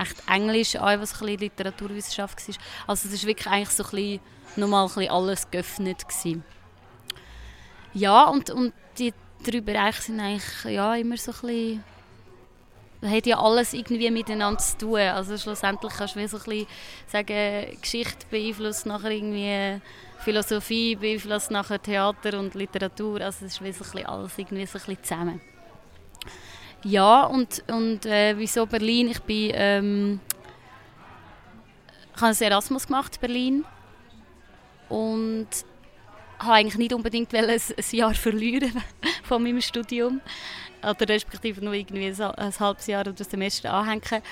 echt 0.00 0.16
Englisch, 0.28 0.76
auch 0.76 0.98
was 0.98 1.20
ein 1.20 1.28
Literaturwissenschaft 1.28 2.48
war. 2.48 2.54
Also 2.86 3.08
es 3.08 3.14
ist 3.14 3.26
wirklich 3.26 3.46
eigentlich 3.46 3.70
so 3.70 3.84
ein 3.84 3.90
bisschen, 3.90 4.20
nochmal 4.56 4.86
ein 4.86 4.94
bisschen 4.94 5.10
alles 5.10 5.50
geöffnet 5.50 6.08
gewesen. 6.08 6.44
Ja, 7.92 8.24
und, 8.24 8.50
und 8.50 8.72
die 8.98 9.12
drei 9.44 9.60
Bereiche 9.60 10.02
sind 10.02 10.20
eigentlich 10.20 10.64
ja, 10.64 10.94
immer 10.94 11.16
so 11.16 11.32
ein 11.32 11.40
bisschen 11.40 11.84
hat 13.02 13.26
ja 13.26 13.38
alles 13.38 13.72
irgendwie 13.72 14.10
miteinander 14.10 14.58
zu 14.60 14.78
tun. 14.78 14.98
Also 14.98 15.36
schlussendlich 15.38 15.92
kannst 15.96 16.16
du 16.16 16.20
wie 16.20 16.26
so 16.26 16.36
ein 16.36 16.42
bisschen 16.42 16.66
sagen, 17.06 17.80
Geschichte 17.80 18.26
beeinflusst 18.30 18.86
nachher 18.86 19.10
irgendwie 19.10 19.80
Philosophie, 20.18 20.96
beeinflusst 20.96 21.50
nachher 21.50 21.80
Theater 21.80 22.38
und 22.38 22.54
Literatur. 22.54 23.22
Also 23.22 23.46
es 23.46 23.54
ist 23.54 23.64
wie 23.64 23.72
so 23.72 23.84
ein 23.84 23.90
bisschen 23.90 24.06
alles 24.06 24.36
irgendwie 24.36 24.66
so 24.66 24.78
ein 24.78 24.84
bisschen 24.84 25.02
zusammen. 25.02 25.40
Ja, 26.82 27.24
und, 27.24 27.62
und 27.68 28.06
äh, 28.06 28.36
wieso 28.38 28.64
Berlin? 28.66 29.08
Ich 29.08 29.20
bin, 29.20 29.50
ähm, 29.54 30.20
ich 32.14 32.22
habe 32.22 32.32
ein 32.32 32.42
Erasmus 32.42 32.86
gemacht 32.86 33.16
in 33.16 33.20
Berlin 33.20 33.64
und 34.88 35.48
habe 36.38 36.54
eigentlich 36.54 36.78
nicht 36.78 36.94
unbedingt 36.94 37.34
ein, 37.34 37.50
ein 37.50 37.60
Jahr 37.92 38.14
verlieren 38.14 38.82
von 39.24 39.42
meinem 39.42 39.60
Studium 39.60 40.20
oder 40.82 41.08
respektive 41.08 41.62
nur 41.62 41.74
irgendwie 41.74 42.06
ein, 42.06 42.20
ein 42.22 42.58
halbes 42.58 42.86
Jahr 42.86 43.02
oder 43.02 43.12
ein 43.12 43.24
Semester 43.24 43.72
anhängen 43.72 44.22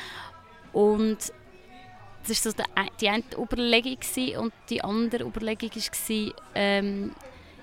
und 0.72 1.18
das 2.26 2.44
war 2.44 2.52
so 2.52 2.62
die 3.00 3.08
eine 3.08 3.24
Überlegung 3.36 3.98
und 4.38 4.52
die 4.68 4.82
andere 4.82 5.24
Überlegung 5.24 5.70
war, 5.70 6.32
ähm, 6.54 7.12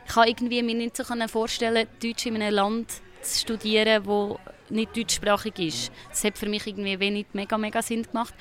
ich 0.08 0.14
kann 0.14 0.28
irgendwie 0.28 0.62
mir 0.62 0.76
nicht 0.76 0.98
so 0.98 1.04
vorstellen, 1.28 1.88
Deutsch 2.02 2.28
in 2.28 2.36
einem 2.36 2.54
Land 2.54 2.92
zu 3.22 3.40
studieren, 3.40 4.06
wo 4.06 4.40
nicht 4.70 4.96
deutschsprachig 4.96 5.60
ist. 5.60 5.92
Das 6.10 6.24
hat 6.24 6.38
für 6.38 6.48
mich 6.48 6.66
irgendwie 6.66 7.00
wenig 7.00 7.28
mega, 7.34 7.58
mega 7.58 7.82
Sinn 7.82 8.04
gemacht. 8.04 8.34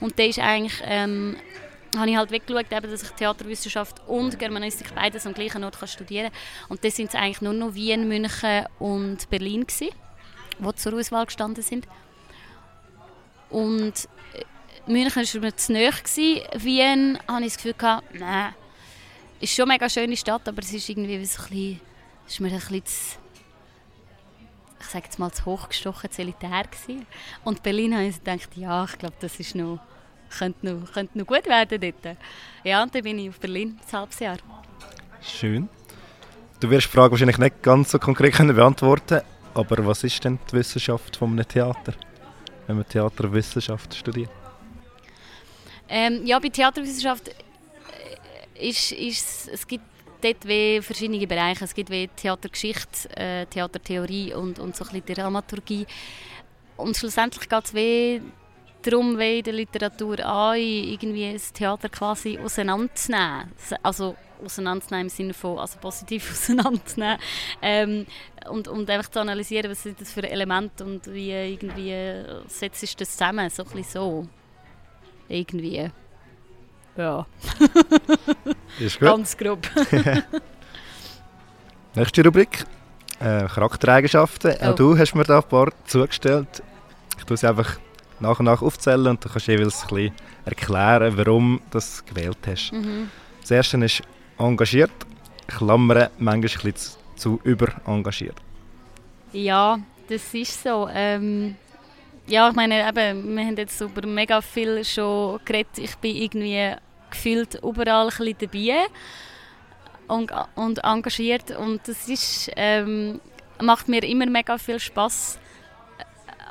Und 0.00 0.18
da 0.18 0.24
ist 0.24 0.38
eigentlich, 0.38 0.80
ähm, 0.84 1.36
habe 1.96 2.10
ich 2.10 2.16
halt 2.16 2.30
weggeschaut, 2.30 2.70
eben, 2.70 2.90
dass 2.90 3.02
ich 3.02 3.10
Theaterwissenschaft 3.10 4.00
und 4.06 4.38
Germanistik 4.38 4.94
beides 4.94 5.26
am 5.26 5.34
gleichen 5.34 5.64
Ort 5.64 5.78
kann 5.78 5.88
studieren 5.88 6.30
kann. 6.30 6.68
Und 6.68 6.84
das 6.84 6.96
sind 6.96 7.08
es 7.08 7.14
eigentlich 7.14 7.40
nur 7.40 7.52
noch 7.52 7.74
Wien, 7.74 8.08
München 8.08 8.66
und 8.78 9.28
Berlin 9.30 9.66
gewesen, 9.66 9.94
die 10.58 10.74
zur 10.74 10.94
Auswahl 10.94 11.26
gestanden 11.26 11.62
sind. 11.62 11.86
Und 13.48 14.08
äh, 14.34 14.90
München 14.90 15.24
war 15.24 15.40
mir 15.40 15.56
zu 15.56 15.72
nahe. 15.72 15.90
Wien 16.54 17.18
hatte 17.26 17.44
ich 17.44 17.54
das 17.54 17.62
Gefühl, 17.62 17.74
nein, 18.12 18.54
ist 19.40 19.54
schon 19.54 19.64
eine 19.64 19.74
mega 19.74 19.88
schöne 19.88 20.16
Stadt, 20.16 20.46
aber 20.46 20.62
es 20.62 20.72
ist 20.72 20.88
irgendwie 20.88 21.14
ein 21.14 21.20
bisschen, 21.20 21.80
ist 22.26 22.40
mir 22.40 22.48
ein 22.48 22.54
bisschen 22.54 22.84
zu 22.84 23.19
ich 24.80 24.86
sage 24.86 25.04
jetzt 25.04 25.18
mal, 25.18 25.30
zu 25.30 25.44
hochgestochen, 25.44 26.10
zu 26.10 26.22
elitär 26.22 26.64
gewesen. 26.64 27.06
Und 27.44 27.62
Berlin 27.62 27.94
habe 27.94 28.06
ich 28.06 28.16
gedacht, 28.16 28.56
ja, 28.56 28.84
ich 28.84 28.98
glaube, 28.98 29.14
das 29.20 29.38
ist 29.38 29.54
noch, 29.54 29.80
könnte, 30.36 30.66
noch, 30.66 30.92
könnte 30.92 31.18
noch 31.18 31.26
gut 31.26 31.46
werden 31.46 31.80
dort. 31.80 32.16
Ja, 32.64 32.82
und 32.82 32.94
dann 32.94 33.02
bin 33.02 33.18
ich 33.18 33.28
auf 33.28 33.38
Berlin, 33.38 33.78
ein 33.86 33.98
halbes 33.98 34.18
Jahr. 34.18 34.38
Schön. 35.22 35.68
Du 36.60 36.70
wirst 36.70 36.86
die 36.86 36.90
Frage 36.90 37.12
wahrscheinlich 37.12 37.38
nicht 37.38 37.62
ganz 37.62 37.90
so 37.90 37.98
konkret 37.98 38.34
können 38.34 38.54
beantworten 38.54 39.22
aber 39.54 39.84
was 39.86 40.04
ist 40.04 40.24
denn 40.24 40.38
die 40.50 40.56
Wissenschaft 40.56 41.16
von 41.16 41.32
einem 41.32 41.46
Theater, 41.46 41.94
wenn 42.66 42.76
man 42.76 42.88
Theaterwissenschaft 42.88 43.94
studiert? 43.94 44.30
Ähm, 45.88 46.24
ja, 46.24 46.38
bei 46.38 46.48
Theaterwissenschaft 46.48 47.28
äh, 47.28 48.68
ist, 48.68 48.92
ist 48.92 49.48
es 49.48 49.66
gibt 49.66 49.84
dort 50.20 50.46
wie 50.46 50.80
verschiedene 50.80 51.26
Bereiche. 51.26 51.64
Es 51.64 51.74
gibt 51.74 51.90
wie 51.90 52.08
Theatergeschichte, 52.08 53.16
äh, 53.16 53.46
Theatertheorie 53.46 54.34
und, 54.34 54.58
und 54.58 54.76
so 54.76 54.84
ein 54.84 55.00
bisschen 55.00 55.14
Dramaturgie. 55.14 55.86
Und 56.76 56.96
schlussendlich 56.96 57.48
geht 57.48 57.64
es 57.64 57.74
wie 57.74 58.22
darum, 58.82 59.18
wie 59.18 59.38
in 59.38 59.44
der 59.44 59.52
Literatur 59.52 60.18
auch 60.24 60.54
irgendwie 60.54 61.32
das 61.32 61.52
Theater 61.52 61.88
quasi 61.88 62.38
auseinanderzunehmen. 62.38 63.52
Also 63.82 64.16
auseinanderzunehmen 64.42 65.06
im 65.06 65.10
Sinne 65.10 65.34
von 65.34 65.58
also 65.58 65.78
positiv 65.78 66.30
auseinanderzunehmen 66.32 67.18
ähm, 67.60 68.06
und, 68.48 68.68
und 68.68 68.88
einfach 68.88 69.10
zu 69.10 69.20
analysieren, 69.20 69.70
was 69.70 69.82
sind 69.82 70.00
das 70.00 70.12
für 70.12 70.28
Elemente 70.28 70.84
und 70.84 71.06
wie 71.12 71.30
irgendwie 71.30 72.24
setzt 72.46 73.00
das 73.00 73.12
zusammen, 73.12 73.50
so 73.50 73.62
ein 73.62 73.68
bisschen 73.68 73.84
so. 73.84 74.26
irgendwie. 75.28 75.90
Ja. 77.00 77.26
Ist 78.78 79.00
gut. 79.00 79.08
Ganz 79.08 79.36
grob. 79.36 79.66
Nächste 81.94 82.24
Rubrik. 82.24 82.64
Äh, 83.20 83.46
Charaktereigenschaften. 83.46 84.54
Oh. 84.60 84.66
Auch 84.66 84.74
du 84.74 84.98
hast 84.98 85.14
mir 85.14 85.24
da 85.24 85.38
ein 85.38 85.48
paar 85.48 85.70
zugestellt. 85.86 86.62
Ich 87.16 87.24
tue 87.24 87.38
sie 87.38 87.48
einfach 87.48 87.78
nach 88.20 88.38
und 88.38 88.44
nach 88.44 88.60
aufzählen 88.60 89.06
und 89.06 89.24
du 89.24 89.30
kannst 89.30 89.46
jeweils 89.46 89.82
ein 89.82 89.88
bisschen 89.88 90.14
erklären, 90.44 91.16
warum 91.16 91.60
du 91.70 91.78
das 91.78 92.04
gewählt 92.04 92.36
hast. 92.46 92.72
Mhm. 92.72 93.08
Das 93.40 93.50
erste 93.50 93.78
ist 93.78 94.02
engagiert. 94.38 94.92
Klammern 95.46 96.10
manchmal 96.18 96.34
ein 96.34 96.40
bisschen 96.42 96.74
zu, 97.16 97.40
überengagiert. 97.44 98.36
Ja, 99.32 99.78
das 100.06 100.34
ist 100.34 100.62
so. 100.62 100.86
Ähm, 100.92 101.56
ja, 102.26 102.50
ich 102.50 102.54
meine, 102.54 102.86
eben, 102.86 103.36
wir 103.36 103.44
haben 103.44 103.56
jetzt 103.56 103.80
über 103.80 104.06
mega 104.06 104.42
viel 104.42 104.84
schon 104.84 105.40
geredet. 105.46 105.78
Ich 105.78 105.96
bin 105.96 106.14
irgendwie 106.14 106.74
gefühlt 107.10 107.54
überall 107.62 108.08
ein 108.08 108.36
dabei 108.38 108.86
und, 110.08 110.32
und 110.54 110.78
engagiert. 110.78 111.50
Und 111.56 111.86
das 111.86 112.08
ist, 112.08 112.50
ähm, 112.56 113.20
macht 113.60 113.88
mir 113.88 114.02
immer 114.04 114.26
mega 114.26 114.58
viel 114.58 114.78
Spaß 114.78 115.38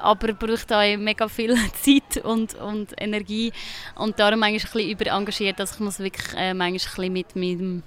aber 0.02 0.34
braucht 0.34 0.72
auch 0.72 0.98
mega 0.98 1.28
viel 1.28 1.56
Zeit 1.82 2.24
und, 2.24 2.56
und 2.56 2.94
Energie 2.98 3.52
und 3.96 4.20
darum 4.20 4.40
manchmal 4.40 4.60
ein 4.60 4.62
bisschen 4.62 4.92
überengagiert, 4.92 5.60
dass 5.60 5.74
ich 5.74 5.80
muss 5.80 6.00
wirklich 6.00 6.34
äh, 6.36 6.54
manchmal 6.54 7.08
ein 7.08 7.14
bisschen 7.14 7.14
mit 7.14 7.36
meinem 7.36 7.84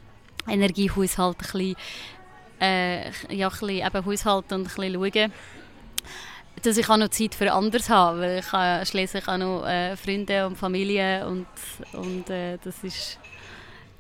Energiehaushalt 0.49 1.37
ein 1.37 1.39
bisschen, 1.39 1.77
äh, 2.61 3.35
ja, 3.35 3.49
ein 3.49 3.51
bisschen 3.51 3.69
eben 3.87 4.07
haushalten 4.07 4.55
und 4.55 4.61
ein 4.61 4.65
bisschen 4.65 4.95
schauen, 4.95 5.33
dass 6.63 6.77
ich 6.77 6.89
auch 6.89 6.97
noch 6.97 7.09
Zeit 7.09 7.35
für 7.35 7.53
anderes 7.53 7.91
habe, 7.91 8.21
weil 8.21 8.39
ich 8.39 8.53
habe 8.53 8.87
schließlich 8.87 9.27
auch 9.29 9.37
noch 9.37 9.67
äh, 9.67 9.97
Freunde 9.97 10.47
und 10.47 10.57
Familie 10.57 11.27
und, 11.27 11.47
und 11.93 12.31
äh, 12.31 12.59
das 12.63 12.83
ist 12.85 13.19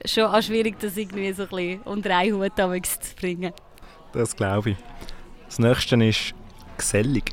schon 0.04 0.24
auch 0.24 0.42
schwierig, 0.42 0.78
das 0.80 0.96
irgendwie 0.96 1.32
so 1.32 1.42
ein 1.42 1.48
bisschen 1.48 1.82
unter 1.82 2.16
einen 2.16 2.34
Hut 2.34 2.56
zu 2.56 3.16
bringen. 3.16 3.52
Das 4.12 4.36
glaube 4.36 4.70
ich. 4.70 4.76
Das 5.46 5.58
nächste 5.58 6.02
ist 6.04 6.34
gesellig. 6.76 7.32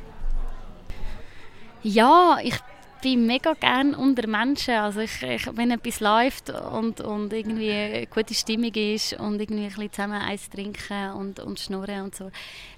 Ja, 1.82 2.38
ich 2.42 2.56
bin 3.00 3.26
mega 3.26 3.54
gern 3.54 3.94
unter 3.94 4.26
Menschen. 4.26 4.74
Also 4.74 5.00
ich, 5.00 5.22
ich, 5.22 5.46
wenn 5.56 5.70
etwas 5.70 6.00
läuft 6.00 6.50
und, 6.50 7.00
und 7.00 7.32
irgendwie 7.32 7.72
eine 7.72 8.06
gute 8.06 8.34
Stimmung 8.34 8.74
ist 8.74 9.14
und 9.14 9.40
irgendwie 9.40 9.64
ein 9.64 9.68
bisschen 9.68 9.92
zusammen 9.92 10.20
Eis 10.20 10.48
trinken 10.50 11.12
und, 11.12 11.40
und 11.40 11.58
schnurren 11.58 12.02
und 12.02 12.14
so, 12.14 12.30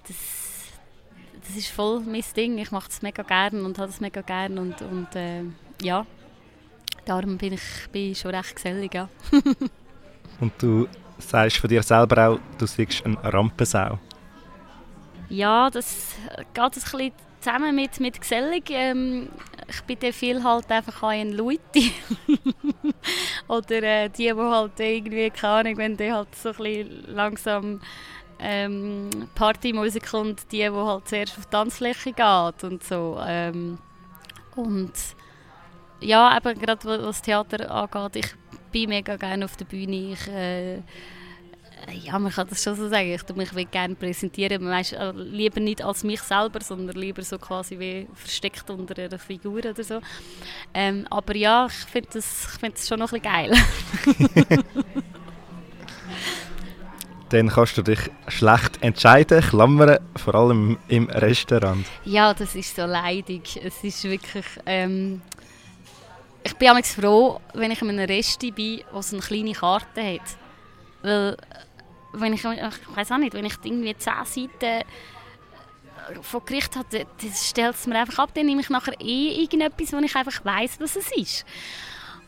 das, 0.06 0.41
das 1.46 1.56
ist 1.56 1.68
voll 1.68 2.00
mein 2.00 2.24
Ding. 2.36 2.58
Ich 2.58 2.70
mache 2.70 2.88
das 2.88 3.02
mega 3.02 3.22
gern 3.22 3.64
und 3.64 3.78
habe 3.78 3.88
das 3.88 4.00
mega 4.00 4.20
gern 4.20 4.58
und, 4.58 4.80
und 4.82 5.14
äh, 5.14 5.42
ja, 5.82 6.06
darum 7.04 7.38
bin 7.38 7.54
ich 7.54 7.62
bin 7.90 8.14
schon 8.14 8.34
recht 8.34 8.54
gesellig, 8.54 8.94
ja. 8.94 9.08
Und 10.40 10.52
du 10.60 10.88
sagst 11.18 11.58
von 11.58 11.70
dir 11.70 11.84
selber 11.84 12.28
auch, 12.28 12.38
du 12.58 12.66
siehst 12.66 13.04
eine 13.06 13.16
Rampensau. 13.22 13.98
Ja, 15.28 15.70
das 15.70 16.16
geht 16.52 16.62
ein 16.62 16.70
bisschen 16.70 17.12
zusammen 17.40 17.74
mit, 17.74 18.00
mit 18.00 18.20
gesellig. 18.20 18.64
Ähm, 18.70 19.28
ich 19.68 19.80
bin 19.82 19.98
dann 20.00 20.12
viel 20.12 20.42
halt 20.42 20.70
einfach 20.70 21.02
ein 21.04 21.32
Leute. 21.32 21.60
Oder 23.48 23.82
äh, 23.82 24.08
die, 24.08 24.24
die 24.24 24.34
halt 24.34 24.80
irgendwie, 24.80 25.30
keine 25.30 25.52
Ahnung, 25.52 25.76
wenn 25.76 25.96
die 25.96 26.12
halt 26.12 26.34
so 26.34 26.50
ein 26.50 26.56
bisschen 26.56 27.04
langsam 27.06 27.80
ähm, 28.42 29.08
Partymusik 29.34 30.10
kommt, 30.10 30.50
die, 30.52 30.58
die 30.58 30.70
halt 30.70 31.08
zuerst 31.08 31.38
auf 31.38 31.46
die 31.46 31.50
Tanzfläche 31.50 32.12
geht 32.12 32.64
und 32.64 32.82
so. 32.82 33.18
Ähm, 33.24 33.78
und 34.56 34.92
ja, 36.00 36.36
eben 36.36 36.58
gerade 36.58 37.06
was 37.06 37.22
Theater 37.22 37.70
angeht, 37.70 38.24
ich 38.24 38.34
bin 38.72 38.88
mega 38.88 39.16
gerne 39.16 39.44
auf 39.44 39.56
der 39.56 39.64
Bühne. 39.64 40.12
Ich, 40.12 40.28
äh, 40.28 40.82
ja, 41.90 42.18
man 42.18 42.32
kann 42.32 42.48
das 42.48 42.62
schon 42.62 42.74
so 42.74 42.88
sagen. 42.88 43.12
Ich 43.12 43.22
tue 43.22 43.36
mich 43.36 43.70
gerne 43.70 43.94
präsentieren. 43.94 44.64
Weißt, 44.64 44.94
äh, 44.94 45.12
lieber 45.12 45.60
nicht 45.60 45.82
als 45.82 46.04
mich 46.04 46.20
selber, 46.22 46.60
sondern 46.60 46.96
lieber 46.96 47.22
so 47.22 47.38
quasi 47.38 47.78
wie 47.78 48.08
versteckt 48.14 48.68
unter 48.70 49.00
einer 49.00 49.18
Figur 49.18 49.58
oder 49.58 49.82
so. 49.82 50.00
Ähm, 50.74 51.06
aber 51.10 51.36
ja, 51.36 51.66
ich 51.66 51.72
finde 51.72 52.08
das, 52.14 52.56
find 52.60 52.74
das 52.74 52.88
schon 52.88 52.98
noch 52.98 53.12
ein 53.12 53.20
bisschen 53.20 53.32
geil. 53.32 54.64
Dann 57.32 57.48
kannst 57.48 57.78
du 57.78 57.82
dich 57.82 57.98
schlecht 58.28 58.82
entscheiden, 58.82 59.40
klammern, 59.40 59.98
vor 60.16 60.34
allem 60.34 60.76
im 60.88 61.08
Restaurant. 61.08 61.86
Ja, 62.04 62.34
das 62.34 62.54
ist 62.54 62.76
so 62.76 62.84
leidig. 62.84 63.58
Es 63.64 63.82
ist 63.82 64.04
wirklich... 64.04 64.44
Ähm, 64.66 65.22
ich 66.44 66.54
bin 66.56 66.68
manchmal 66.68 67.04
froh, 67.04 67.40
wenn 67.54 67.70
ich 67.70 67.80
in 67.80 67.88
einem 67.88 68.06
Resti 68.06 68.50
bin, 68.50 68.82
das 68.92 69.14
eine 69.14 69.22
kleine 69.22 69.52
Karte 69.52 70.02
hat. 70.02 70.36
Weil, 71.00 71.38
wenn 72.12 72.34
ich, 72.34 72.44
ich 72.44 72.96
weiß 72.96 73.12
auch 73.12 73.18
nicht, 73.18 73.32
wenn 73.32 73.46
ich 73.46 73.54
irgendwie 73.62 73.96
10 73.96 74.12
Seiten 74.26 74.84
von 76.20 76.44
Gericht 76.44 76.76
habe, 76.76 77.06
das 77.22 77.48
stellt 77.48 77.76
es 77.76 77.86
mir 77.86 77.98
einfach 77.98 78.24
ab. 78.24 78.30
Dann 78.34 78.44
nehme 78.44 78.60
ich 78.60 78.68
nachher 78.68 79.00
eh 79.00 79.40
irgendetwas, 79.40 79.94
wo 79.94 79.98
ich 79.98 80.14
einfach 80.14 80.44
weiß, 80.44 80.80
was 80.80 80.96
es 80.96 81.10
ist. 81.16 81.46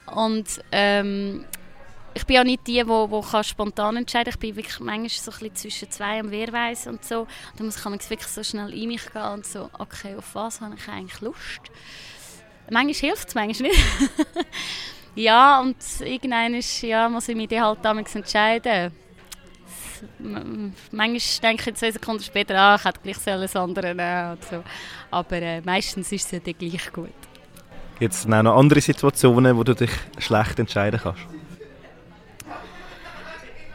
Und 0.06 0.62
ähm, 0.72 1.44
ich 2.14 2.24
bin 2.26 2.38
auch 2.38 2.44
nicht 2.44 2.66
die, 2.66 2.82
die, 2.82 2.84
die 2.84 3.44
spontan 3.44 3.96
entscheiden 3.96 4.32
kann. 4.32 4.34
Ich 4.34 4.38
bin 4.38 4.56
wirklich 4.56 4.80
manchmal 4.80 5.08
so 5.08 5.30
ein 5.32 5.38
bisschen 5.38 5.54
zwischen 5.56 5.90
zwei 5.90 6.20
am 6.20 6.30
Wehrweis 6.30 6.86
und 6.86 7.04
so. 7.04 7.26
Da 7.56 7.64
muss 7.64 7.76
ich 7.76 8.10
wirklich 8.10 8.28
so 8.28 8.42
schnell 8.42 8.72
in 8.72 8.88
mich 8.88 9.12
gehen 9.12 9.22
und 9.22 9.44
so, 9.44 9.68
okay, 9.78 10.14
auf 10.16 10.34
was 10.34 10.60
habe 10.60 10.76
ich 10.76 10.88
eigentlich 10.88 11.20
Lust? 11.20 11.60
Manchmal 12.70 12.94
hilft 12.94 13.28
es, 13.28 13.34
manchmal 13.34 13.70
nicht. 13.70 13.84
ja, 15.16 15.60
und 15.60 15.76
irgendwann 16.00 16.54
ist, 16.54 16.82
ja, 16.82 17.08
muss 17.08 17.28
ich 17.28 17.36
mich 17.36 17.48
dann 17.48 17.64
halt 17.64 17.78
damals 17.82 18.14
entscheiden. 18.14 18.92
Manchmal 20.18 21.20
denke 21.42 21.70
ich 21.70 21.76
zwei 21.76 21.90
Sekunden 21.90 22.22
später, 22.22 22.56
ah, 22.58 22.76
ich 22.76 22.84
hätte 22.84 23.00
gleich 23.02 23.26
alles 23.26 23.56
andere 23.56 23.94
nehmen 23.94 24.38
so. 24.48 24.62
Aber 25.10 25.36
äh, 25.36 25.60
meistens 25.62 26.12
ist 26.12 26.26
es 26.26 26.30
ja 26.30 26.38
dann 26.38 26.54
gleich 26.58 26.92
gut. 26.92 27.08
Gibt 27.98 28.12
es 28.12 28.26
noch 28.26 28.56
andere 28.56 28.80
Situationen, 28.80 29.56
wo 29.56 29.64
du 29.64 29.74
dich 29.74 29.90
schlecht 30.18 30.58
entscheiden 30.58 31.00
kannst? 31.02 31.22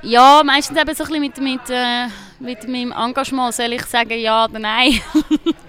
Ja, 0.01 0.41
meistens 0.45 0.77
eben 0.77 0.95
so 0.95 1.03
ein 1.03 1.21
bisschen 1.21 1.21
mit, 1.21 1.37
mit, 1.39 1.69
äh, 1.69 2.07
mit 2.39 2.67
meinem 2.67 2.91
Engagement 2.93 3.53
soll 3.53 3.73
ich 3.73 3.83
sagen 3.85 4.17
ja 4.17 4.45
oder 4.45 4.59
nein. 4.59 5.01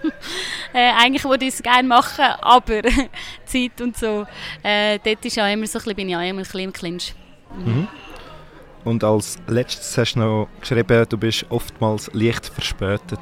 äh, 0.72 0.92
eigentlich 0.92 1.24
würde 1.24 1.46
ich 1.46 1.54
es 1.54 1.62
gerne 1.62 1.88
machen, 1.88 2.24
aber 2.40 2.82
Zeit 3.44 3.80
und 3.80 3.96
so, 3.96 4.26
äh, 4.62 4.98
dort 5.02 5.24
ist 5.24 5.36
ja 5.36 5.48
immer 5.48 5.66
so 5.66 5.78
ein 5.78 5.82
bisschen, 5.82 5.96
bin 5.96 6.08
ich 6.08 6.16
auch 6.16 6.20
immer 6.20 6.40
ein 6.40 6.44
bisschen 6.44 6.60
im 6.60 6.72
Clinch. 6.72 7.14
Mhm. 7.56 7.88
Und 8.84 9.04
als 9.04 9.36
letztes 9.48 9.98
hast 9.98 10.14
du 10.14 10.20
noch 10.20 10.48
geschrieben, 10.60 11.04
du 11.08 11.18
bist 11.18 11.44
oftmals 11.50 12.08
leicht 12.12 12.46
verspätet. 12.46 13.18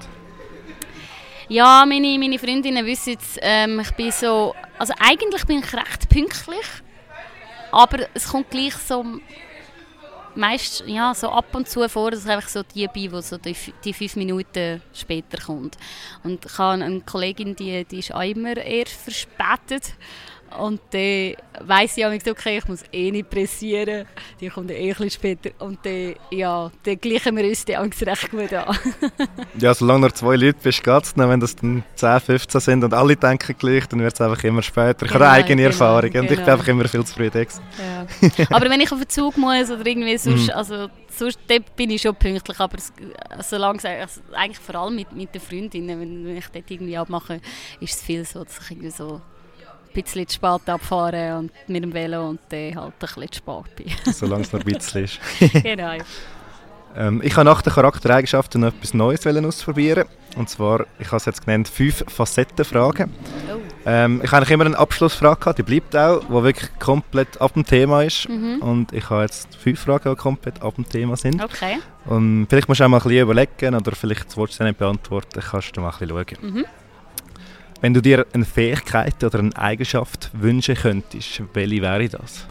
Ja, 1.49 1.85
meine, 1.87 2.19
meine 2.19 2.39
Freundinnen 2.39 2.85
wissen 2.85 3.15
jetzt, 3.15 3.39
ähm, 3.41 3.81
ich 3.81 3.91
bin 3.93 4.13
so, 4.13 4.55
also 4.79 4.93
eigentlich 5.01 5.47
bin 5.47 5.61
ich 5.61 5.73
recht 5.73 6.09
pünktlich, 6.11 6.67
aber 7.73 8.07
es 8.13 8.29
kommt 8.29 8.51
gleich 8.51 8.75
so 8.75 9.03
meist 10.39 10.85
ja, 10.87 11.13
so 11.15 11.31
ab 11.31 11.55
und 11.55 11.69
zu 11.69 11.87
vor, 11.89 12.13
dass 12.13 12.25
ich 12.25 12.31
einfach 12.31 12.49
so 12.49 12.63
die 12.63 12.87
bin, 12.89 13.11
die 13.11 13.23
so 13.23 13.37
die, 13.37 13.57
die 13.85 13.93
fünf 13.93 14.17
Minuten 14.17 14.81
später 14.95 15.39
kommt. 15.45 15.77
Und 16.23 16.45
ich 16.47 16.59
habe 16.59 16.83
eine 16.83 17.01
Kollegin, 17.01 17.57
die, 17.57 17.85
die 17.85 17.99
ist 17.99 18.15
auch 18.15 18.23
immer 18.23 18.57
eher 18.57 18.87
verspätet. 18.87 19.95
Und 20.57 20.81
dann 20.91 21.35
weiss 21.61 21.97
ich 21.97 22.07
auch 22.07 22.13
okay, 22.13 22.59
ich 22.59 22.69
muss 22.69 22.83
eh 22.93 23.11
nicht 23.11 23.29
pressieren. 23.29 24.07
Die 24.41 24.49
kommt 24.49 24.71
eh 24.71 24.93
ein 24.93 25.11
später. 25.11 25.51
Und 25.59 25.79
dann, 25.85 26.15
ja, 26.31 26.71
dann 26.85 27.01
gleichen 27.01 27.37
wir 27.37 27.45
uns 27.45 27.65
die 27.65 27.77
Angst 27.77 28.05
recht 28.07 28.31
gut 28.31 28.53
an. 28.53 28.77
ja, 29.59 29.75
solange 29.75 30.01
nur 30.01 30.15
zwei 30.15 30.37
Leute 30.37 30.59
bist, 30.63 30.83
geht 30.83 31.05
es 31.05 31.17
Wenn 31.17 31.41
das 31.41 31.57
dann 31.57 31.85
10, 31.97 32.21
15 32.21 32.61
sind 32.61 32.85
und 32.85 32.95
alle 32.95 33.17
denken 33.17 33.57
gleich, 33.59 33.87
dann 33.87 34.01
wird 34.01 34.15
es 34.15 34.21
einfach 34.21 34.43
immer 34.45 34.63
später. 34.63 35.07
Ich 35.07 35.13
genau, 35.13 35.25
habe 35.25 35.31
eigene 35.31 35.63
genau, 35.63 35.69
Erfahrung 35.69 36.11
genau. 36.11 36.23
und 36.23 36.31
ich 36.31 36.37
bin 36.37 36.45
genau. 36.45 36.53
einfach 36.53 36.69
immer 36.69 36.89
viel 36.89 37.05
zu 37.05 37.15
früh. 37.15 37.29
Ja. 37.29 38.47
aber 38.51 38.71
wenn 38.71 38.81
ich 38.81 38.91
auf 38.91 38.99
den 38.99 39.09
Zug 39.09 39.37
muss 39.37 39.71
oder 39.71 39.85
irgendwie 39.85 40.17
sonst, 40.17 40.47
mhm. 40.47 40.55
also 40.55 40.89
sonst 41.09 41.41
bin 41.77 41.91
ich 41.91 42.03
schon 42.03 42.15
pünktlich, 42.15 42.59
aber 42.59 42.79
solange, 43.43 43.81
also 43.85 44.21
eigentlich 44.33 44.59
vor 44.59 44.75
allem 44.77 44.97
mit, 44.97 45.13
mit 45.13 45.35
den 45.35 45.41
Freundinnen, 45.41 46.01
wenn, 46.01 46.37
ich 46.37 46.49
dort 46.49 46.71
irgendwie 46.71 46.97
abmache, 46.97 47.41
ist 47.81 47.95
es 47.95 48.03
viel 48.03 48.25
so, 48.25 48.45
dass 48.45 48.59
ich 48.61 48.71
irgendwie 48.71 48.91
so 48.91 49.21
bisschen 50.03 50.29
zu 50.29 50.35
spät 50.35 50.69
abfahren 50.69 51.39
und 51.39 51.53
mit 51.67 51.83
dem 51.83 51.93
Velo 51.93 52.29
und 52.31 52.41
dann 52.49 52.75
halt 52.75 52.93
ein 52.93 52.93
bisschen 52.99 53.33
zu 53.33 53.39
spät 53.39 53.77
bin. 53.77 53.87
Solange 54.13 54.43
es 54.43 54.53
noch 54.53 54.61
ein 54.61 54.67
bisschen 54.67 55.05
ist. 55.05 55.21
genau. 55.63 55.97
Ähm, 56.97 57.21
ich 57.23 57.37
habe 57.37 57.45
nach 57.45 57.63
den 57.63 57.73
Charaktereigenschaften 57.73 58.61
noch 58.61 58.69
etwas 58.69 58.95
Neues 58.95 59.27
ausprobieren. 59.27 60.07
Und 60.37 60.49
zwar, 60.49 60.87
ich 60.99 61.07
habe 61.07 61.17
es 61.17 61.25
jetzt 61.25 61.45
genannt, 61.45 61.69
fünf 61.69 62.05
Facettenfragen. 62.09 63.11
Oh. 63.53 63.59
Ähm, 63.87 64.21
ich 64.23 64.31
habe 64.31 64.39
eigentlich 64.39 64.51
immer 64.51 64.67
eine 64.67 64.79
Abschlussfrage 64.79 65.41
gehabt, 65.41 65.59
die 65.59 65.63
bleibt 65.63 65.97
auch, 65.97 66.21
die 66.25 66.43
wirklich 66.43 66.71
komplett 66.79 67.41
ab 67.41 67.55
dem 67.55 67.65
Thema 67.65 68.03
ist. 68.03 68.29
Mhm. 68.29 68.61
Und 68.61 68.93
ich 68.93 69.09
habe 69.11 69.23
jetzt 69.23 69.55
fünf 69.57 69.81
Fragen, 69.81 70.11
die 70.11 70.17
komplett 70.17 70.63
ab 70.63 70.75
dem 70.75 70.89
Thema 70.89 71.17
sind. 71.17 71.43
Okay. 71.43 71.79
Und 72.07 72.47
vielleicht 72.49 72.69
musst 72.69 72.81
du 72.81 72.85
auch 72.85 72.89
mal 72.89 72.99
ein 72.99 73.03
bisschen 73.03 73.23
überlegen 73.23 73.75
oder 73.75 73.93
vielleicht 73.93 74.37
willst 74.37 74.55
du 74.55 74.59
sie 74.59 74.65
nicht 74.65 74.79
beantworten, 74.79 75.41
kannst 75.41 75.77
du 75.77 75.81
mal 75.81 75.91
ein 75.91 75.99
bisschen 75.99 76.37
schauen. 76.41 76.55
Mhm. 76.55 76.65
Wenn 77.81 77.95
du 77.95 78.03
dir 78.03 78.27
eine 78.33 78.45
Fähigkeit 78.45 79.23
oder 79.23 79.39
eine 79.39 79.57
Eigenschaft 79.57 80.31
wünschen 80.33 80.75
könntest, 80.75 81.43
welche 81.53 81.81
wäre 81.81 82.09
das? 82.09 82.47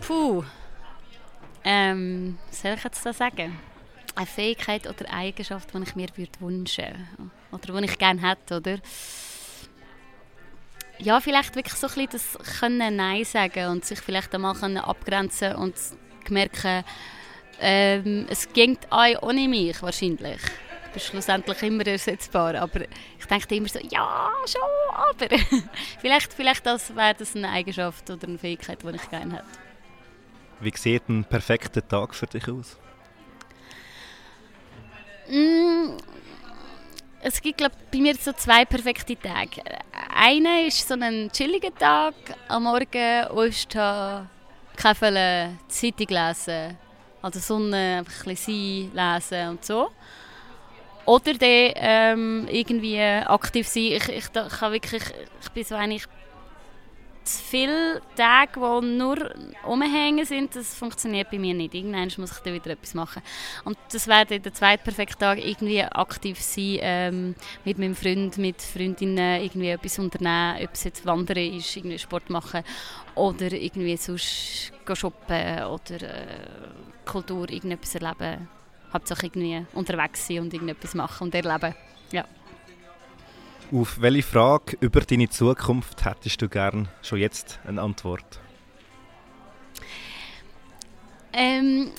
Puh. 0.00 0.42
Ähm, 1.64 2.38
soll 2.50 2.72
ich 2.72 2.82
jetzt 2.82 3.06
da 3.06 3.12
sagen? 3.12 3.56
Eine 4.16 4.26
Fähigkeit 4.26 4.88
oder 4.88 5.12
Eigenschaft, 5.12 5.72
die 5.72 5.82
ich 5.84 5.94
mir 5.94 6.08
würde 6.16 6.40
wünschen 6.40 7.08
oder 7.52 7.80
die 7.80 7.84
ich 7.84 7.98
gerne 7.98 8.20
hätte, 8.20 8.56
oder? 8.56 8.78
Ja, 10.98 11.20
vielleicht 11.20 11.54
wirklich 11.54 11.74
so 11.74 11.86
ein 11.86 12.08
bisschen 12.08 12.36
das 12.36 12.58
können 12.58 12.96
Nein 12.96 13.24
sagen 13.24 13.68
und 13.68 13.84
sich 13.84 14.00
vielleicht 14.00 14.34
einmal 14.34 14.56
abgrenzen 14.78 15.54
und 15.54 15.74
merken, 16.28 16.84
ähm, 17.60 18.26
es 18.28 18.52
ging 18.52 18.76
ohne 19.20 19.48
mich 19.48 19.80
wahrscheinlich 19.82 20.40
bist 20.92 21.06
schlussendlich 21.06 21.62
immer 21.62 21.86
ersetzbar. 21.86 22.54
Aber 22.56 22.82
ich 22.82 23.26
denke 23.26 23.54
immer 23.54 23.68
so, 23.68 23.78
ja, 23.78 24.30
schon, 24.46 24.60
aber 24.94 25.36
vielleicht, 26.00 26.32
vielleicht 26.32 26.66
das 26.66 26.94
wäre 26.94 27.14
das 27.14 27.34
eine 27.36 27.48
Eigenschaft 27.48 28.08
oder 28.10 28.28
eine 28.28 28.38
Fähigkeit, 28.38 28.78
die 28.82 28.96
ich 28.96 29.10
gerne 29.10 29.34
hätte. 29.34 29.44
Wie 30.60 30.72
sieht 30.76 31.08
ein 31.08 31.24
perfekter 31.24 31.86
Tag 31.86 32.14
für 32.14 32.26
dich 32.26 32.48
aus? 32.48 32.78
Mm, 35.28 35.96
es 37.20 37.40
gibt 37.40 37.58
glaub, 37.58 37.72
bei 37.90 37.98
mir 37.98 38.14
so 38.14 38.32
zwei 38.32 38.64
perfekte 38.64 39.16
Tage. 39.16 39.62
Einer 40.14 40.66
ist 40.66 40.86
so 40.86 40.94
ein 40.94 41.30
chilliger 41.32 41.74
Tag, 41.74 42.14
am 42.48 42.64
Morgen 42.64 43.24
aufstehen, 43.28 44.28
Kaffee, 44.76 45.50
Zeitung 45.68 46.08
lesen, 46.08 46.76
also 47.20 47.38
Sonne, 47.38 47.98
einfach 47.98 48.26
ein 48.26 48.30
bisschen 48.30 48.92
lesen 48.92 49.48
und 49.48 49.64
so. 49.64 49.90
Oder 51.04 51.34
dann 51.34 51.72
ähm, 51.74 52.48
irgendwie 52.50 53.00
aktiv 53.00 53.66
sein. 53.66 53.82
Ich, 53.82 54.08
ich, 54.08 54.16
ich, 54.16 54.32
kann 54.32 54.72
wirklich, 54.72 55.02
ich 55.40 55.50
bin 55.50 55.64
so 55.64 55.74
eigentlich 55.74 56.06
zu 57.24 57.42
viele 57.42 58.02
Tage, 58.16 58.52
die 58.54 58.86
nur 58.86 59.30
umhängen 59.64 60.24
sind, 60.24 60.56
das 60.56 60.74
funktioniert 60.74 61.30
bei 61.30 61.38
mir 61.38 61.54
nicht. 61.54 61.74
Irgendwann 61.74 62.10
muss 62.16 62.32
ich 62.32 62.38
dann 62.38 62.54
wieder 62.54 62.70
etwas 62.70 62.94
machen. 62.94 63.22
Und 63.64 63.76
das 63.92 64.06
wäre 64.06 64.26
dann 64.26 64.42
der 64.42 64.52
zweite 64.52 64.82
perfekte 64.82 65.18
Tag, 65.18 65.44
irgendwie 65.44 65.82
aktiv 65.82 66.40
sein, 66.40 66.78
ähm, 66.80 67.34
mit 67.64 67.78
meinem 67.78 67.94
Freund, 67.94 68.38
mit 68.38 68.60
Freundinnen 68.60 69.42
irgendwie 69.42 69.70
etwas 69.70 69.98
unternehmen, 69.98 70.64
ob 70.64 70.74
es 70.74 70.84
jetzt 70.84 71.06
Wandern 71.06 71.36
ist, 71.38 71.76
irgendwie 71.76 71.98
Sport 71.98 72.30
machen 72.30 72.62
oder 73.14 73.52
irgendwie 73.52 73.96
sonst 73.96 74.72
shoppen 74.94 75.64
oder 75.64 76.02
äh, 76.02 76.26
Kultur, 77.04 77.48
irgendetwas 77.50 77.94
erleben. 77.94 78.48
Hauptsache 78.92 79.26
irgendwie 79.26 79.64
unterwegs 79.72 80.26
sein 80.26 80.40
und 80.40 80.52
irgendetwas 80.52 80.94
machen 80.94 81.24
und 81.24 81.34
erleben. 81.34 81.74
Ja. 82.10 82.24
Auf 83.72 84.00
welche 84.00 84.22
Frage 84.22 84.76
über 84.80 85.00
deine 85.00 85.28
Zukunft 85.30 86.04
hättest 86.04 86.42
du 86.42 86.48
gern 86.48 86.88
schon 87.00 87.18
jetzt 87.18 87.58
eine 87.66 87.80
Antwort? 87.80 88.40
Ähm, 91.32 91.90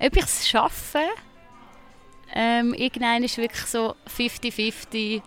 ob 0.00 0.16
ich 0.16 0.24
es 0.24 0.48
schaffe, 0.48 1.02
ähm, 2.34 2.72
irgendwann 2.74 3.24
ist 3.24 3.36
wirklich 3.36 3.66
so 3.66 3.94
50-50 4.16 5.22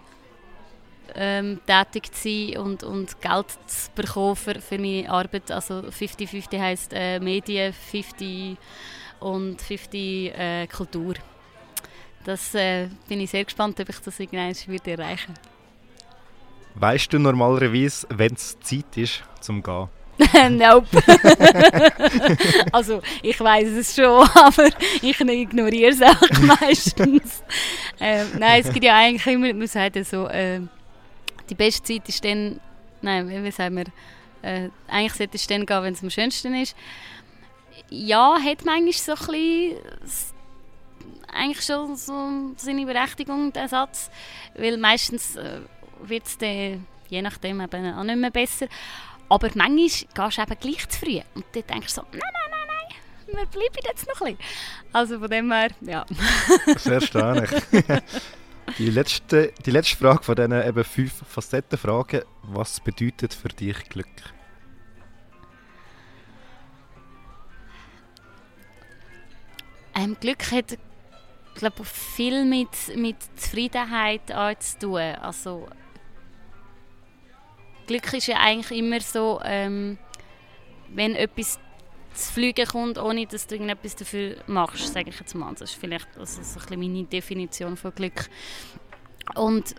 ähm, 1.16 1.60
tätig 1.66 2.12
zu 2.14 2.30
sein 2.30 2.58
und, 2.58 2.84
und 2.84 3.22
Geld 3.22 3.52
zu 3.68 3.91
bekommen 3.93 4.36
für, 4.36 4.60
für 4.62 4.78
meine 4.78 5.10
Arbeit. 5.10 5.52
Also 5.52 5.76
50-50 5.76 6.60
heisst 6.60 6.93
äh, 6.93 7.20
Medien, 7.20 7.74
50 7.74 8.58
und 9.22 9.61
50 9.61 10.34
äh, 10.38 10.67
Kultur. 10.67 11.13
Das 12.24 12.53
äh, 12.53 12.88
bin 13.07 13.22
ich 13.22 13.32
sehr 13.32 13.43
gespannt, 13.43 13.80
ob 13.80 13.89
ich 13.89 13.97
das 13.99 14.19
irgendwann 14.19 14.53
wieder 14.67 14.99
erreichen 14.99 15.34
Weißt 16.76 17.11
du 17.11 17.19
normalerweise, 17.19 18.07
wenn 18.09 18.34
es 18.34 18.59
Zeit 18.59 18.95
ist, 18.95 19.24
zum 19.39 19.61
Gehen? 19.61 19.88
nope. 20.57 21.01
also 22.72 23.01
ich 23.24 23.39
weiß 23.39 23.69
es 23.69 23.95
schon, 23.95 24.28
aber 24.36 24.69
ich 25.01 25.19
ignoriere 25.19 25.91
es 25.91 26.01
auch 26.01 26.59
meistens. 26.59 27.43
ähm, 27.99 28.28
nein, 28.38 28.61
es 28.61 28.72
gibt 28.72 28.86
ja 28.86 28.95
eigentlich 28.95 29.26
immer, 29.34 29.53
man 29.53 29.67
sagt 29.67 29.95
ja 29.95 30.03
so, 30.03 30.28
äh, 30.28 30.61
die 31.49 31.55
beste 31.55 31.84
Zeit 31.84 32.07
ist 32.07 32.24
dann, 32.24 32.59
nein, 33.01 33.43
wie 33.43 33.51
sagen 33.51 33.78
wir, 33.78 33.86
äh, 34.43 34.69
eigentlich 34.88 35.13
sollte 35.13 35.38
es 35.38 35.47
dann 35.47 35.65
gehen, 35.65 35.84
wenn 35.84 35.93
es 35.93 36.03
am 36.03 36.09
schönsten 36.09 36.53
ist 36.55 36.76
ja, 37.92 38.38
hat 38.42 38.66
manchmal 38.66 38.94
so 38.94 39.12
ein 39.12 39.18
bisschen 39.18 40.32
eigentlich 41.34 41.66
schon 41.66 41.96
so 41.96 42.54
seine 42.58 42.86
Berechtigung, 42.86 43.54
der 43.54 43.68
Satz. 43.68 44.10
Weil 44.56 44.78
meistens 44.78 45.36
äh, 45.36 45.60
wird 46.02 46.26
es 46.26 46.38
dann, 46.38 46.86
je 47.10 47.22
nachdem, 47.22 47.62
eben 47.62 47.94
auch 47.94 48.04
nicht 48.04 48.18
mehr 48.18 48.32
besser. 48.32 48.68
Aber 49.30 49.50
manchmal 49.56 49.76
gehst 49.76 50.08
du 50.14 50.42
eben 50.42 50.60
gleich 50.60 50.89
zu 50.89 51.00
früh. 51.00 51.20
Und 51.36 51.46
dann 51.54 51.64
denkst 51.68 51.88
du 51.88 52.02
so, 52.02 52.08
nein, 52.12 52.22
nein, 52.22 52.52
nein, 52.52 52.98
nein, 53.28 53.38
wir 53.38 53.46
bleiben 53.46 53.88
jetzt 53.88 54.08
noch 54.08 54.22
ein 54.22 54.36
bisschen. 54.36 54.52
Also 54.94 55.20
von 55.20 55.30
dem 55.30 55.52
her, 55.52 55.70
ja. 55.82 56.06
Sehr 56.78 56.94
erstaunlich. 56.94 57.50
die, 58.78 58.89
letzte, 58.89 59.54
die 59.66 59.72
letzte 59.72 59.98
Frage 59.98 60.24
von 60.24 60.36
diesen 60.36 60.68
eben 60.68 60.84
fünf 60.84 61.14
Facettenfragen. 61.28 62.24
Was 62.44 62.80
bedeutet 62.80 63.34
für 63.34 63.50
dich 63.50 63.78
Glück? 63.89 64.08
Ähm, 69.96 70.18
Glück 70.20 70.52
hat 70.52 70.78
glaube 71.56 71.84
viel 71.84 72.46
mit, 72.46 72.70
mit 72.96 73.18
Zufriedenheit 73.36 74.22
zu 74.60 74.80
tun. 74.80 75.00
Also, 75.00 75.68
Glück 77.88 78.14
ist 78.14 78.28
ja 78.28 78.38
eigentlich 78.39 78.80
immer 78.80 79.02
so, 79.02 79.42
ähm, 79.44 79.98
wenn 80.89 81.16
etwas 81.16 81.60
zu 82.14 82.34
fliegen 82.34 82.66
kommt, 82.68 82.98
ohne 82.98 83.26
dass 83.26 83.48
du 83.48 83.56
irgendetwas 83.56 83.96
dafür 83.96 84.38
machst, 84.48 84.94
sage 84.94 85.10
ich 85.10 85.20
jetzt 85.20 85.34
mal. 85.36 85.52
Das 85.52 85.72
ist 85.72 85.80
vielleicht 85.80 86.08
also 86.18 86.42
so 86.42 86.60
ein 86.60 86.80
meine 86.80 87.04
Definition 87.04 87.78
von 87.78 87.94
Glück. 87.94 88.30
Und, 89.36 89.76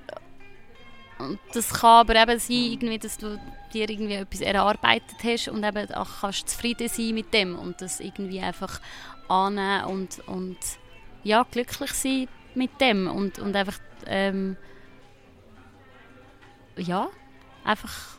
und 1.18 1.38
das 1.52 1.72
kann 1.72 2.08
aber 2.08 2.16
eben 2.16 2.38
sein, 2.38 2.56
irgendwie, 2.56 2.98
dass 2.98 3.18
du 3.18 3.38
dir 3.72 3.88
irgendwie 3.88 4.14
etwas 4.14 4.40
erarbeitet 4.40 5.16
hast 5.22 5.48
und 5.48 5.64
eben 5.64 5.90
auch 5.92 6.20
kannst 6.20 6.48
zufrieden 6.48 6.88
sein 6.88 7.14
mit 7.14 7.32
dem 7.34 7.58
und 7.58 7.80
das 7.80 8.00
irgendwie 8.00 8.40
einfach 8.40 8.80
annehmen 9.28 9.84
und, 9.84 10.28
und 10.28 10.58
ja, 11.24 11.46
glücklich 11.50 11.92
sein 11.92 12.28
mit 12.54 12.80
dem 12.80 13.08
und, 13.08 13.38
und 13.38 13.56
einfach 13.56 13.78
ähm, 14.06 14.56
ja, 16.76 17.08
einfach 17.64 18.18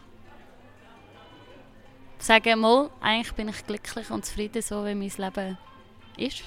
sagen, 2.18 2.60
mal, 2.60 2.90
eigentlich 3.02 3.34
bin 3.34 3.50
ich 3.50 3.66
glücklich 3.66 4.10
und 4.10 4.26
zufrieden, 4.26 4.62
so 4.62 4.86
wie 4.86 4.96
mein 4.96 5.12
Leben 5.18 5.58
ist. 6.18 6.44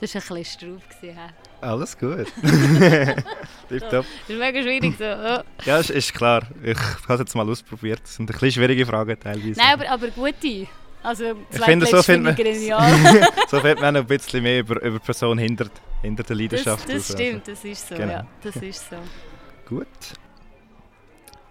Das 0.00 0.14
war 0.14 0.22
ein 0.22 0.42
bisschen 0.42 0.80
straub. 0.80 1.26
Alles 1.60 1.96
gut. 1.96 2.26
Tipptopp. 3.68 4.04
Das 4.26 4.28
ist 4.28 4.38
mega 4.38 4.62
schwierig 4.62 4.96
so. 4.98 5.04
Oh. 5.04 5.42
Ja, 5.64 5.78
ist, 5.78 5.90
ist 5.90 6.12
klar. 6.12 6.42
Ich 6.62 6.76
habe 6.76 7.14
es 7.14 7.20
jetzt 7.20 7.34
mal 7.36 7.48
ausprobiert. 7.48 8.00
Das 8.02 8.16
sind 8.16 8.28
ein 8.28 8.32
bisschen 8.32 8.50
schwierige 8.50 8.84
Fragen 8.84 9.18
teilweise. 9.18 9.60
Nein, 9.60 9.74
aber, 9.74 9.88
aber 9.88 10.08
gute. 10.08 10.66
Also, 11.02 11.24
ich 11.50 11.60
finde, 11.60 11.86
so 11.90 12.02
findet 12.02 12.36
man, 12.36 13.26
so 13.48 13.60
findet 13.60 13.80
man 13.80 13.96
ein 13.96 14.06
bisschen 14.06 14.42
mehr 14.42 14.60
über, 14.60 14.80
über 14.82 14.98
die 14.98 15.04
Person 15.04 15.38
hinter, 15.38 15.66
hinter 16.00 16.22
der 16.22 16.36
Leidenschaft. 16.36 16.88
Das, 16.88 17.08
das 17.08 17.12
stimmt, 17.12 17.48
das 17.48 17.64
ist 17.64 17.88
so, 17.88 17.94
genau. 17.96 18.12
ja. 18.12 18.26
Das 18.42 18.56
ist 18.56 18.90
so. 18.90 18.96
Gut. 19.68 19.86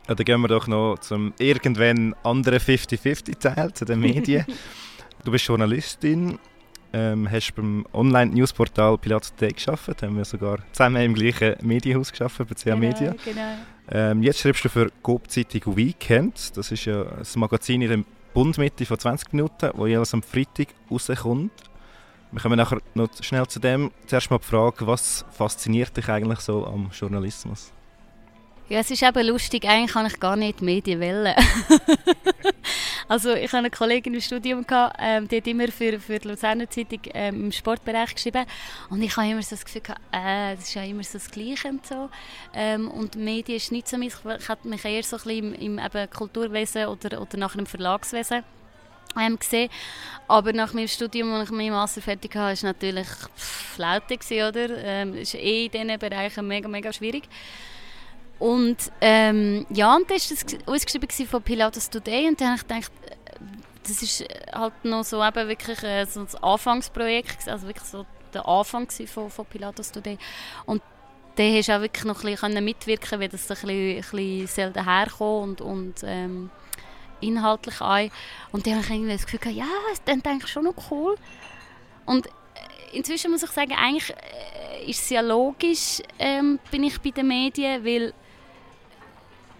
Ja, 0.07 0.15
dann 0.15 0.25
gehen 0.25 0.41
wir 0.41 0.47
doch 0.47 0.67
noch 0.67 0.97
zum 0.99 1.33
irgendwann 1.37 2.15
anderen 2.23 2.59
50-50-Teil, 2.59 3.73
zu 3.73 3.85
den 3.85 3.99
Medien. 3.99 4.45
du 5.23 5.31
bist 5.31 5.45
Journalistin, 5.45 6.39
ähm, 6.93 7.29
hast 7.29 7.53
beim 7.55 7.85
Online-Newsportal 7.93 8.97
Pilatus 8.97 9.35
Day 9.35 9.51
gearbeitet, 9.51 10.03
haben 10.03 10.17
wir 10.17 10.25
sogar 10.25 10.59
zusammen 10.71 11.01
im 11.03 11.13
gleichen 11.13 11.55
Medienhaus 11.61 12.11
gearbeitet, 12.11 12.49
bei 12.49 12.55
CA 12.55 12.75
genau, 12.75 12.77
Media. 12.77 13.15
Genau. 13.23 13.57
Ähm, 13.89 14.23
jetzt 14.23 14.39
schreibst 14.39 14.65
du 14.65 14.69
für 14.69 14.91
Coop 15.01 15.29
Zeitung 15.29 15.75
Weekend, 15.75 16.55
das 16.57 16.71
ist 16.71 16.85
ja 16.85 17.03
ein 17.03 17.39
Magazin 17.39 17.81
in 17.81 17.89
dem 17.89 18.05
Bundmitte 18.33 18.85
von 18.85 18.97
20 18.97 19.33
Minuten, 19.33 19.71
wo 19.73 19.87
jeweils 19.87 20.13
am 20.13 20.23
Freitag 20.23 20.67
rauskommt. 20.89 21.51
Wir 22.31 22.41
kommen 22.41 22.57
nachher 22.57 22.79
noch 22.93 23.09
schnell 23.21 23.45
zu 23.47 23.59
dem. 23.59 23.91
Zuerst 24.07 24.31
mal 24.31 24.37
die 24.37 24.45
Frage, 24.45 24.87
was 24.87 25.25
fasziniert 25.31 25.95
dich 25.97 26.07
eigentlich 26.07 26.39
so 26.39 26.65
am 26.65 26.89
Journalismus? 26.93 27.73
Ja, 28.71 28.79
es 28.79 28.89
ist 28.89 29.03
eben 29.03 29.27
lustig, 29.27 29.65
eigentlich 29.67 29.91
kann 29.91 30.05
ich 30.05 30.17
gar 30.17 30.37
nicht 30.37 30.61
Medien 30.61 31.01
wählen. 31.01 31.35
also 33.09 33.33
ich 33.33 33.47
hatte 33.47 33.57
eine 33.57 33.69
Kollegin 33.69 34.13
im 34.13 34.21
Studium, 34.21 34.65
gehabt, 34.65 34.95
ähm, 34.97 35.27
die 35.27 35.35
hat 35.35 35.47
immer 35.47 35.67
für, 35.67 35.99
für 35.99 36.19
die 36.19 36.29
Luzerner 36.29 36.69
Zeitung 36.69 37.01
ähm, 37.13 37.43
im 37.43 37.51
Sportbereich 37.51 38.15
geschrieben 38.15 38.45
und 38.89 39.01
ich 39.01 39.17
habe 39.17 39.27
immer 39.27 39.41
so 39.41 39.57
das 39.57 39.65
Gefühl, 39.65 39.81
gehabt, 39.81 39.99
äh, 40.13 40.55
das 40.55 40.69
ist 40.69 40.73
ja 40.73 40.83
immer 40.83 41.03
so 41.03 41.17
das 41.17 41.29
Gleiche 41.29 41.67
und 41.67 41.85
so. 41.85 42.09
Ähm, 42.53 42.89
und 42.89 43.17
Medien 43.17 43.57
ist 43.57 43.73
nicht 43.73 43.89
so 43.89 43.97
meins, 43.97 44.17
ich 44.39 44.47
hatte 44.47 44.65
mich 44.65 44.85
eher 44.85 45.03
so 45.03 45.17
ein 45.17 45.23
bisschen 45.23 45.53
im, 45.53 45.77
im 45.77 45.85
eben 45.85 46.09
Kulturwesen 46.09 46.85
oder, 46.85 47.21
oder 47.21 47.37
nachher 47.37 47.59
im 47.59 47.65
Verlagswesen 47.65 48.41
ähm, 49.19 49.37
gesehen. 49.37 49.69
Aber 50.29 50.53
nach 50.53 50.71
meinem 50.71 50.87
Studium, 50.87 51.33
als 51.33 51.49
ich 51.49 51.57
meinen 51.57 51.71
Master 51.71 52.01
fertig 52.01 52.33
hatte, 52.35 52.45
war 52.45 52.51
es 52.53 52.63
natürlich 52.63 53.07
Flaute, 53.35 54.15
oder? 54.47 54.77
Ähm, 54.81 55.15
ist 55.15 55.35
eh 55.35 55.65
in 55.65 55.71
diesen 55.71 55.99
Bereichen 55.99 56.47
mega, 56.47 56.69
mega 56.69 56.93
schwierig. 56.93 57.27
Und 58.41 58.91
ähm, 59.01 59.67
ja, 59.69 59.95
und 59.95 60.09
das 60.09 60.31
war 60.31 60.73
ausgeschrieben 60.73 61.27
von 61.27 61.43
Pilatus 61.43 61.91
Today 61.91 62.27
und 62.27 62.41
dann 62.41 62.47
habe 62.47 62.57
ich 62.57 62.67
gedacht, 62.67 62.91
das 63.83 64.01
ist 64.01 64.25
halt 64.51 64.73
noch 64.83 65.03
so 65.03 65.23
eben 65.23 65.47
wirklich 65.47 65.83
äh, 65.83 66.05
so 66.05 66.21
ein 66.21 66.27
Anfangsprojekt, 66.41 67.47
also 67.47 67.67
wirklich 67.67 67.85
so 67.85 68.03
der 68.33 68.47
Anfang 68.47 68.89
von, 68.89 69.29
von 69.29 69.45
Pilatus 69.45 69.91
Today. 69.91 70.17
Und 70.65 70.81
da 71.35 71.43
hast 71.43 71.69
du 71.69 71.77
auch 71.77 71.81
wirklich 71.81 72.03
noch 72.03 72.23
ein 72.23 72.31
bisschen 72.31 72.65
mitwirken 72.65 73.19
wie 73.19 73.27
das 73.27 73.43
ein 73.43 73.47
bisschen, 73.49 73.69
ein 73.69 73.95
bisschen 73.97 74.47
selten 74.47 74.85
herkommt 74.85 75.61
und, 75.61 75.61
und 75.61 75.93
ähm, 76.03 76.49
inhaltlich 77.19 77.79
ein. 77.79 78.09
Und 78.51 78.65
dann 78.65 78.73
habe 78.73 78.85
ich 78.85 78.89
irgendwie 78.89 79.11
das 79.11 79.27
Gefühl 79.27 79.51
ja, 79.51 79.67
dann 80.05 80.23
denke 80.23 80.45
ich 80.45 80.51
schon 80.51 80.63
noch 80.63 80.89
cool. 80.89 81.15
Und 82.07 82.25
äh, 82.25 82.97
inzwischen 82.97 83.29
muss 83.29 83.43
ich 83.43 83.51
sagen, 83.51 83.73
eigentlich 83.73 84.09
äh, 84.09 84.89
ist 84.89 85.03
es 85.03 85.09
ja 85.11 85.21
logisch, 85.21 86.01
ähm, 86.17 86.57
bin 86.71 86.83
ich 86.85 86.99
bei 87.01 87.11
den 87.11 87.27
Medien, 87.27 87.85
weil 87.85 88.15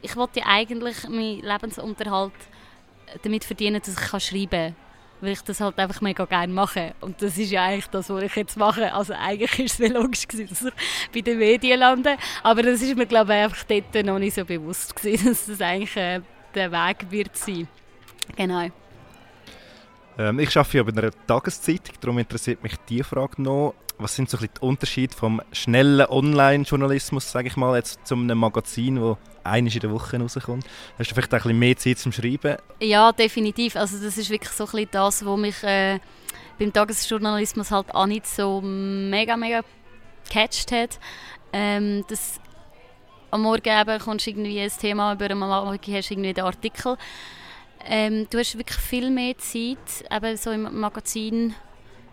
ich 0.01 0.15
wollte 0.15 0.39
ja 0.39 0.45
eigentlich 0.47 1.07
meinen 1.07 1.41
Lebensunterhalt 1.41 2.33
damit 3.23 3.43
verdienen, 3.43 3.81
dass 3.83 3.95
ich 3.97 4.23
schreiben 4.23 4.49
kann. 4.49 4.75
Weil 5.21 5.33
ich 5.33 5.41
das 5.41 5.61
halt 5.61 5.77
einfach 5.77 6.01
mega 6.01 6.25
gerne 6.25 6.51
mache. 6.51 6.95
Und 6.99 7.21
das 7.21 7.37
ist 7.37 7.51
ja 7.51 7.65
eigentlich 7.65 7.87
das, 7.87 8.09
was 8.09 8.23
ich 8.23 8.35
jetzt 8.35 8.57
mache. 8.57 8.91
Also 8.91 9.13
eigentlich 9.13 9.59
ist 9.59 9.79
es 9.79 9.89
logisch 9.91 10.27
gewesen, 10.27 10.49
dass 10.49 10.63
ich 10.63 10.73
bei 11.13 11.21
den 11.21 11.37
Medien 11.37 11.79
lande. 11.79 12.17
Aber 12.41 12.63
das 12.63 12.81
ist 12.81 12.97
mir, 12.97 13.05
glaube 13.05 13.33
ich, 13.33 13.43
einfach 13.43 13.63
dort 13.65 14.05
noch 14.05 14.17
nicht 14.17 14.33
so 14.33 14.43
bewusst 14.43 14.95
gewesen, 14.95 15.27
dass 15.29 15.45
das 15.45 15.61
eigentlich 15.61 15.95
äh, 15.95 16.21
der 16.55 16.71
Weg 16.71 17.11
wird 17.11 17.37
sein. 17.37 17.67
Genau. 18.35 18.69
Ähm, 20.17 20.39
ich 20.39 20.57
arbeite 20.57 20.77
ja 20.77 20.83
bei 20.83 20.91
einer 20.91 21.11
Tageszeitung, 21.27 21.95
darum 22.01 22.17
interessiert 22.17 22.63
mich 22.63 22.73
diese 22.89 23.03
Frage 23.03 23.41
noch. 23.41 23.75
Was 23.99 24.15
sind 24.15 24.29
so 24.29 24.37
ein 24.37 24.49
die 24.55 24.65
Unterschiede 24.65 25.15
vom 25.15 25.41
schnellen 25.51 26.07
Online-Journalismus, 26.07 27.31
sage 27.31 27.49
ich 27.49 27.55
mal, 27.55 27.75
jetzt 27.75 28.07
zu 28.07 28.15
einem 28.15 28.39
Magazin, 28.39 28.95
das 28.95 29.17
einmal 29.43 29.73
in 29.73 29.79
der 29.79 29.91
Woche 29.91 30.19
rauskommt? 30.19 30.65
Hast 30.97 31.11
du 31.11 31.15
vielleicht 31.15 31.33
auch 31.33 31.37
ein 31.37 31.43
bisschen 31.43 31.59
mehr 31.59 31.77
Zeit 31.77 31.97
zum 31.99 32.11
Schreiben? 32.11 32.57
Ja, 32.79 33.11
definitiv. 33.11 33.75
Also 33.75 34.03
das 34.03 34.17
ist 34.17 34.29
wirklich 34.29 34.51
so 34.51 34.65
ein 34.65 34.71
bisschen 34.71 34.89
das, 34.91 35.25
was 35.25 35.39
mich 35.39 35.63
äh, 35.63 35.99
beim 36.59 36.71
Tagesjournalismus 36.71 37.71
halt 37.71 37.93
auch 37.93 38.05
nicht 38.05 38.27
so 38.27 38.61
mega, 38.61 39.35
mega 39.37 39.61
gecatcht 40.23 40.71
hat. 40.71 40.99
Ähm, 41.53 42.05
das 42.07 42.39
am 43.31 43.43
Morgen 43.43 43.69
eben 43.69 43.99
kommst 43.99 44.25
du 44.25 44.31
irgendwie 44.31 44.59
ein 44.59 44.69
Thema 44.69 45.13
über, 45.13 45.31
am 45.31 45.43
Abend 45.43 45.87
hast 45.87 46.09
du 46.09 46.13
irgendwie 46.13 46.33
den 46.33 46.43
Artikel. 46.43 46.97
Ähm, 47.85 48.27
du 48.29 48.37
hast 48.37 48.57
wirklich 48.57 48.77
viel 48.77 49.09
mehr 49.09 49.37
Zeit, 49.37 50.05
eben 50.11 50.37
so 50.37 50.51
im 50.51 50.79
Magazin 50.79 51.55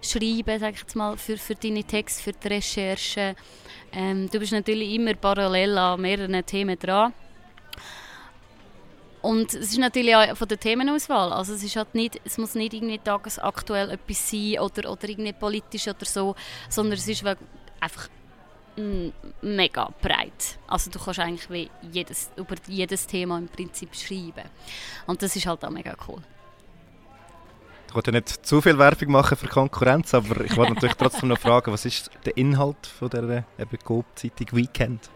schreiben, 0.02 0.58
sag 0.58 0.74
ich 0.74 0.80
jetzt 0.80 0.96
mal, 0.96 1.16
für, 1.16 1.36
für 1.36 1.54
deine 1.54 1.84
Texte, 1.84 2.22
für 2.22 2.32
die 2.32 2.48
Recherche. 2.48 3.34
Ähm, 3.92 4.28
du 4.30 4.38
bist 4.38 4.52
natürlich 4.52 4.94
immer 4.94 5.14
parallel 5.14 5.76
an 5.78 6.00
mehreren 6.00 6.44
Themen 6.44 6.78
dran. 6.78 7.12
Und 9.20 9.52
es 9.52 9.72
ist 9.72 9.78
natürlich 9.78 10.14
auch 10.14 10.36
von 10.36 10.48
der 10.48 10.60
Themenauswahl. 10.60 11.32
Also 11.32 11.54
es, 11.54 11.62
ist 11.62 11.76
halt 11.76 11.94
nicht, 11.94 12.20
es 12.24 12.38
muss 12.38 12.54
nicht 12.54 12.72
irgendwie 12.72 12.98
tagesaktuell 12.98 13.90
etwas 13.90 14.30
sein 14.30 14.58
oder, 14.60 14.90
oder 14.90 15.08
irgendwie 15.08 15.32
politisch 15.32 15.88
oder 15.88 16.04
so, 16.04 16.36
sondern 16.68 16.98
es 16.98 17.08
ist 17.08 17.24
einfach 17.80 18.08
mega 19.42 19.92
breit. 20.00 20.58
Also 20.68 20.90
du 20.90 20.98
kannst 20.98 21.18
eigentlich 21.18 21.70
jedes, 21.90 22.30
über 22.36 22.54
jedes 22.68 23.06
Thema 23.06 23.38
im 23.38 23.48
Prinzip 23.48 23.94
schreiben. 23.94 24.48
Und 25.06 25.20
das 25.20 25.34
ist 25.34 25.46
halt 25.46 25.64
auch 25.64 25.70
mega 25.70 25.96
cool. 26.06 26.22
Ich 27.98 28.00
wollte 28.06 28.12
nicht 28.12 28.46
zu 28.46 28.60
viel 28.60 28.78
Werbung 28.78 29.10
machen 29.10 29.36
für 29.36 29.48
Konkurrenz, 29.48 30.14
aber 30.14 30.44
ich 30.44 30.56
wollte 30.56 30.74
natürlich 30.74 30.94
trotzdem 30.98 31.30
noch 31.30 31.38
fragen, 31.40 31.72
was 31.72 31.84
ist 31.84 32.12
der 32.24 32.36
Inhalt 32.36 32.86
von 32.86 33.10
der 33.10 33.44
Coop-Zeitung 33.82 34.46
Weekend? 34.52 35.10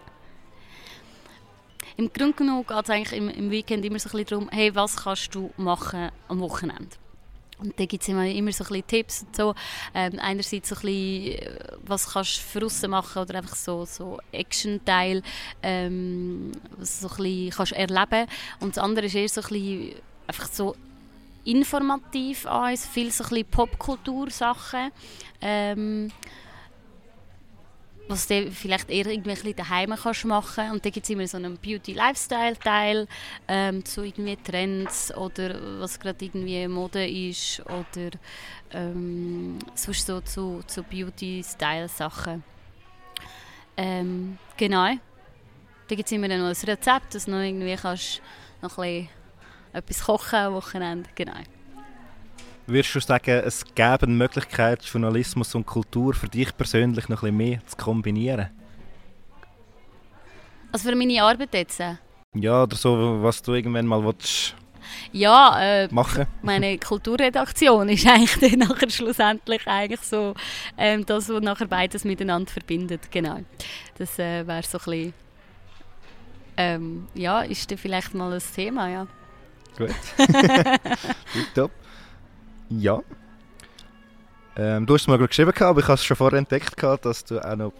Im 1.97 2.13
Grunde 2.13 2.33
genommen 2.33 2.67
geht 2.67 2.83
es 2.83 2.91
eigentlich 2.91 3.17
im, 3.17 3.29
im, 3.29 3.53
Weekend 3.53 3.85
immer 3.85 4.01
so 4.01 4.09
ein 4.09 4.25
bisschen 4.25 4.27
darum, 4.27 4.49
hey, 4.51 4.75
was 4.75 4.97
kannst 4.97 5.33
du 5.33 5.53
machen 5.59 6.11
am 6.27 6.41
Wochenende? 6.41 6.89
Und 7.61 7.79
da 7.79 7.87
gibt 7.87 8.03
es 8.03 8.09
immer, 8.09 8.27
immer 8.27 8.51
so 8.51 8.65
ein 8.65 8.69
bisschen 8.69 8.87
Tipps 8.89 9.23
und 9.23 9.37
so. 9.37 9.55
Ähm, 9.95 10.19
einerseits 10.21 10.71
so 10.71 10.75
ein 10.75 10.81
bisschen, 10.83 11.39
äh, 11.39 11.77
was 11.87 12.13
kannst 12.13 12.39
du 12.39 12.41
für 12.41 12.67
aussen 12.67 12.91
machen 12.91 13.23
oder 13.23 13.37
einfach 13.37 13.55
so, 13.55 13.85
so 13.85 14.19
Action-Teil, 14.33 15.23
ähm, 15.63 16.51
was 16.79 17.01
so 17.01 17.09
ein 17.11 17.17
bisschen 17.17 17.51
kannst 17.51 17.73
erleben. 17.75 18.27
Und 18.59 18.77
das 18.77 18.83
andere 18.83 19.07
ist 19.07 19.15
eher 19.15 19.29
so 19.29 19.41
ein 19.41 19.47
bisschen 19.47 19.95
einfach 20.27 20.49
so 20.49 20.75
informativ 21.45 22.47
an, 22.47 22.77
viel 22.77 23.11
so 23.11 23.25
ein 23.25 23.31
bisschen 23.31 23.51
Popkultur-Sachen. 23.51 24.91
Ähm, 25.41 26.13
was 28.09 28.27
du 28.27 28.51
vielleicht 28.51 28.91
eher 28.91 29.07
irgendwie 29.07 29.55
daheim 29.55 29.95
kannst 30.01 30.25
machen 30.25 30.71
und 30.73 30.85
dann 30.85 30.93
gibt 30.93 31.05
es 31.05 31.11
immer 31.11 31.27
so 31.27 31.37
einen 31.37 31.57
Beauty-Lifestyle-Teil 31.57 33.07
ähm, 33.49 33.85
zu 33.85 34.03
irgendwie 34.03 34.37
Trends 34.37 35.15
oder 35.17 35.81
was 35.81 35.99
gerade 35.99 36.25
irgendwie 36.25 36.67
Mode 36.69 37.09
ist 37.09 37.61
oder 37.67 38.11
ähm, 38.73 39.59
sonst 39.75 40.07
so 40.07 40.21
zu, 40.21 40.63
zu 40.67 40.83
Beauty-Style-Sachen. 40.83 42.43
Ähm, 43.77 44.39
genau. 44.57 44.95
Da 45.89 45.95
gibt 45.95 46.07
es 46.07 46.13
immer 46.13 46.29
noch 46.29 46.37
ein 46.37 46.69
Rezept, 46.69 47.15
dass 47.15 47.25
du 47.25 47.31
noch 47.31 47.41
irgendwie 47.41 47.77
kannst 47.77 48.21
noch 48.61 48.79
ein 48.79 49.09
etwas 49.73 50.05
kochen 50.05 50.39
am 50.39 50.55
Wochenende. 50.55 51.09
Genau. 51.15 51.33
Würdest 52.67 52.95
du 52.95 53.01
sagen, 53.01 53.43
es 53.45 53.65
gäbe 53.75 54.03
eine 54.03 54.13
Möglichkeit, 54.13 54.85
Journalismus 54.85 55.55
und 55.55 55.67
Kultur 55.67 56.15
für 56.15 56.29
dich 56.29 56.57
persönlich 56.57 57.09
noch 57.09 57.23
ein 57.23 57.37
bisschen 57.37 57.37
mehr 57.37 57.67
zu 57.67 57.77
kombinieren? 57.77 58.51
Also 60.71 60.89
für 60.89 60.97
meine 60.97 61.23
Arbeit 61.23 61.53
jetzt? 61.55 61.83
Ja, 62.35 62.63
oder 62.63 62.77
so, 62.77 63.23
was 63.23 63.43
du 63.43 63.53
irgendwann 63.53 63.87
mal 63.87 64.03
willst 64.03 64.55
ja, 65.13 65.61
äh, 65.61 65.89
machen. 65.93 66.27
meine 66.43 66.79
Kulturredaktion 66.79 67.89
ist 67.89 68.07
eigentlich 68.07 68.57
nachher 68.57 68.91
schlussendlich 68.91 69.67
eigentlich 69.67 70.01
so 70.01 70.35
ähm, 70.79 71.05
das, 71.07 71.29
was 71.29 71.43
nachher 71.43 71.67
beides 71.67 72.05
miteinander 72.05 72.51
verbindet. 72.51 73.11
Genau. 73.11 73.41
Das 73.99 74.19
äh, 74.19 74.47
wäre 74.47 74.63
so 74.63 74.79
ein 74.79 74.85
bisschen, 74.85 75.15
ähm, 76.57 77.09
ja, 77.15 77.41
ist 77.43 77.71
dann 77.71 77.79
vielleicht 77.79 78.15
mal 78.15 78.33
ein 78.33 78.43
Thema, 78.55 78.89
ja. 78.89 79.07
Gut. 79.77 79.91
Top. 81.55 81.71
Ja. 82.69 83.01
Ähm, 84.57 84.87
du 84.87 84.95
hast 84.95 85.03
es 85.03 85.09
mal 85.09 85.19
geschrieben, 85.19 85.53
aber 85.61 85.81
ich 85.81 85.87
habe 85.87 85.95
es 85.95 86.05
schon 86.05 86.17
vorher 86.17 86.39
entdeckt, 86.39 86.83
dass 87.03 87.25
du 87.25 87.41
auch 87.41 87.57
noch 87.57 87.73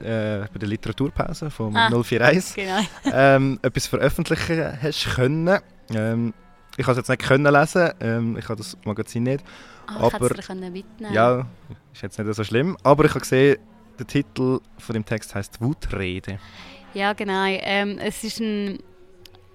äh, 0.00 0.46
bei 0.52 0.58
der 0.58 0.68
Literaturpause 0.68 1.50
vom 1.50 1.76
ah, 1.76 1.88
041 1.90 2.54
genau. 2.54 2.80
ähm, 3.12 3.58
etwas 3.62 3.86
veröffentlichen 3.86 4.80
hast 4.80 5.14
können. 5.14 5.58
Ähm, 5.90 6.32
ich 6.76 6.86
habe 6.86 6.92
es 6.92 6.98
jetzt 6.98 7.08
nicht 7.08 7.22
können 7.22 7.52
lesen, 7.52 7.90
ähm, 8.00 8.36
ich 8.38 8.44
habe 8.48 8.56
das 8.56 8.76
Magazin 8.84 9.24
nicht. 9.24 9.44
Oh, 9.88 10.10
aber 10.12 10.30
ich 10.38 10.46
können 10.46 10.72
mitnehmen. 10.72 11.12
Ja, 11.12 11.46
ist 11.92 12.02
jetzt 12.02 12.18
nicht 12.18 12.34
so 12.34 12.44
schlimm. 12.44 12.76
Aber 12.82 13.04
ich 13.04 13.10
habe 13.10 13.20
gesehen, 13.20 13.58
der 13.98 14.06
Titel 14.06 14.60
von 14.78 14.94
dem 14.94 15.04
Text 15.04 15.34
heißt 15.34 15.60
Wutrede. 15.60 16.38
Ja, 16.94 17.12
genau. 17.14 17.44
Ähm, 17.46 17.98
es 17.98 18.22
ist 18.22 18.40
ein, 18.40 18.78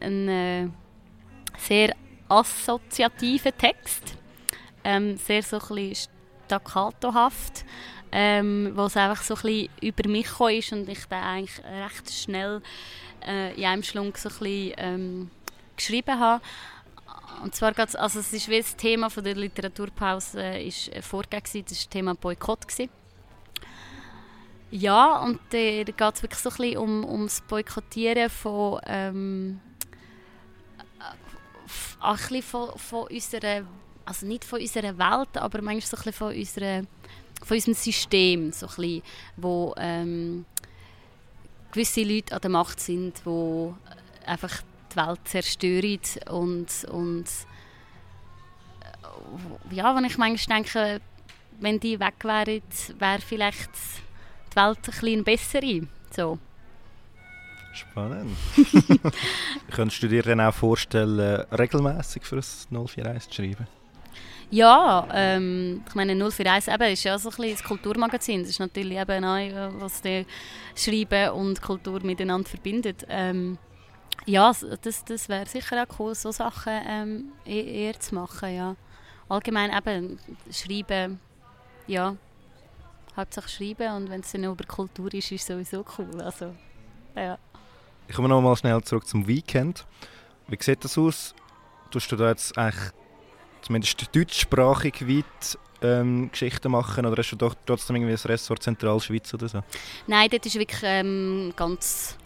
ein 0.01 0.27
äh, 0.27 0.67
sehr 1.57 1.95
assoziativer 2.29 3.55
Text 3.55 4.17
ähm, 4.83 5.17
sehr 5.17 5.43
so 5.43 5.59
ein 5.59 5.95
staccatohaft, 6.45 7.65
ähm, 8.11 8.71
wo 8.75 8.85
es 8.85 8.97
einfach 8.97 9.23
so 9.23 9.35
ein 9.47 9.69
über 9.81 10.09
mich 10.09 10.27
gekommen 10.27 10.55
ist 10.55 10.71
und 10.71 10.89
ich 10.89 11.05
dann 11.05 11.23
eigentlich 11.23 11.63
recht 11.63 12.11
schnell 12.11 12.61
äh, 13.25 13.53
in 13.55 13.65
einem 13.65 13.83
Schlung 13.83 14.13
so 14.15 14.29
ein 14.29 14.35
bisschen, 14.37 14.73
ähm, 14.77 15.31
geschrieben 15.75 16.19
habe. 16.19 16.43
Und 17.43 17.55
zwar 17.55 17.73
geht's, 17.73 17.95
also 17.95 18.19
es 18.19 18.31
ist 18.31 18.47
wie 18.47 18.59
das 18.59 18.75
Thema 18.75 19.09
von 19.09 19.23
der 19.23 19.35
Literaturpause 19.35 20.41
äh, 20.41 20.67
ist 20.67 20.89
äh, 20.89 21.01
vorgegeben, 21.01 21.43
das 21.43 21.55
war 21.55 21.61
das 21.63 21.89
Thema 21.89 22.15
Boykott. 22.15 22.67
Gewesen. 22.67 22.89
Ja, 24.69 25.19
und 25.19 25.39
da 25.51 25.83
geht 25.83 26.01
es 26.01 26.23
wirklich 26.23 26.39
so 26.39 26.49
ein 26.49 26.57
bisschen 26.57 26.77
um, 26.77 27.03
um 27.03 27.23
das 27.23 27.41
Boykottieren 27.41 28.29
von, 28.29 28.79
ähm, 28.85 29.59
äh, 29.65 29.72
ein 32.03 32.17
bisschen 32.17 32.41
von, 32.43 32.77
von 32.77 33.07
unserer 33.07 33.63
also 34.05 34.25
nicht 34.25 34.43
von 34.45 34.59
unserer 34.59 34.97
Welt, 34.97 35.37
aber 35.37 35.61
manchmal 35.61 35.81
so 35.81 35.97
ein 36.05 36.13
von, 36.13 36.35
unserer, 36.35 36.81
von 37.43 37.55
unserem 37.55 37.73
System, 37.73 38.51
so 38.51 38.67
ein 38.67 38.75
bisschen, 38.75 39.03
wo 39.37 39.73
ähm, 39.77 40.45
gewisse 41.71 42.03
Leute 42.03 42.35
an 42.35 42.41
der 42.41 42.51
Macht 42.51 42.79
sind, 42.79 43.21
die 43.25 43.73
einfach 44.25 44.61
die 44.91 44.95
Welt 44.95 45.19
zerstören 45.25 45.99
und, 46.29 46.85
und 46.91 47.25
äh, 49.71 49.75
ja, 49.75 49.95
wenn 49.95 50.05
ich 50.05 50.17
manchmal 50.17 50.57
denke, 50.57 51.01
wenn 51.59 51.79
die 51.79 51.99
weg 51.99 52.23
wären, 52.23 52.61
wäre 52.99 53.21
vielleicht 53.21 53.71
die 54.51 54.55
Welt 54.55 54.77
ein 54.77 54.83
bisschen 54.83 55.23
bessere. 55.23 55.87
So. 56.11 56.39
Spannend. 57.73 58.37
Könntest 59.71 60.03
du 60.03 60.07
dir 60.07 60.21
dann 60.23 60.39
auch 60.41 60.53
vorstellen, 60.53 61.19
regelmäßig 61.51 62.23
für 62.23 62.37
ein 62.37 62.87
041 62.87 63.29
zu 63.29 63.35
schreiben? 63.35 63.67
Ja, 64.51 65.07
ähm, 65.11 65.83
ich 65.87 65.95
meine 65.95 66.13
041 66.13 66.71
eben, 66.71 66.93
ist 66.93 67.03
ja 67.03 67.17
so 67.17 67.29
ein 67.29 67.35
bisschen 67.35 67.51
das 67.53 67.63
Kulturmagazin. 67.63 68.41
Das 68.41 68.51
ist 68.51 68.59
natürlich 68.59 68.99
eben 68.99 69.25
auch, 69.25 69.81
was 69.81 70.01
die 70.03 70.27
Schreiben 70.75 71.31
und 71.31 71.59
Kultur 71.59 72.03
miteinander 72.03 72.47
verbindet. 72.47 73.03
Ähm, 73.09 73.57
ja, 74.25 74.51
das, 74.81 75.03
das 75.05 75.27
wäre 75.27 75.47
sicher 75.47 75.83
auch 75.83 75.99
cool, 75.99 76.13
so 76.13 76.31
Sachen 76.31 76.81
ähm, 76.87 77.31
e-, 77.45 77.85
eher 77.85 77.99
zu 77.99 78.13
machen, 78.15 78.55
ja. 78.55 78.75
Allgemein 79.27 79.71
eben, 79.75 80.19
schreiben, 80.51 81.19
ja, 81.87 82.15
hauptsächlich 83.17 83.75
schreiben 83.77 83.95
und 83.95 84.09
wenn 84.09 84.21
es 84.21 84.31
dann 84.31 84.43
über 84.43 84.63
Kultur 84.65 85.13
ist, 85.13 85.31
ist 85.31 85.41
es 85.41 85.47
sowieso 85.47 85.83
cool, 85.97 86.21
also, 86.21 86.53
ja. 87.15 87.37
Ich 88.07 88.15
komme 88.15 88.29
noch 88.29 88.41
mal 88.41 88.55
schnell 88.55 88.81
zurück 88.83 89.07
zum 89.07 89.27
Weekend. 89.27 89.85
Wie 90.47 90.57
sieht 90.59 90.83
das 90.83 90.97
aus? 90.97 91.33
Tust 91.91 92.11
du 92.11 92.15
da 92.15 92.29
jetzt 92.29 92.57
eigentlich 92.57 92.91
zumindest 93.61 94.15
deutschsprachig 94.15 95.07
weit 95.07 95.57
ähm, 95.81 96.29
Geschichten 96.31 96.71
machen 96.71 97.05
oder 97.05 97.17
hast 97.17 97.31
du 97.31 97.35
doch 97.35 97.55
trotzdem 97.65 97.95
irgendwie 97.95 98.13
ein 98.13 98.27
Ressort 98.31 98.61
Zentralschweiz 98.61 99.33
oder 99.33 99.47
so? 99.47 99.63
Nein, 100.07 100.29
das 100.29 100.45
ist 100.45 100.59
wirklich 100.59 100.81
ähm, 100.83 101.53
ganz 101.55 102.17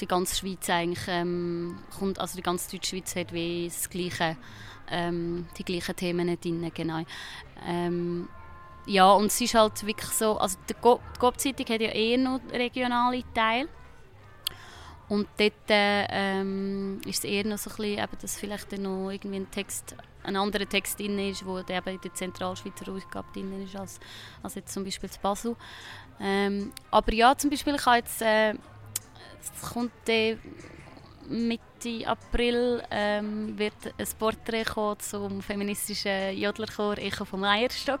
die 0.00 0.06
ganze 0.06 0.36
Schweiz 0.36 0.68
eigentlich 0.68 1.04
ähm, 1.08 1.78
kommt, 1.96 2.18
also 2.18 2.36
die 2.36 2.42
ganze 2.42 2.70
Deutschschweiz 2.70 3.14
hat 3.14 3.32
wie 3.32 3.68
das 3.68 3.88
gleiche, 3.88 4.36
ähm, 4.90 5.46
die 5.56 5.64
gleichen 5.64 5.96
Themen 5.96 6.40
drin, 6.40 6.70
genau. 6.74 7.04
Ähm, 7.66 8.28
ja, 8.86 9.12
und 9.12 9.26
es 9.26 9.40
ist 9.40 9.54
halt 9.54 9.86
wirklich 9.86 10.10
so, 10.10 10.36
also 10.38 10.58
die 10.68 10.74
GOP-Zeitung 10.74 11.66
hat 11.66 11.80
ja 11.80 11.90
eher 11.90 12.18
noch 12.18 12.40
regionale 12.52 13.22
Teile. 13.32 13.68
Und 15.12 15.28
dort 15.36 15.52
ähm, 15.68 17.02
ist 17.04 17.18
es 17.18 17.24
eher 17.24 17.44
noch 17.44 17.58
so 17.58 17.68
ein 17.68 17.76
bisschen, 17.76 18.08
dass 18.22 18.38
vielleicht 18.38 18.72
noch 18.78 19.10
irgendwie 19.10 19.40
ein 19.40 19.50
Text, 19.50 19.94
ein 20.22 20.36
anderer 20.36 20.66
Text 20.66 20.98
drin 20.98 21.18
ist, 21.18 21.44
wo 21.44 21.60
der 21.60 21.80
eben 21.80 21.96
in 21.96 22.00
der 22.00 22.14
Zentralschweizer 22.14 22.90
Ausgabe 22.90 23.28
drin 23.34 23.62
ist, 23.62 23.76
als, 23.76 24.00
als 24.42 24.54
jetzt 24.54 24.72
zum 24.72 24.84
Beispiel 24.84 25.10
zu 25.10 25.20
Basel. 25.20 25.54
Ähm, 26.18 26.72
aber 26.90 27.12
ja, 27.12 27.36
zum 27.36 27.50
Beispiel, 27.50 27.74
ich 27.74 27.84
habe 27.84 27.98
jetzt 27.98 28.22
äh, 28.22 28.52
es 28.52 29.70
kommt 29.70 30.08
äh, 30.08 30.38
Mitte 31.28 32.06
April 32.06 32.82
ähm, 32.90 33.58
wird 33.58 33.74
ein 33.98 34.06
Porträt 34.18 34.64
kommen 34.64 34.98
zum 35.00 35.42
feministischen 35.42 36.36
Jodlerchor 36.36 36.98
Echo 36.98 37.24
vom 37.24 37.44
Eierstock. 37.44 38.00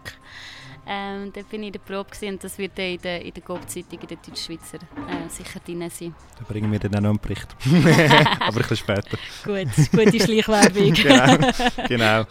Ähm, 0.86 1.32
dort 1.32 1.48
bin 1.48 1.62
ich 1.62 1.68
in 1.68 1.72
der 1.74 1.80
Probe 1.80 2.10
und 2.22 2.42
das 2.42 2.58
wird 2.58 2.76
in 2.78 3.00
der, 3.00 3.24
in 3.24 3.32
der 3.32 3.42
GOB-Zeitung, 3.42 4.00
in 4.00 4.08
der 4.08 4.16
Deutschschweizer 4.16 4.78
äh, 4.78 5.28
sicher 5.28 5.60
drin 5.60 5.88
sein. 5.90 6.14
Da 6.38 6.44
bringen 6.46 6.72
wir 6.72 6.80
dann 6.80 6.94
auch 6.96 7.00
noch 7.00 7.10
einen 7.10 7.20
Bericht. 7.20 7.54
Aber 8.40 8.48
ein 8.48 8.54
bisschen 8.54 8.76
später. 8.76 9.16
Gut, 9.44 9.68
gute 9.92 10.20
Schleichwerbung. 10.20 10.92
genau. 10.94 11.52
genau. 11.88 12.24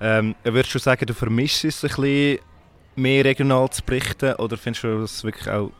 Ähm, 0.00 0.34
würdest 0.44 0.74
du 0.74 0.78
sagen, 0.78 1.04
du 1.06 1.14
vermisst 1.14 1.64
es 1.64 1.82
ein 1.82 1.88
bisschen 1.88 2.38
mehr 2.94 3.24
regional 3.24 3.68
zu 3.70 3.82
berichten 3.82 4.34
oder 4.34 4.56
findest 4.56 4.84
du 4.84 5.00
das 5.00 5.24
wirklich 5.24 5.48
auch 5.48 5.72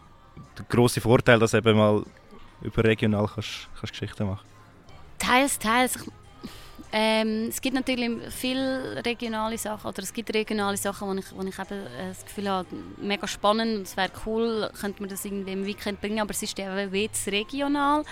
der 0.59 0.65
grosse 0.69 1.01
Vorteil, 1.01 1.39
dass 1.39 1.55
eben 1.55 1.77
mal 1.77 2.03
überregional 2.63 3.29
kannst, 3.33 3.69
kannst 3.79 3.93
Geschichten 3.93 4.27
machen? 4.27 4.56
Teils, 5.19 5.59
teils. 5.59 5.99
Ähm, 6.93 7.49
es 7.49 7.61
gibt 7.61 7.75
natürlich 7.75 8.11
viele 8.31 9.05
regionale 9.05 9.59
Sachen, 9.59 9.89
oder 9.89 10.03
es 10.03 10.13
gibt 10.13 10.33
regionale 10.33 10.77
Sachen, 10.77 11.09
wo 11.09 11.15
ich, 11.15 11.27
wo 11.35 11.43
ich 11.43 11.59
eben 11.59 11.87
äh, 11.87 12.09
das 12.09 12.25
Gefühl 12.25 12.49
habe, 12.49 12.69
mega 12.97 13.27
spannend, 13.27 13.87
es 13.87 13.97
wäre 13.97 14.11
cool, 14.25 14.71
könnte 14.81 15.03
man 15.03 15.11
das 15.11 15.25
irgendwie 15.25 15.53
im 15.53 15.67
Weekend 15.67 16.01
bringen, 16.01 16.21
aber 16.21 16.31
es 16.31 16.43
ist 16.43 16.59
eben 16.59 16.95
jetzt 16.95 17.27
regional. 17.29 18.05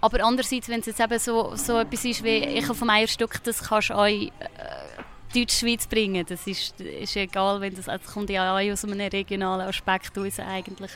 Aber 0.00 0.24
andererseits, 0.24 0.68
wenn 0.68 0.80
es 0.80 0.86
jetzt 0.86 1.00
eben 1.00 1.18
so, 1.18 1.54
so 1.56 1.78
etwas 1.78 2.04
ist 2.04 2.24
wie 2.24 2.38
«Ich 2.38 2.68
auf 2.68 2.78
dem 2.78 2.90
Eierstück», 2.90 3.42
das 3.44 3.62
kannst 3.62 3.90
du 3.90 3.94
euch 3.96 4.32
äh, 4.40 4.89
Deutschschweiz 5.34 5.86
bringen. 5.86 6.24
Das 6.28 6.46
ist, 6.46 6.80
ist 6.80 7.16
egal, 7.16 7.60
wenn 7.60 7.74
das, 7.74 7.88
also 7.88 8.04
das 8.04 8.12
kommt 8.12 8.30
ja 8.30 8.54
auch 8.54 8.72
aus 8.72 8.84
einem 8.84 9.00
regionalen 9.00 9.68
Aspekt 9.68 10.16
raus 10.16 10.38
eigentlich. 10.38 10.90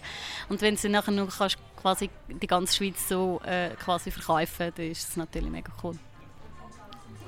Und 0.49 0.61
wenn 0.61 0.77
du 0.77 0.89
nachher 0.89 1.13
noch 1.13 1.37
kannst, 1.37 1.59
quasi 1.81 2.11
die 2.29 2.47
ganze 2.47 2.77
Schweiz 2.77 3.09
so 3.09 3.41
äh, 3.45 3.71
quasi 3.83 4.11
verkaufen, 4.11 4.73
dann 4.75 4.91
ist 4.91 5.09
das 5.09 5.17
natürlich 5.17 5.51
mega 5.51 5.73
cool. 5.83 5.99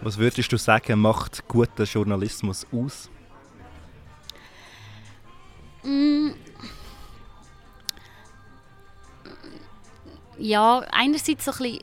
Was 0.00 0.18
würdest 0.18 0.52
du 0.52 0.56
sagen, 0.56 1.00
macht 1.00 1.46
guter 1.48 1.84
Journalismus 1.84 2.66
aus? 2.72 3.08
Mm. 5.82 6.30
Ja, 10.38 10.80
einerseits 10.90 11.44
so 11.44 11.52
ein 11.52 11.58
bisschen, 11.58 11.78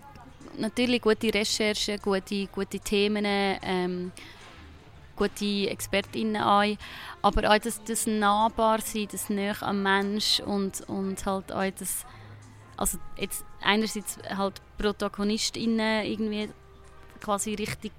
natürlich 0.57 1.01
gute 1.01 1.34
Recherchen, 1.34 1.99
gute, 2.01 2.47
gute 2.47 2.80
Themen, 2.80 3.26
ähm, 3.26 4.11
gute 5.16 5.70
ExpertInnen 5.70 6.41
an, 6.41 6.78
aber 7.22 7.51
auch 7.51 7.59
das, 7.59 7.84
das 7.84 8.07
nahbar 8.07 8.82
sein, 8.82 9.07
das 9.11 9.30
näher 9.30 9.61
am 9.61 9.84
Mensch 9.84 10.39
und, 10.39 10.82
und 10.89 11.26
halt 11.26 11.51
auch 11.51 11.72
das, 11.78 12.05
also 12.78 12.97
jetzt 13.18 13.45
einerseits 13.61 14.18
halt 14.30 14.61
ProtagonistInnen 14.78 16.05
irgendwie 16.05 16.49
quasi 17.22 17.53
richtig 17.53 17.91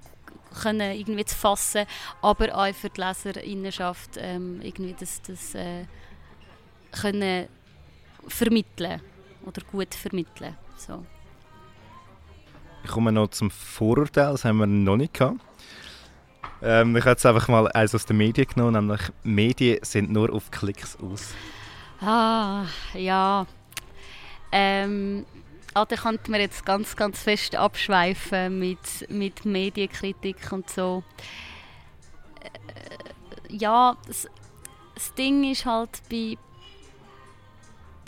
können 0.61 0.97
irgendwie 0.97 1.25
zu 1.25 1.35
fassen, 1.35 1.85
aber 2.21 2.55
auch 2.55 2.73
für 2.73 2.89
die 2.89 3.01
Leserinnenschaft 3.01 4.11
ähm, 4.17 4.61
irgendwie 4.61 4.95
das, 4.97 5.21
das 5.21 5.53
äh, 5.55 5.85
können 6.91 7.47
vermitteln 8.27 9.01
oder 9.45 9.61
gut 9.69 9.93
vermitteln. 9.93 10.55
So. 10.77 11.05
Ich 12.83 12.89
komme 12.89 13.11
noch 13.11 13.29
zum 13.29 13.51
Vorurteil, 13.51 14.31
das 14.31 14.45
haben 14.45 14.57
wir 14.57 14.67
noch 14.67 14.97
nicht 14.97 15.13
gehabt. 15.13 15.41
Ähm, 16.67 16.95
ich 16.95 17.03
habe 17.03 17.11
jetzt 17.11 17.25
einfach 17.27 17.47
mal 17.47 17.71
eins 17.73 17.93
aus 17.93 18.07
den 18.07 18.17
Medien 18.17 18.47
genommen, 18.47 18.87
nämlich 18.87 19.01
Medien 19.21 19.77
sind 19.83 20.11
nur 20.11 20.33
auf 20.33 20.49
Klicks 20.49 20.97
aus. 20.99 21.35
Ah, 22.01 22.65
ja. 22.95 23.45
Ähm, 24.51 25.27
da 25.75 25.85
könnte 25.85 26.31
man 26.31 26.39
jetzt 26.39 26.65
ganz, 26.65 26.95
ganz 26.95 27.21
fest 27.21 27.55
abschweifen 27.55 28.57
mit, 28.57 28.79
mit 29.09 29.45
Medienkritik 29.45 30.51
und 30.51 30.67
so. 30.67 31.03
Äh, 32.41 33.55
ja, 33.55 33.95
das, 34.07 34.27
das 34.95 35.13
Ding 35.13 35.43
ist 35.51 35.67
halt 35.67 36.01
bei, 36.09 36.35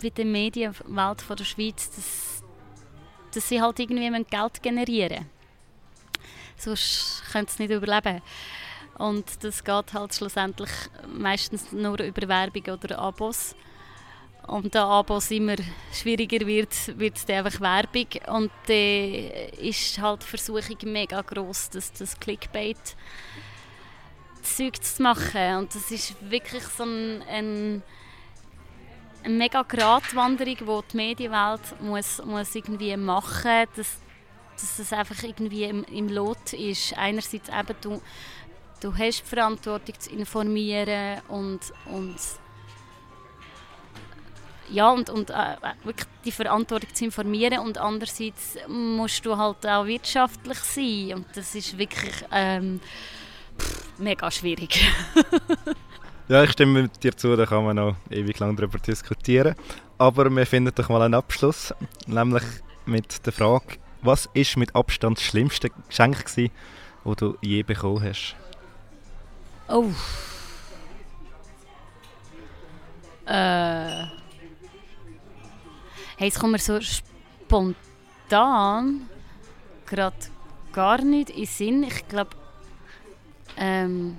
bei 0.02 0.10
der 0.10 0.24
Medienwelt 0.24 1.22
von 1.22 1.36
der 1.36 1.44
Schweiz, 1.44 1.90
dass, 1.90 2.42
dass 3.32 3.48
sie 3.48 3.62
halt 3.62 3.78
irgendwie 3.78 4.24
Geld 4.24 4.62
generieren 4.64 5.18
müssen 5.18 5.37
sonst 6.58 7.22
könnte 7.32 7.50
es 7.52 7.58
nicht 7.58 7.70
überleben. 7.70 8.22
Und 8.98 9.44
das 9.44 9.62
geht 9.62 9.92
halt 9.92 10.14
schlussendlich 10.14 10.70
meistens 11.06 11.72
nur 11.72 12.00
über 12.00 12.28
Werbung 12.28 12.74
oder 12.74 12.98
Abos. 12.98 13.54
Und 14.46 14.74
da 14.74 14.86
Abos 14.86 15.30
immer 15.30 15.56
schwieriger 15.92 16.46
wird, 16.46 16.98
wird 16.98 17.16
es 17.16 17.28
einfach 17.28 17.60
Werbung. 17.60 18.06
Und 18.28 18.50
dann 18.66 19.30
ist 19.60 19.98
halt 19.98 20.22
die 20.22 20.26
Versuchung 20.26 20.76
mega 20.84 21.20
groß, 21.20 21.70
dass 21.70 21.92
das 21.92 22.18
Clickbait 22.18 22.96
Zeug 24.42 24.82
zu 24.82 25.02
machen. 25.02 25.56
Und 25.56 25.74
das 25.74 25.90
ist 25.90 26.16
wirklich 26.30 26.64
so 26.64 26.84
ein, 26.84 27.22
ein 27.28 27.82
eine 29.24 29.34
mega 29.34 29.62
Gratwanderung, 29.62 30.56
die 30.56 30.88
die 30.92 30.96
Medienwelt 30.96 31.80
muss, 31.80 32.24
muss 32.24 32.54
irgendwie 32.54 32.96
machen 32.96 33.66
muss 33.76 33.98
es 34.62 34.92
einfach 34.92 35.22
irgendwie 35.22 35.64
im, 35.64 35.84
im 35.84 36.08
Lot 36.08 36.52
ist. 36.52 36.96
Einerseits 36.96 37.48
eben, 37.48 37.76
du, 37.80 38.02
du 38.80 38.96
hast 38.96 39.20
die 39.20 39.28
Verantwortung 39.28 39.94
zu 39.98 40.10
informieren 40.10 41.20
und, 41.28 41.60
und 41.86 42.16
ja, 44.70 44.90
und, 44.90 45.08
und 45.10 45.30
äh, 45.30 45.56
wirklich 45.84 46.08
die 46.24 46.32
Verantwortung 46.32 46.94
zu 46.94 47.06
informieren 47.06 47.60
und 47.60 47.78
andererseits 47.78 48.56
musst 48.68 49.24
du 49.24 49.36
halt 49.36 49.66
auch 49.66 49.86
wirtschaftlich 49.86 50.58
sein 50.58 51.14
und 51.14 51.26
das 51.34 51.54
ist 51.54 51.78
wirklich 51.78 52.14
ähm, 52.30 52.80
pff, 53.58 53.98
mega 53.98 54.30
schwierig. 54.30 54.86
ja, 56.28 56.44
ich 56.44 56.50
stimme 56.52 56.82
mit 56.82 57.02
dir 57.02 57.16
zu, 57.16 57.34
da 57.34 57.46
kann 57.46 57.64
man 57.64 57.76
noch 57.76 57.96
ewig 58.10 58.38
lang 58.38 58.56
darüber 58.56 58.78
diskutieren. 58.78 59.54
Aber 59.96 60.30
wir 60.30 60.46
finden 60.46 60.72
doch 60.74 60.88
mal 60.88 61.02
einen 61.02 61.14
Abschluss, 61.14 61.74
nämlich 62.06 62.44
mit 62.86 63.26
der 63.26 63.32
Frage, 63.32 63.78
was 64.02 64.28
ist 64.34 64.56
mit 64.56 64.74
Abstand 64.74 65.18
das 65.18 65.24
schlimmste 65.24 65.70
Geschenk, 65.70 66.24
gewesen, 66.24 66.50
das 67.04 67.16
du 67.16 67.36
je 67.40 67.62
bekommen 67.62 68.02
hast? 68.02 68.36
Oh. 69.68 69.90
Äh. 73.26 74.06
Hey, 76.16 76.28
es 76.28 76.38
kommt 76.38 76.52
mir 76.52 76.58
so 76.58 76.80
spontan 76.80 77.88
gerade 79.86 80.16
gar 80.72 81.02
nicht 81.02 81.30
in 81.30 81.46
Sinn. 81.46 81.82
Ich 81.82 82.08
glaube, 82.08 82.30
ähm, 83.56 84.18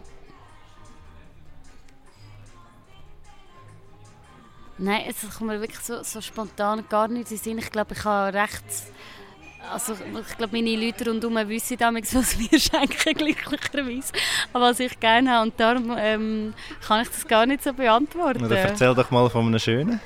Nein, 4.82 5.04
es 5.10 5.20
kommt 5.38 5.50
mir 5.50 5.60
wirklich 5.60 5.82
so, 5.82 6.04
so 6.04 6.22
spontan 6.22 6.86
gar 6.88 7.10
nicht 7.10 7.30
in 7.32 7.38
Sinn. 7.38 7.58
Ich 7.58 7.70
glaube, 7.70 7.94
ich 7.94 8.06
habe 8.06 8.34
recht 8.34 8.64
Also 9.72 9.94
ich 9.94 10.38
glaube, 10.38 10.56
meine 10.56 10.76
Leute 10.76 11.10
rundherum 11.10 11.36
wissen 11.50 11.78
damals, 11.78 12.16
was 12.16 12.38
wir 12.40 12.60
schenken, 12.60 13.14
glücklicherweise. 13.14 14.14
Aber 14.54 14.66
was 14.66 14.80
ich 14.80 15.00
gerne 15.00 15.32
habe. 15.32 15.48
Und 15.48 15.60
darum 15.60 15.96
ähm, 15.98 16.54
kann 16.86 17.02
ich 17.02 17.10
das 17.10 17.28
gar 17.28 17.46
nicht 17.46 17.64
so 17.64 17.74
beantworten. 17.74 18.40
Na, 18.42 18.48
dann 18.48 18.58
erzähl 18.58 18.96
doch 18.96 19.12
mal 19.12 19.30
von 19.30 19.48
einem 19.48 19.60
schönen. 19.60 20.00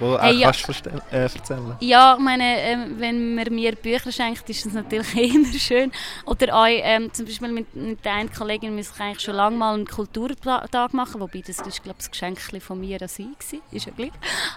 Wo 0.00 0.18
Hey, 0.18 0.36
auch 0.36 0.40
ja. 0.40 0.52
kannst 0.52 0.86
äh, 0.86 1.22
erzählen. 1.22 1.76
Ja, 1.80 2.14
ich 2.14 2.20
meine, 2.22 2.60
ähm, 2.60 2.94
wenn 2.98 3.34
man 3.34 3.54
mir 3.54 3.76
Bücher 3.76 4.10
schenkt, 4.10 4.48
ist 4.48 4.66
das 4.66 4.72
natürlich 4.72 5.14
immer 5.34 5.52
schön. 5.58 5.92
Oder 6.26 6.54
auch, 6.54 6.66
ähm, 6.68 7.12
zum 7.12 7.26
Beispiel 7.26 7.48
mit, 7.48 7.74
mit 7.74 8.04
der 8.04 8.14
einen 8.14 8.32
Kollegin 8.32 8.74
müssen 8.74 8.98
wir 8.98 9.04
eigentlich 9.06 9.20
schon 9.20 9.34
lange 9.34 9.56
mal 9.56 9.74
einen 9.74 9.86
Kulturtag 9.86 10.92
machen, 10.92 11.20
wobei 11.20 11.40
das 11.40 11.60
ist, 11.60 11.82
glaube 11.82 11.98
ich, 11.98 12.06
das 12.06 12.10
Geschenk 12.10 12.38
von 12.62 12.80
mir 12.80 13.00
an 13.00 13.08
sie 13.08 13.24
war, 13.24 13.60
ist 13.72 13.86
ja 13.86 13.92
gleich. 13.96 14.12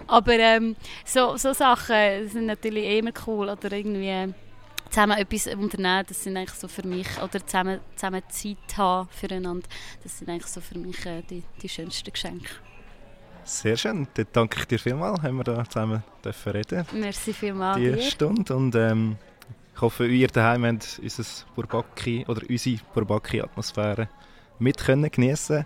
Aber 0.08 0.34
ähm, 0.34 0.76
so, 1.06 1.38
so 1.38 1.54
Sachen 1.54 2.30
sind 2.30 2.46
natürlich 2.46 2.98
immer 2.98 3.12
cool. 3.28 3.50
Oder 3.50 3.72
irgendwie 3.72 4.10
äh, 4.10 4.28
zusammen 4.90 5.18
etwas 5.18 5.48
unternehmen, 5.48 6.06
das 6.08 6.24
sind 6.24 6.38
eigentlich 6.38 6.58
so 6.58 6.68
für 6.68 6.86
mich, 6.86 7.08
oder 7.22 7.46
zusammen, 7.46 7.80
zusammen 7.96 8.24
Zeit 8.30 8.78
haben 8.78 9.10
füreinander, 9.10 9.68
das 10.04 10.20
sind 10.20 10.30
eigentlich 10.30 10.48
so 10.48 10.62
für 10.62 10.78
mich 10.78 11.06
äh, 11.06 11.22
die, 11.30 11.44
die 11.62 11.70
schönsten 11.70 12.12
Geschenke. 12.12 12.50
Sehr 13.48 13.78
schön. 13.78 14.08
Dann 14.14 14.26
danke 14.34 14.60
ich 14.60 14.66
dir 14.66 14.78
vielmals, 14.78 15.22
haben 15.22 15.38
wir 15.38 15.43
da 15.43 15.64
zusammen 15.64 16.04
dürfen 16.24 16.52
reden 16.52 16.86
Merci 16.93 17.34
vielmals 17.34 17.78
die 17.78 17.91
dir. 17.91 18.02
Stunde. 18.02 18.56
Und 18.56 18.76
ähm, 18.76 19.16
ich 19.74 19.82
hoffe, 19.82 20.06
ihr 20.06 20.28
daheim 20.28 20.66
habt 20.66 21.00
unser 21.02 21.24
Bourbaki 21.56 22.26
oder 22.28 22.41
unsere 22.50 22.80
Bourbaki-Atmosphäre 22.93 24.10
mit 24.60 24.78
können 24.78 25.10
geniessen 25.10 25.66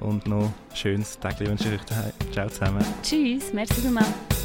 Und 0.00 0.26
noch 0.26 0.44
ein 0.70 0.76
schönes 0.76 1.18
Tag 1.18 1.38
wünsche 1.40 1.68
ich 1.68 1.80
euch 1.80 1.86
daheim. 1.86 2.12
Ciao 2.32 2.48
zusammen. 2.48 2.84
Tschüss, 3.02 3.52
merci 3.52 3.74
vielmals. 3.74 4.37